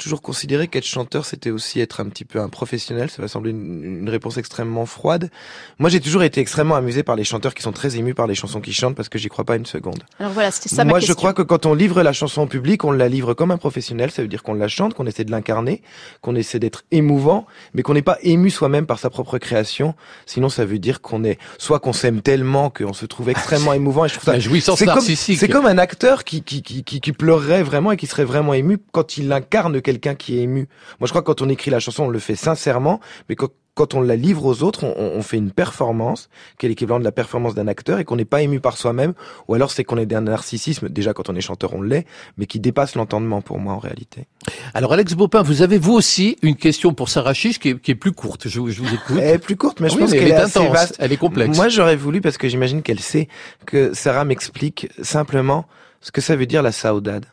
toujours 0.00 0.22
considéré 0.22 0.66
qu'être 0.68 0.84
chanteur 0.86 1.24
c'était 1.24 1.50
aussi 1.50 1.80
être 1.80 2.00
un 2.00 2.08
petit 2.08 2.24
peu 2.24 2.40
un 2.40 2.48
professionnel, 2.48 3.10
ça 3.10 3.22
va 3.22 3.28
sembler 3.28 3.50
une, 3.52 3.84
une 4.00 4.08
réponse 4.08 4.36
extrêmement 4.38 4.86
froide. 4.86 5.30
Moi, 5.78 5.90
j'ai 5.90 6.00
toujours 6.00 6.22
été 6.22 6.40
extrêmement 6.40 6.74
amusé 6.74 7.02
par 7.02 7.16
les 7.16 7.24
chanteurs 7.24 7.54
qui 7.54 7.62
sont 7.62 7.72
très 7.72 7.96
émus 7.96 8.14
par 8.14 8.26
les 8.26 8.34
chansons 8.34 8.60
qu'ils 8.60 8.74
chantent 8.74 8.94
parce 8.96 9.08
que 9.08 9.18
j'y 9.18 9.28
crois 9.28 9.44
pas 9.44 9.56
une 9.56 9.66
seconde. 9.66 10.02
Alors 10.18 10.32
voilà, 10.32 10.50
c'était 10.50 10.68
ça 10.68 10.84
ma 10.84 10.90
Moi, 10.90 10.98
question. 10.98 11.12
je 11.12 11.16
crois 11.16 11.32
que 11.34 11.42
quand 11.42 11.66
on 11.66 11.74
livre 11.74 12.02
la 12.02 12.12
chanson 12.12 12.42
au 12.42 12.46
public, 12.46 12.84
on 12.84 12.90
la 12.92 13.08
livre 13.08 13.34
comme 13.34 13.50
un 13.50 13.58
professionnel. 13.58 14.10
Ça 14.10 14.22
veut 14.22 14.28
dire 14.28 14.42
qu'on 14.42 14.54
la 14.54 14.68
chante, 14.68 14.94
qu'on 14.94 15.06
essaie 15.06 15.24
de 15.24 15.30
l'incarner, 15.30 15.82
qu'on 16.22 16.34
essaie 16.34 16.58
d'être 16.58 16.84
émouvant, 16.90 17.46
mais 17.74 17.82
qu'on 17.82 17.94
n'est 17.94 18.02
pas 18.02 18.18
ému 18.22 18.50
soi-même 18.50 18.86
par 18.86 18.98
sa 18.98 19.10
propre 19.10 19.38
création. 19.38 19.94
Sinon, 20.26 20.48
ça 20.48 20.64
veut 20.64 20.78
dire 20.78 21.00
qu'on 21.00 21.22
est, 21.24 21.38
soit 21.58 21.78
qu'on 21.80 21.92
s'aime 21.92 22.22
tellement 22.22 22.70
qu'on 22.70 22.92
se 22.92 23.06
trouve 23.06 23.28
extrêmement 23.28 23.72
émouvant. 23.80 24.04
Et 24.04 24.08
je 24.08 24.14
trouve 24.14 24.24
ça, 24.24 24.32
La 24.32 24.40
jouissance 24.40 24.78
c'est 24.78 24.86
comme, 24.86 24.94
narcissique. 24.94 25.38
c'est 25.38 25.48
comme 25.48 25.66
un 25.66 25.78
acteur 25.78 26.24
qui, 26.24 26.42
qui, 26.42 26.62
qui, 26.62 26.82
qui, 26.84 27.00
qui 27.00 27.12
pleurerait 27.12 27.62
vraiment 27.62 27.92
et 27.92 27.96
qui 27.96 28.06
serait 28.06 28.24
vraiment 28.24 28.54
ému 28.54 28.78
quand 28.92 29.16
il 29.18 29.30
incarne 29.32 29.80
quelqu'un 29.92 30.14
qui 30.14 30.38
est 30.38 30.42
ému. 30.42 30.68
Moi, 31.00 31.06
je 31.06 31.10
crois 31.10 31.22
que 31.22 31.26
quand 31.26 31.42
on 31.42 31.48
écrit 31.48 31.70
la 31.70 31.80
chanson, 31.80 32.04
on 32.04 32.08
le 32.08 32.18
fait 32.18 32.36
sincèrement, 32.36 33.00
mais 33.28 33.34
quand, 33.36 33.48
quand 33.74 33.94
on 33.94 34.00
la 34.02 34.16
livre 34.16 34.44
aux 34.44 34.62
autres, 34.62 34.84
on, 34.84 34.94
on 34.98 35.22
fait 35.22 35.36
une 35.38 35.52
performance 35.52 36.28
qui 36.58 36.66
est 36.66 36.68
l'équivalent 36.68 36.98
de 37.00 37.04
la 37.04 37.12
performance 37.12 37.54
d'un 37.54 37.66
acteur 37.68 37.98
et 37.98 38.04
qu'on 38.04 38.16
n'est 38.16 38.24
pas 38.24 38.42
ému 38.42 38.60
par 38.60 38.76
soi-même, 38.76 39.14
ou 39.48 39.54
alors 39.54 39.70
c'est 39.70 39.84
qu'on 39.84 39.96
est 39.96 40.06
d'un 40.06 40.20
narcissisme, 40.22 40.88
déjà 40.88 41.12
quand 41.14 41.28
on 41.30 41.34
est 41.34 41.40
chanteur 41.40 41.74
on 41.74 41.82
l'est, 41.82 42.06
mais 42.36 42.46
qui 42.46 42.60
dépasse 42.60 42.94
l'entendement 42.94 43.40
pour 43.42 43.58
moi 43.58 43.72
en 43.74 43.78
réalité. 43.78 44.26
Alors 44.74 44.92
Alex 44.92 45.14
Baupin, 45.14 45.42
vous 45.42 45.62
avez 45.62 45.78
vous 45.78 45.92
aussi 45.94 46.36
une 46.42 46.56
question 46.56 46.92
pour 46.94 47.08
Sarah 47.08 47.32
Chiche 47.34 47.58
qui 47.58 47.70
est, 47.70 47.78
qui 47.80 47.90
est 47.92 47.94
plus 47.96 48.12
courte. 48.12 48.48
Je, 48.48 48.60
vous- 48.60 48.70
je 48.70 48.82
vous 48.82 48.92
écoute. 48.94 49.16
Elle 49.20 49.34
est 49.36 49.38
plus 49.38 49.56
courte, 49.56 49.80
mais 49.80 49.88
je 49.88 49.94
Oui, 49.94 50.00
pense 50.02 50.10
qu'elle 50.12 50.22
elle 50.22 50.28
est, 50.28 50.30
est 50.32 50.34
assez 50.34 50.58
intense, 50.58 50.72
vaste. 50.72 50.96
elle 50.98 51.12
est 51.12 51.16
complexe. 51.16 51.56
Moi 51.56 51.68
j'aurais 51.68 51.96
voulu, 51.96 52.20
parce 52.20 52.38
que 52.38 52.48
j'imagine 52.48 52.82
qu'elle 52.82 53.00
sait, 53.00 53.28
que 53.66 53.94
Sarah 53.94 54.24
m'explique 54.24 54.88
simplement 55.02 55.64
ce 56.02 56.10
que 56.12 56.20
ça 56.20 56.34
veut 56.36 56.46
dire 56.46 56.62
la 56.62 56.72
saudade. 56.72 57.26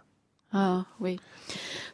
Ah 0.54 0.86
oui. 1.00 1.20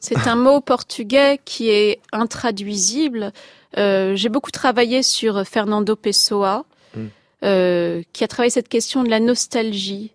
C'est 0.05 0.27
un 0.27 0.35
mot 0.35 0.59
portugais 0.59 1.39
qui 1.45 1.69
est 1.69 2.01
intraduisible. 2.11 3.31
Euh, 3.77 4.15
J'ai 4.17 4.27
beaucoup 4.27 4.51
travaillé 4.51 5.01
sur 5.01 5.45
Fernando 5.47 5.95
Pessoa, 5.95 6.65
Mm. 6.95 7.05
euh, 7.45 8.03
qui 8.11 8.23
a 8.25 8.27
travaillé 8.27 8.49
cette 8.51 8.67
question 8.67 9.03
de 9.03 9.09
la 9.09 9.21
nostalgie. 9.21 10.11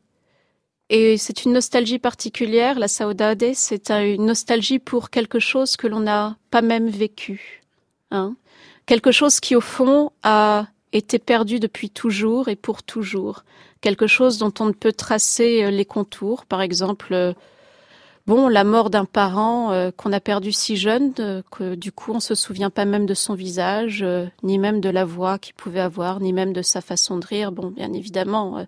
Et 0.90 1.16
c'est 1.16 1.44
une 1.46 1.52
nostalgie 1.54 1.98
particulière, 1.98 2.78
la 2.78 2.86
saudade, 2.88 3.44
c'est 3.54 3.90
un- 3.90 4.04
une 4.04 4.26
nostalgie 4.26 4.78
pour 4.78 5.08
quelque 5.08 5.38
chose 5.38 5.76
que 5.76 5.86
l'on 5.86 6.00
n'a 6.00 6.36
pas 6.50 6.60
même 6.62 6.88
vécu. 6.88 7.62
Hein 8.10 8.36
quelque 8.86 9.10
chose 9.10 9.40
qui, 9.40 9.56
au 9.56 9.60
fond, 9.60 10.12
a 10.22 10.66
été 10.92 11.18
perdu 11.18 11.60
depuis 11.60 11.88
toujours 11.90 12.48
et 12.48 12.56
pour 12.56 12.82
toujours. 12.82 13.42
Quelque 13.80 14.06
chose 14.06 14.36
dont 14.38 14.52
on 14.60 14.66
ne 14.66 14.72
peut 14.72 14.92
tracer 14.92 15.64
euh, 15.64 15.70
les 15.70 15.84
contours. 15.84 16.44
Par 16.46 16.60
exemple, 16.62 17.12
euh, 17.14 17.32
Bon, 18.28 18.48
la 18.48 18.62
mort 18.62 18.90
d'un 18.90 19.06
parent 19.06 19.72
euh, 19.72 19.90
qu'on 19.90 20.12
a 20.12 20.20
perdu 20.20 20.52
si 20.52 20.76
jeune 20.76 21.14
euh, 21.18 21.40
que 21.50 21.74
du 21.74 21.92
coup 21.92 22.12
on 22.12 22.20
se 22.20 22.34
souvient 22.34 22.68
pas 22.68 22.84
même 22.84 23.06
de 23.06 23.14
son 23.14 23.32
visage, 23.32 24.02
euh, 24.02 24.26
ni 24.42 24.58
même 24.58 24.82
de 24.82 24.90
la 24.90 25.06
voix 25.06 25.38
qu'il 25.38 25.54
pouvait 25.54 25.80
avoir, 25.80 26.20
ni 26.20 26.34
même 26.34 26.52
de 26.52 26.60
sa 26.60 26.82
façon 26.82 27.16
de 27.16 27.26
rire. 27.26 27.52
Bon, 27.52 27.68
bien 27.68 27.90
évidemment, 27.94 28.58
euh, 28.58 28.64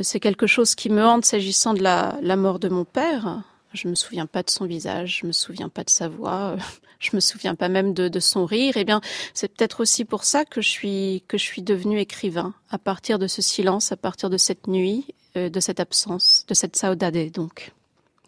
c'est 0.00 0.18
quelque 0.18 0.46
chose 0.46 0.74
qui 0.74 0.88
me 0.88 1.04
hante 1.04 1.26
s'agissant 1.26 1.74
de 1.74 1.82
la, 1.82 2.16
la 2.22 2.36
mort 2.36 2.58
de 2.58 2.70
mon 2.70 2.86
père. 2.86 3.42
Je 3.74 3.86
me 3.86 3.94
souviens 3.94 4.24
pas 4.24 4.42
de 4.42 4.48
son 4.48 4.64
visage, 4.64 5.18
je 5.20 5.26
me 5.26 5.32
souviens 5.32 5.68
pas 5.68 5.84
de 5.84 5.90
sa 5.90 6.08
voix, 6.08 6.54
euh, 6.54 6.56
je 7.00 7.10
me 7.12 7.20
souviens 7.20 7.56
pas 7.56 7.68
même 7.68 7.92
de, 7.92 8.08
de 8.08 8.20
son 8.20 8.46
rire. 8.46 8.78
Eh 8.78 8.84
bien, 8.84 9.02
c'est 9.34 9.54
peut-être 9.54 9.80
aussi 9.80 10.06
pour 10.06 10.24
ça 10.24 10.46
que 10.46 10.62
je 10.62 10.70
suis 10.70 11.22
que 11.28 11.36
je 11.36 11.44
suis 11.44 11.60
devenue 11.60 12.00
écrivain 12.00 12.54
à 12.70 12.78
partir 12.78 13.18
de 13.18 13.26
ce 13.26 13.42
silence, 13.42 13.92
à 13.92 13.98
partir 13.98 14.30
de 14.30 14.38
cette 14.38 14.68
nuit, 14.68 15.04
euh, 15.36 15.50
de 15.50 15.60
cette 15.60 15.80
absence, 15.80 16.46
de 16.48 16.54
cette 16.54 16.76
saudade 16.76 17.30
donc. 17.30 17.74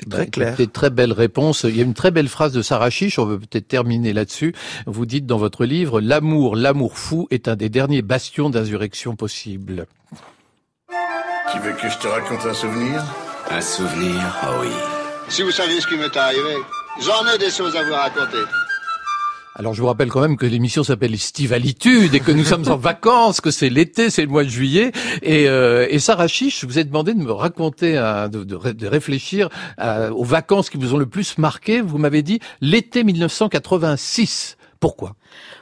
C'est 0.02 0.08
très 0.10 0.24
Bah, 0.24 0.26
clair. 0.30 0.48
écoutez, 0.48 0.66
très 0.66 0.90
belle 0.90 1.12
réponse. 1.12 1.64
Il 1.64 1.76
y 1.76 1.80
a 1.80 1.84
une 1.84 1.94
très 1.94 2.10
belle 2.10 2.28
phrase 2.28 2.52
de 2.52 2.62
Sarah 2.62 2.90
Chiche, 2.90 3.18
on 3.18 3.26
peut 3.26 3.38
peut-être 3.38 3.68
terminer 3.68 4.12
là-dessus. 4.12 4.54
Vous 4.86 5.06
dites 5.06 5.26
dans 5.26 5.38
votre 5.38 5.64
livre, 5.64 6.00
l'amour, 6.00 6.56
l'amour 6.56 6.98
fou 6.98 7.28
est 7.30 7.48
un 7.48 7.56
des 7.56 7.68
derniers 7.68 8.02
bastions 8.02 8.50
d'insurrection 8.50 9.16
possible. 9.16 9.86
Tu 11.52 11.58
veux 11.60 11.72
que 11.72 11.88
je 11.88 11.98
te 11.98 12.06
raconte 12.08 12.44
un 12.46 12.54
souvenir? 12.54 13.02
Un 13.50 13.60
souvenir 13.60 14.20
Oh 14.44 14.54
oui. 14.62 14.68
Si 15.28 15.42
vous 15.42 15.50
saviez 15.50 15.80
ce 15.80 15.86
qui 15.86 15.96
m'est 15.96 16.16
arrivé, 16.16 16.56
j'en 17.00 17.26
ai 17.32 17.38
des 17.38 17.50
choses 17.50 17.76
à 17.76 17.82
vous 17.84 17.92
raconter. 17.92 18.42
Alors 19.54 19.74
je 19.74 19.82
vous 19.82 19.86
rappelle 19.86 20.08
quand 20.08 20.22
même 20.22 20.38
que 20.38 20.46
l'émission 20.46 20.82
s'appelle 20.82 21.16
Stivalitude 21.18 22.14
et 22.14 22.20
que 22.20 22.32
nous 22.32 22.44
sommes 22.44 22.68
en 22.70 22.76
vacances, 22.78 23.42
que 23.42 23.50
c'est 23.50 23.68
l'été, 23.68 24.08
c'est 24.08 24.22
le 24.22 24.28
mois 24.28 24.44
de 24.44 24.48
juillet. 24.48 24.92
Et, 25.20 25.46
euh, 25.46 25.86
et 25.90 25.98
Sarah 25.98 26.26
Chiche, 26.26 26.60
je 26.62 26.66
vous 26.66 26.78
ai 26.78 26.84
demandé 26.84 27.12
de 27.12 27.18
me 27.18 27.32
raconter, 27.32 27.98
un- 27.98 28.28
de, 28.30 28.44
de 28.44 28.54
ré- 28.54 28.72
de 28.72 28.86
réfléchir 28.86 29.50
à- 29.76 30.10
aux 30.10 30.24
vacances 30.24 30.70
qui 30.70 30.78
vous 30.78 30.94
ont 30.94 30.98
le 30.98 31.04
plus 31.06 31.36
marqué. 31.36 31.82
Vous 31.82 31.98
m'avez 31.98 32.22
dit 32.22 32.40
l'été 32.62 33.04
1986. 33.04 34.56
Pourquoi? 34.82 35.14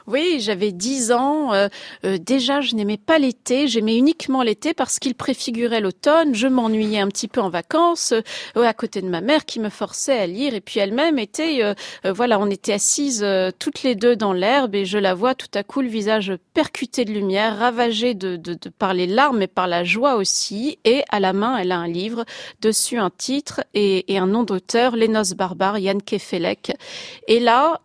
Oui, 0.07 0.39
j'avais 0.39 0.71
10 0.71 1.11
ans. 1.11 1.53
euh, 1.53 1.67
euh, 2.05 2.17
déjà, 2.17 2.59
je 2.59 2.73
n'aimais 2.73 2.97
pas 2.97 3.19
l'été. 3.19 3.67
J'aimais 3.67 3.95
uniquement 3.95 4.41
l'été 4.41 4.73
parce 4.73 4.97
qu'il 4.97 5.13
préfigurait 5.13 5.79
l'automne. 5.79 6.33
Je 6.33 6.47
m'ennuyais 6.47 6.99
un 6.99 7.07
petit 7.07 7.27
peu 7.27 7.39
en 7.39 7.51
vacances, 7.51 8.13
euh, 8.57 8.63
à 8.63 8.73
côté 8.73 8.99
de 9.03 9.07
ma 9.07 9.21
mère 9.21 9.45
qui 9.45 9.59
me 9.59 9.69
forçait 9.69 10.17
à 10.17 10.25
lire. 10.25 10.55
Et 10.55 10.59
puis 10.59 10.79
elle-même 10.79 11.19
était, 11.19 11.63
euh, 11.63 11.75
euh, 12.05 12.11
voilà, 12.11 12.39
on 12.39 12.49
était 12.49 12.73
assises 12.73 13.21
euh, 13.23 13.51
toutes 13.59 13.83
les 13.83 13.93
deux 13.93 14.15
dans 14.15 14.33
l'herbe 14.33 14.73
et 14.73 14.85
je 14.85 14.97
la 14.97 15.13
vois 15.13 15.35
tout 15.35 15.51
à 15.53 15.61
coup 15.61 15.81
le 15.81 15.87
visage 15.87 16.33
percuté 16.55 17.05
de 17.05 17.11
lumière, 17.11 17.59
ravagé 17.59 18.15
de, 18.15 18.37
de, 18.37 18.55
de 18.55 18.69
par 18.69 18.95
les 18.95 19.05
larmes 19.05 19.37
mais 19.37 19.47
par 19.47 19.67
la 19.67 19.83
joie 19.83 20.15
aussi. 20.15 20.79
Et 20.83 21.03
à 21.09 21.19
la 21.19 21.33
main, 21.33 21.57
elle 21.57 21.71
a 21.71 21.77
un 21.77 21.87
livre, 21.87 22.25
dessus 22.59 22.97
un 22.97 23.11
titre 23.11 23.61
et, 23.75 24.11
et 24.11 24.17
un 24.17 24.25
nom 24.25 24.41
d'auteur, 24.41 24.95
Les 24.95 25.07
Noces 25.07 25.33
barbares, 25.35 25.77
Yann 25.77 26.01
Kefelec. 26.01 26.71
Et 27.27 27.39
là, 27.39 27.81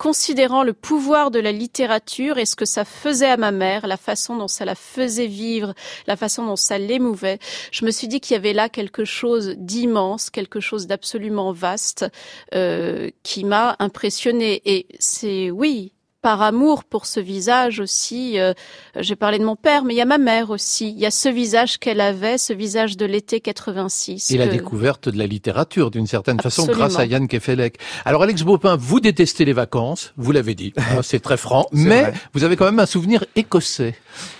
considérant 0.00 0.62
le 0.62 0.72
pouvoir 0.72 1.30
de 1.30 1.38
la 1.38 1.52
littérature 1.52 2.38
et 2.38 2.46
ce 2.46 2.56
que 2.56 2.64
ça 2.64 2.86
faisait 2.86 3.28
à 3.28 3.36
ma 3.36 3.50
mère, 3.50 3.86
la 3.86 3.98
façon 3.98 4.34
dont 4.34 4.48
ça 4.48 4.64
la 4.64 4.74
faisait 4.74 5.26
vivre, 5.26 5.74
la 6.06 6.16
façon 6.16 6.46
dont 6.46 6.56
ça 6.56 6.78
l'émouvait, 6.78 7.38
je 7.70 7.84
me 7.84 7.90
suis 7.90 8.08
dit 8.08 8.18
qu'il 8.18 8.32
y 8.32 8.38
avait 8.38 8.54
là 8.54 8.70
quelque 8.70 9.04
chose 9.04 9.56
d'immense, 9.58 10.30
quelque 10.30 10.58
chose 10.58 10.86
d'absolument 10.86 11.52
vaste 11.52 12.06
euh, 12.54 13.10
qui 13.22 13.44
m'a 13.44 13.76
impressionnée. 13.78 14.62
Et 14.64 14.86
c'est 14.98 15.50
oui, 15.50 15.92
par 16.22 16.42
amour 16.42 16.84
pour 16.84 17.06
ce 17.06 17.20
visage 17.20 17.80
aussi. 17.80 18.38
euh, 18.38 18.52
J'ai 18.98 19.16
parlé 19.16 19.38
de 19.38 19.44
mon 19.44 19.56
père, 19.56 19.84
mais 19.84 19.94
il 19.94 19.96
y 19.96 20.00
a 20.02 20.04
ma 20.06 20.18
mère 20.18 20.50
aussi. 20.50 20.90
Il 20.90 20.98
y 20.98 21.06
a 21.06 21.10
ce 21.10 21.28
visage 21.28 21.78
qu'elle 21.78 22.00
avait, 22.00 22.38
ce 22.38 22.52
visage 22.52 22.96
de 22.96 23.06
l'été 23.06 23.40
86. 23.40 24.30
Et 24.30 24.36
la 24.38 24.46
découverte 24.46 25.08
de 25.08 25.18
la 25.18 25.26
littérature, 25.26 25.90
d'une 25.90 26.06
certaine 26.06 26.40
façon, 26.40 26.66
grâce 26.66 26.98
à 26.98 27.06
Yann 27.06 27.26
Kefelec. 27.28 27.78
Alors, 28.04 28.22
Alex 28.22 28.42
Baupin, 28.42 28.76
vous 28.76 29.00
détestez 29.00 29.44
les 29.44 29.52
vacances, 29.52 30.12
vous 30.16 30.32
l'avez 30.32 30.54
dit, 30.54 30.72
hein, 30.76 30.82
c'est 31.02 31.20
très 31.20 31.36
franc, 31.36 31.66
mais 31.72 32.02
vrai. 32.02 32.12
vous 32.34 32.44
avez 32.44 32.56
quand 32.56 32.64
même 32.66 32.80
un 32.80 32.86
souvenir 32.86 33.24
écossais. 33.36 33.94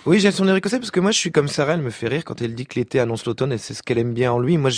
Oui, 0.04 0.18
j'ai 0.20 0.28
le 0.28 0.34
souvenir 0.34 0.56
écossais 0.56 0.78
parce 0.78 0.90
que 0.90 1.00
moi, 1.00 1.12
je 1.12 1.18
suis 1.18 1.30
comme 1.32 1.48
Sarah, 1.48 1.74
elle 1.74 1.82
me 1.82 1.90
fait 1.90 2.08
rire 2.08 2.24
quand 2.24 2.42
elle 2.42 2.54
dit 2.54 2.66
que 2.66 2.74
l'été 2.78 2.98
annonce 3.00 3.24
l'automne 3.24 3.52
et 3.52 3.58
c'est 3.58 3.74
ce 3.74 3.82
qu'elle 3.82 3.98
aime 3.98 4.12
bien 4.12 4.32
en 4.32 4.38
lui. 4.38 4.58
Moi, 4.58 4.70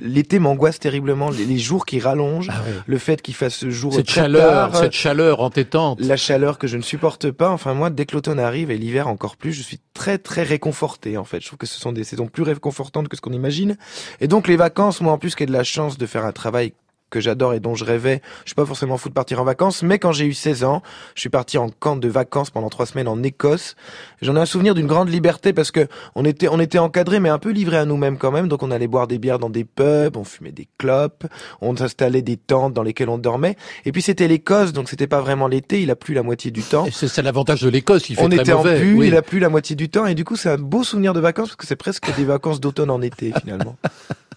l'été 0.00 0.38
m'angoisse 0.38 0.78
terriblement. 0.78 1.30
Les, 1.30 1.44
les 1.44 1.58
jours 1.58 1.84
qui 1.86 2.00
rallongent, 2.00 2.50
le 2.86 2.98
fait 2.98 3.20
qu'il 3.22 3.34
fasse 3.34 3.54
ce 3.54 3.70
jour 3.70 3.92
Cette 3.94 4.06
très 4.06 4.22
chaleur, 4.22 4.70
tard, 4.72 4.76
cette 4.80 4.92
chaleur 4.92 5.40
entêtante. 5.40 6.00
la 6.00 6.16
chaleur 6.16 6.47
que 6.56 6.66
je 6.66 6.78
ne 6.78 6.82
supporte 6.82 7.30
pas. 7.30 7.50
Enfin, 7.50 7.74
moi, 7.74 7.90
dès 7.90 8.06
que 8.06 8.14
l'automne 8.14 8.40
arrive 8.40 8.70
et 8.70 8.78
l'hiver 8.78 9.08
encore 9.08 9.36
plus, 9.36 9.52
je 9.52 9.60
suis 9.60 9.80
très, 9.92 10.16
très 10.16 10.44
réconforté, 10.44 11.18
en 11.18 11.24
fait. 11.24 11.40
Je 11.40 11.48
trouve 11.48 11.58
que 11.58 11.66
ce 11.66 11.78
sont 11.78 11.92
des 11.92 12.04
saisons 12.04 12.28
plus 12.28 12.44
réconfortantes 12.44 13.08
que 13.08 13.16
ce 13.16 13.20
qu'on 13.20 13.32
imagine. 13.32 13.76
Et 14.20 14.28
donc, 14.28 14.48
les 14.48 14.56
vacances, 14.56 15.02
moi, 15.02 15.12
en 15.12 15.18
plus, 15.18 15.34
qui 15.34 15.42
ai 15.42 15.46
de 15.46 15.52
la 15.52 15.64
chance 15.64 15.98
de 15.98 16.06
faire 16.06 16.24
un 16.24 16.32
travail 16.32 16.72
que 17.10 17.20
j'adore 17.20 17.54
et 17.54 17.60
dont 17.60 17.74
je 17.74 17.84
rêvais. 17.84 18.22
Je 18.44 18.50
suis 18.50 18.54
pas 18.54 18.66
forcément 18.66 18.96
fou 18.98 19.08
de 19.08 19.14
partir 19.14 19.40
en 19.40 19.44
vacances, 19.44 19.82
mais 19.82 19.98
quand 19.98 20.12
j'ai 20.12 20.26
eu 20.26 20.34
16 20.34 20.64
ans, 20.64 20.82
je 21.14 21.20
suis 21.20 21.30
parti 21.30 21.58
en 21.58 21.68
camp 21.68 21.96
de 21.96 22.08
vacances 22.08 22.50
pendant 22.50 22.68
trois 22.68 22.86
semaines 22.86 23.08
en 23.08 23.22
Écosse. 23.22 23.76
J'en 24.22 24.36
ai 24.36 24.40
un 24.40 24.46
souvenir 24.46 24.74
d'une 24.74 24.86
grande 24.86 25.08
liberté 25.08 25.52
parce 25.52 25.70
que 25.70 25.86
on 26.14 26.24
était, 26.24 26.48
on 26.48 26.60
était 26.60 26.78
encadrés, 26.78 27.20
mais 27.20 27.28
un 27.28 27.38
peu 27.38 27.50
livrés 27.50 27.78
à 27.78 27.84
nous-mêmes 27.84 28.18
quand 28.18 28.30
même. 28.32 28.48
Donc 28.48 28.62
on 28.62 28.70
allait 28.70 28.88
boire 28.88 29.06
des 29.06 29.18
bières 29.18 29.38
dans 29.38 29.50
des 29.50 29.64
pubs, 29.64 30.16
on 30.16 30.24
fumait 30.24 30.52
des 30.52 30.68
clopes, 30.78 31.26
on 31.60 31.74
installait 31.80 32.22
des 32.22 32.36
tentes 32.36 32.74
dans 32.74 32.82
lesquelles 32.82 33.08
on 33.08 33.18
dormait. 33.18 33.56
Et 33.84 33.92
puis 33.92 34.02
c'était 34.02 34.28
l'Écosse, 34.28 34.72
donc 34.72 34.88
c'était 34.88 35.06
pas 35.06 35.20
vraiment 35.20 35.48
l'été, 35.48 35.82
il 35.82 35.90
a 35.90 35.96
plu 35.96 36.14
la 36.14 36.22
moitié 36.22 36.50
du 36.50 36.62
temps. 36.62 36.86
C'est 36.92 37.08
c'est 37.08 37.22
l'avantage 37.22 37.62
de 37.62 37.68
l'Écosse, 37.68 38.10
il 38.10 38.16
fait 38.16 38.22
On 38.22 38.28
très 38.28 38.40
était 38.40 38.54
mauvais. 38.54 38.78
en 38.78 38.96
oui. 38.96 39.08
il 39.08 39.16
a 39.16 39.22
plu 39.22 39.38
la 39.38 39.48
moitié 39.48 39.74
du 39.76 39.88
temps, 39.88 40.06
et 40.06 40.14
du 40.14 40.24
coup 40.24 40.36
c'est 40.36 40.50
un 40.50 40.58
beau 40.58 40.84
souvenir 40.84 41.14
de 41.14 41.20
vacances 41.20 41.48
parce 41.48 41.56
que 41.56 41.66
c'est 41.66 41.76
presque 41.76 42.14
des 42.16 42.24
vacances 42.24 42.60
d'automne 42.60 42.90
en 42.90 43.00
été 43.02 43.32
finalement. 43.40 43.76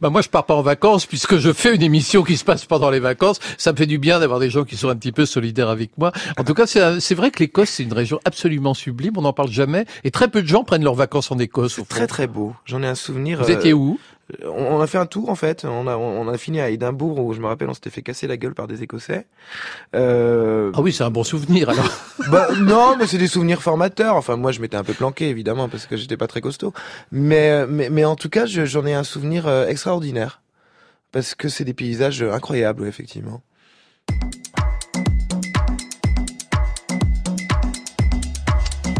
Bah 0.00 0.10
moi 0.10 0.22
je 0.22 0.28
pars 0.28 0.46
pas 0.46 0.54
en 0.54 0.62
vacances 0.62 1.06
puisque 1.06 1.38
je 1.38 1.52
fais 1.52 1.74
une 1.74 1.82
émission 1.82 2.22
qui 2.22 2.36
se 2.36 2.44
passe 2.44 2.64
pendant 2.64 2.90
les 2.90 3.00
vacances. 3.00 3.38
Ça 3.58 3.72
me 3.72 3.76
fait 3.76 3.86
du 3.86 3.98
bien 3.98 4.20
d'avoir 4.20 4.40
des 4.40 4.50
gens 4.50 4.64
qui 4.64 4.76
sont 4.76 4.88
un 4.88 4.96
petit 4.96 5.12
peu 5.12 5.26
solidaires 5.26 5.68
avec 5.68 5.90
moi. 5.98 6.12
En 6.38 6.44
tout 6.44 6.54
cas, 6.54 6.66
c'est 6.66 7.00
c'est 7.00 7.14
vrai 7.14 7.30
que 7.30 7.40
l'Écosse 7.40 7.70
c'est 7.70 7.82
une 7.82 7.92
région 7.92 8.20
absolument 8.24 8.74
sublime. 8.74 9.14
On 9.16 9.22
n'en 9.22 9.32
parle 9.32 9.50
jamais 9.50 9.86
et 10.04 10.10
très 10.10 10.28
peu 10.28 10.42
de 10.42 10.48
gens 10.48 10.64
prennent 10.64 10.84
leurs 10.84 10.94
vacances 10.94 11.30
en 11.30 11.38
Écosse. 11.38 11.74
fond. 11.74 11.86
Très 11.88 12.06
très 12.06 12.26
beau. 12.26 12.54
J'en 12.64 12.82
ai 12.82 12.86
un 12.86 12.94
souvenir. 12.94 13.42
Vous 13.42 13.50
euh, 13.50 13.54
étiez 13.54 13.72
où? 13.72 13.98
On, 14.44 14.48
on 14.48 14.80
a 14.80 14.86
fait 14.86 14.98
un 14.98 15.06
tour 15.06 15.28
en 15.30 15.34
fait. 15.34 15.64
On 15.64 15.86
a 15.86 15.96
on 15.96 16.28
a 16.28 16.36
fini 16.38 16.60
à 16.60 16.70
Édimbourg 16.70 17.18
où 17.24 17.32
je 17.32 17.40
me 17.40 17.46
rappelle 17.46 17.68
on 17.68 17.74
s'était 17.74 17.90
fait 17.90 18.02
casser 18.02 18.26
la 18.26 18.36
gueule 18.36 18.54
par 18.54 18.66
des 18.66 18.82
Écossais. 18.82 19.26
Euh, 19.94 20.72
Ah 20.74 20.80
oui, 20.80 20.92
c'est 20.92 21.04
un 21.04 21.10
bon 21.10 21.24
souvenir 21.24 21.68
alors. 21.70 21.88
bah 22.30 22.48
non, 22.60 22.96
mais 22.98 23.06
c'est 23.06 23.18
des 23.18 23.28
souvenirs 23.28 23.62
formateurs. 23.62 24.16
Enfin 24.16 24.36
moi 24.36 24.52
je 24.52 24.60
m'étais 24.60 24.76
un 24.76 24.84
peu 24.84 24.94
planqué 24.94 25.28
évidemment 25.28 25.68
parce 25.68 25.86
que 25.86 25.96
j'étais 25.96 26.16
pas 26.16 26.26
très 26.26 26.40
costaud. 26.40 26.72
Mais 27.12 27.66
mais 27.66 27.88
mais 27.90 28.04
en 28.04 28.16
tout 28.16 28.28
cas 28.28 28.46
je- 28.46 28.64
j'en 28.64 28.84
ai 28.86 28.94
un 28.94 29.04
souvenir 29.04 29.46
euh, 29.46 29.66
extraordinaire 29.66 30.42
parce 31.12 31.34
que 31.34 31.48
c'est 31.48 31.64
des 31.64 31.74
paysages 31.74 32.22
incroyables 32.22 32.86
effectivement. 32.86 33.42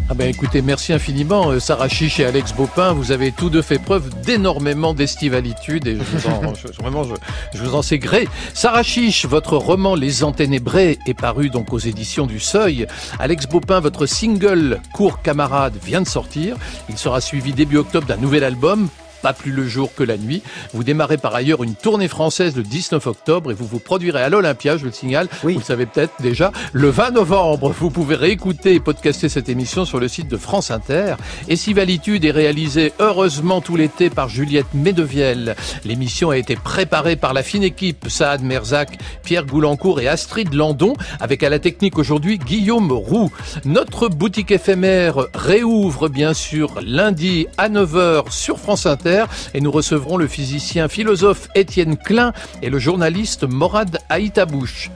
Ah 0.09 0.14
ben 0.14 0.28
écoutez, 0.28 0.62
merci 0.62 0.92
infiniment 0.92 1.50
euh, 1.50 1.59
Sarah 1.59 1.88
Chiche 1.88 2.20
et 2.20 2.24
Alex 2.24 2.52
Baupin. 2.52 2.92
Vous 2.92 3.11
avez 3.11 3.32
tous 3.32 3.50
deux 3.50 3.61
fait 3.61 3.80
preuve 3.80 4.09
d'énormément 4.20 4.94
d'estivalitude 4.94 5.88
et 5.88 5.96
je 5.96 6.02
vous 6.02 6.28
en, 6.28 6.52
vraiment, 6.80 7.02
je, 7.02 7.14
je 7.59 7.64
vous 7.64 7.74
en 7.74 7.82
sais 7.82 7.98
gré. 7.98 8.28
Sarah 8.54 8.84
Chiche, 8.84 9.26
votre 9.26 9.57
roman 9.57 9.96
Les 9.96 10.22
Enténébrés 10.22 11.00
est 11.09 11.14
paru 11.14 11.50
donc 11.50 11.72
aux 11.72 11.80
éditions 11.80 12.28
du 12.28 12.38
Seuil. 12.38 12.86
Alex 13.18 13.46
Baupin, 13.46 13.80
votre 13.80 14.07
single 14.07 14.80
Court 14.94 15.22
Camarade 15.22 15.74
vient 15.84 16.02
de 16.02 16.07
sortir. 16.07 16.57
Il 16.88 16.96
sera 16.98 17.20
suivi 17.20 17.52
début 17.52 17.78
octobre 17.78 18.07
d'un 18.07 18.16
nouvel 18.16 18.44
album. 18.44 18.88
Pas 19.27 19.33
plus 19.33 19.51
le 19.51 19.66
jour 19.66 19.93
que 19.93 20.05
la 20.05 20.18
nuit. 20.18 20.41
Vous 20.72 20.85
démarrez 20.85 21.16
par 21.16 21.35
ailleurs 21.35 21.64
une 21.64 21.74
tournée 21.74 22.07
française 22.07 22.55
le 22.55 22.62
19 22.62 23.05
octobre 23.09 23.51
et 23.51 23.55
vous 23.55 23.66
vous 23.66 23.81
produirez 23.81 24.22
à 24.22 24.29
l'Olympia, 24.29 24.77
je 24.77 24.85
le 24.85 24.93
signale. 24.93 25.27
Vous 25.43 25.49
le 25.49 25.62
savez 25.62 25.85
peut-être 25.87 26.12
déjà. 26.20 26.53
Le 26.72 26.91
20 26.91 27.11
novembre, 27.11 27.74
vous 27.77 27.91
pouvez 27.91 28.14
réécouter 28.14 28.74
et 28.74 28.79
podcaster 28.79 29.29
cette 29.29 29.49
émission 29.49 29.85
sur 29.85 29.99
le 29.99 30.07
site 30.07 30.29
de 30.29 30.37
France 30.37 30.70
Inter. 30.70 31.16
Et 31.49 31.57
si 31.57 31.74
Valitude 31.74 32.24
est 32.24 32.31
réalisée 32.31 32.93
heureusement 33.01 33.61
tout 33.61 33.74
l'été 33.74 34.11
par 34.11 34.29
Juliette 34.29 34.72
Medevielle, 34.74 35.57
l'émission 35.85 36.31
a 36.31 36.39
été 36.39 36.55
préparée 36.55 37.16
par 37.16 37.35
la 37.35 37.43
fine 37.43 37.64
équipe 37.64 38.09
Saad 38.09 38.45
Merzak, 38.45 38.97
Pierre 39.24 39.45
Goulancourt 39.45 39.99
et 39.99 40.07
Astrid 40.07 40.55
Landon, 40.55 40.95
avec 41.18 41.43
à 41.43 41.51
la 41.51 41.59
technique 41.59 41.99
aujourd'hui 41.99 42.39
Guillaume 42.39 42.93
Roux. 42.93 43.33
Notre 43.64 44.09
boutique 44.09 44.53
éphémère 44.53 45.16
réouvre 45.35 46.09
bien 46.09 46.33
sûr 46.33 46.77
lundi 46.81 47.49
à 47.59 47.68
9h 47.68 48.31
sur 48.31 48.61
France 48.61 48.87
Inter 48.87 49.16
et 49.55 49.61
nous 49.61 49.71
recevrons 49.71 50.17
le 50.17 50.27
physicien 50.27 50.89
philosophe 50.89 51.49
Étienne 51.55 51.97
Klein 51.97 52.33
et 52.62 52.71
le 52.71 52.79
journaliste 52.79 53.45
Morad 53.45 53.99
Aïtabouche. 54.09 54.91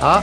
Ah 0.00 0.22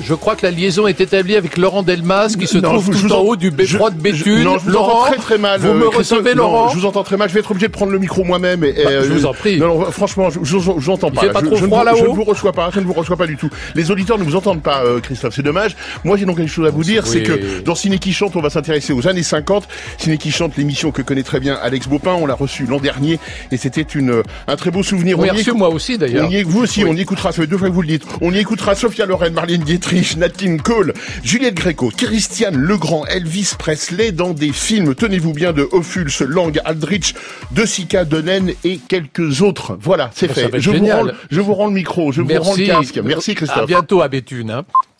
je 0.00 0.14
crois 0.14 0.36
que 0.36 0.44
la 0.46 0.50
liaison 0.52 0.86
est 0.86 1.00
établie 1.00 1.36
avec 1.36 1.56
Laurent 1.56 1.82
Delmas 1.82 2.34
qui 2.38 2.46
se 2.46 2.58
Non, 2.58 2.70
trouve 2.74 2.92
je- 2.96 3.06
tout 3.06 3.12
en 3.12 3.18
en- 3.18 3.22
haut 3.22 3.36
du 3.36 3.50
beffroi 3.50 3.90
de 3.90 4.00
Béthune. 4.00 4.44
Non, 4.44 4.58
je 4.58 4.64
vous 4.64 4.70
Laurent, 4.70 5.00
entends 5.02 5.10
très 5.12 5.16
très 5.16 5.38
mal. 5.38 5.60
Vous 5.60 5.68
euh, 5.68 5.74
me 5.74 5.88
Christophe. 5.90 6.18
recevez, 6.18 6.34
Non, 6.34 6.42
Laurent? 6.44 6.68
Je 6.70 6.76
vous 6.78 6.86
entends 6.86 7.02
très 7.02 7.16
mal. 7.16 7.28
Je 7.28 7.34
vais 7.34 7.40
être 7.40 7.50
obligé 7.50 7.66
de 7.66 7.72
prendre 7.72 7.92
le 7.92 7.98
micro 7.98 8.24
moi-même. 8.24 8.64
Et, 8.64 8.72
Bah, 8.72 8.80
euh, 8.90 9.04
je 9.04 9.12
vous 9.12 9.26
en 9.26 9.32
prie. 9.34 9.58
Non, 9.58 9.84
franchement, 9.90 10.30
je, 10.30 10.38
je, 10.42 10.58
je 10.58 10.70
vous 10.70 10.90
entends 10.90 11.08
Il 11.08 11.14
pas. 11.14 11.20
fait 11.22 11.30
pas 11.30 11.42
trop 11.42 11.56
je 11.56 11.64
froid 11.66 11.84
là-haut 11.84 11.96
Je 11.98 12.02
ne 12.04 12.08
vous 12.08 12.24
reçois 12.24 12.52
pas. 12.52 12.70
Je 12.72 12.80
ne 12.80 12.84
vous 12.84 12.92
reçois 12.92 13.16
pas 13.16 13.26
du 13.26 13.36
tout. 13.36 13.50
Les 13.74 13.90
auditeurs 13.90 14.18
ne 14.18 14.24
vous 14.24 14.36
entendent 14.36 14.62
pas, 14.62 14.82
euh, 14.84 15.00
Christophe. 15.00 15.34
C'est 15.34 15.42
dommage. 15.42 15.76
Moi, 16.04 16.16
j'ai 16.16 16.24
donc 16.26 16.36
quelque 16.38 16.48
chose 16.50 16.66
à 16.66 16.70
vous 16.70 16.84
dire. 16.84 17.06
C'est 17.06 17.22
que 17.22 17.60
dans 17.60 17.74
Ciné 17.74 17.98
qui 17.98 18.12
chante, 18.12 18.36
on 18.36 18.40
va 18.40 18.50
s'intéresser 18.50 18.92
aux 18.92 19.06
années 19.08 19.22
50. 19.22 19.66
Ciné 19.98 20.16
qui 20.18 20.30
chante, 20.30 20.56
l'émission 20.56 20.90
que 20.90 21.02
connaît 21.02 21.22
très 21.22 21.40
bien 21.40 21.54
Alex 21.60 21.88
Baupin. 21.88 22.12
On 22.12 22.26
l'a 22.26 22.34
reçu 22.34 22.66
l'an 22.66 22.78
dernier 22.78 23.18
et 23.50 23.56
c'était 23.56 23.82
une 23.82 24.22
un 24.46 24.56
très 24.56 24.70
beau 24.70 24.82
souvenir. 24.82 25.18
Oui, 25.18 25.24
On 25.28 25.34
y 25.34 25.36
reçu 25.36 25.48
écoute- 25.50 25.58
moi 25.58 25.68
aussi 25.70 25.98
d'ailleurs. 25.98 26.28
vous 26.46 26.62
aussi, 26.62 26.84
on 26.84 26.94
y 26.94 27.00
écoutera, 27.00 27.32
ça 27.32 27.42
fait 27.42 27.46
deux 27.46 27.58
fois 27.58 27.68
que 27.68 27.74
vous 27.74 27.82
le 27.82 27.88
dites, 27.88 28.04
on 28.20 28.32
y 28.32 28.38
écoutera 28.38 28.74
Sophia 28.74 29.06
Loren, 29.06 29.32
Marlène 29.32 29.62
Dietrich, 29.88 30.16
Nat 30.18 30.28
King 30.30 30.60
Cole, 30.60 30.92
Juliette 31.24 31.54
Gréco, 31.54 31.90
Christiane 31.96 32.56
Legrand, 32.56 33.06
Elvis 33.06 33.52
Presley 33.58 34.12
dans 34.12 34.34
des 34.34 34.52
films, 34.52 34.94
tenez-vous 34.94 35.32
bien, 35.32 35.52
de 35.54 35.66
Ophuls, 35.72 36.10
Lang, 36.28 36.60
Aldrich, 36.66 37.14
De 37.52 37.64
Sica, 37.64 38.04
Donen 38.04 38.52
et 38.64 38.78
quelques 38.78 39.40
autres. 39.40 39.78
Voilà, 39.80 40.10
c'est 40.14 40.28
fait. 40.28 40.50
Je 40.60 40.70
vous, 40.70 40.86
rends, 40.86 41.02
le- 41.04 41.14
je 41.30 41.40
vous 41.40 41.54
rends 41.54 41.66
le 41.68 41.72
micro, 41.72 42.12
je 42.12 42.20
vous 42.20 42.28
rends 42.42 42.54
le 42.54 42.66
casque. 42.66 43.00
Merci 43.02 43.30
À 43.30 43.34
Christophe. 43.34 43.66
bientôt 43.66 44.02
à 44.02 44.08
Béthune. 44.08 44.50
hein. 44.50 44.64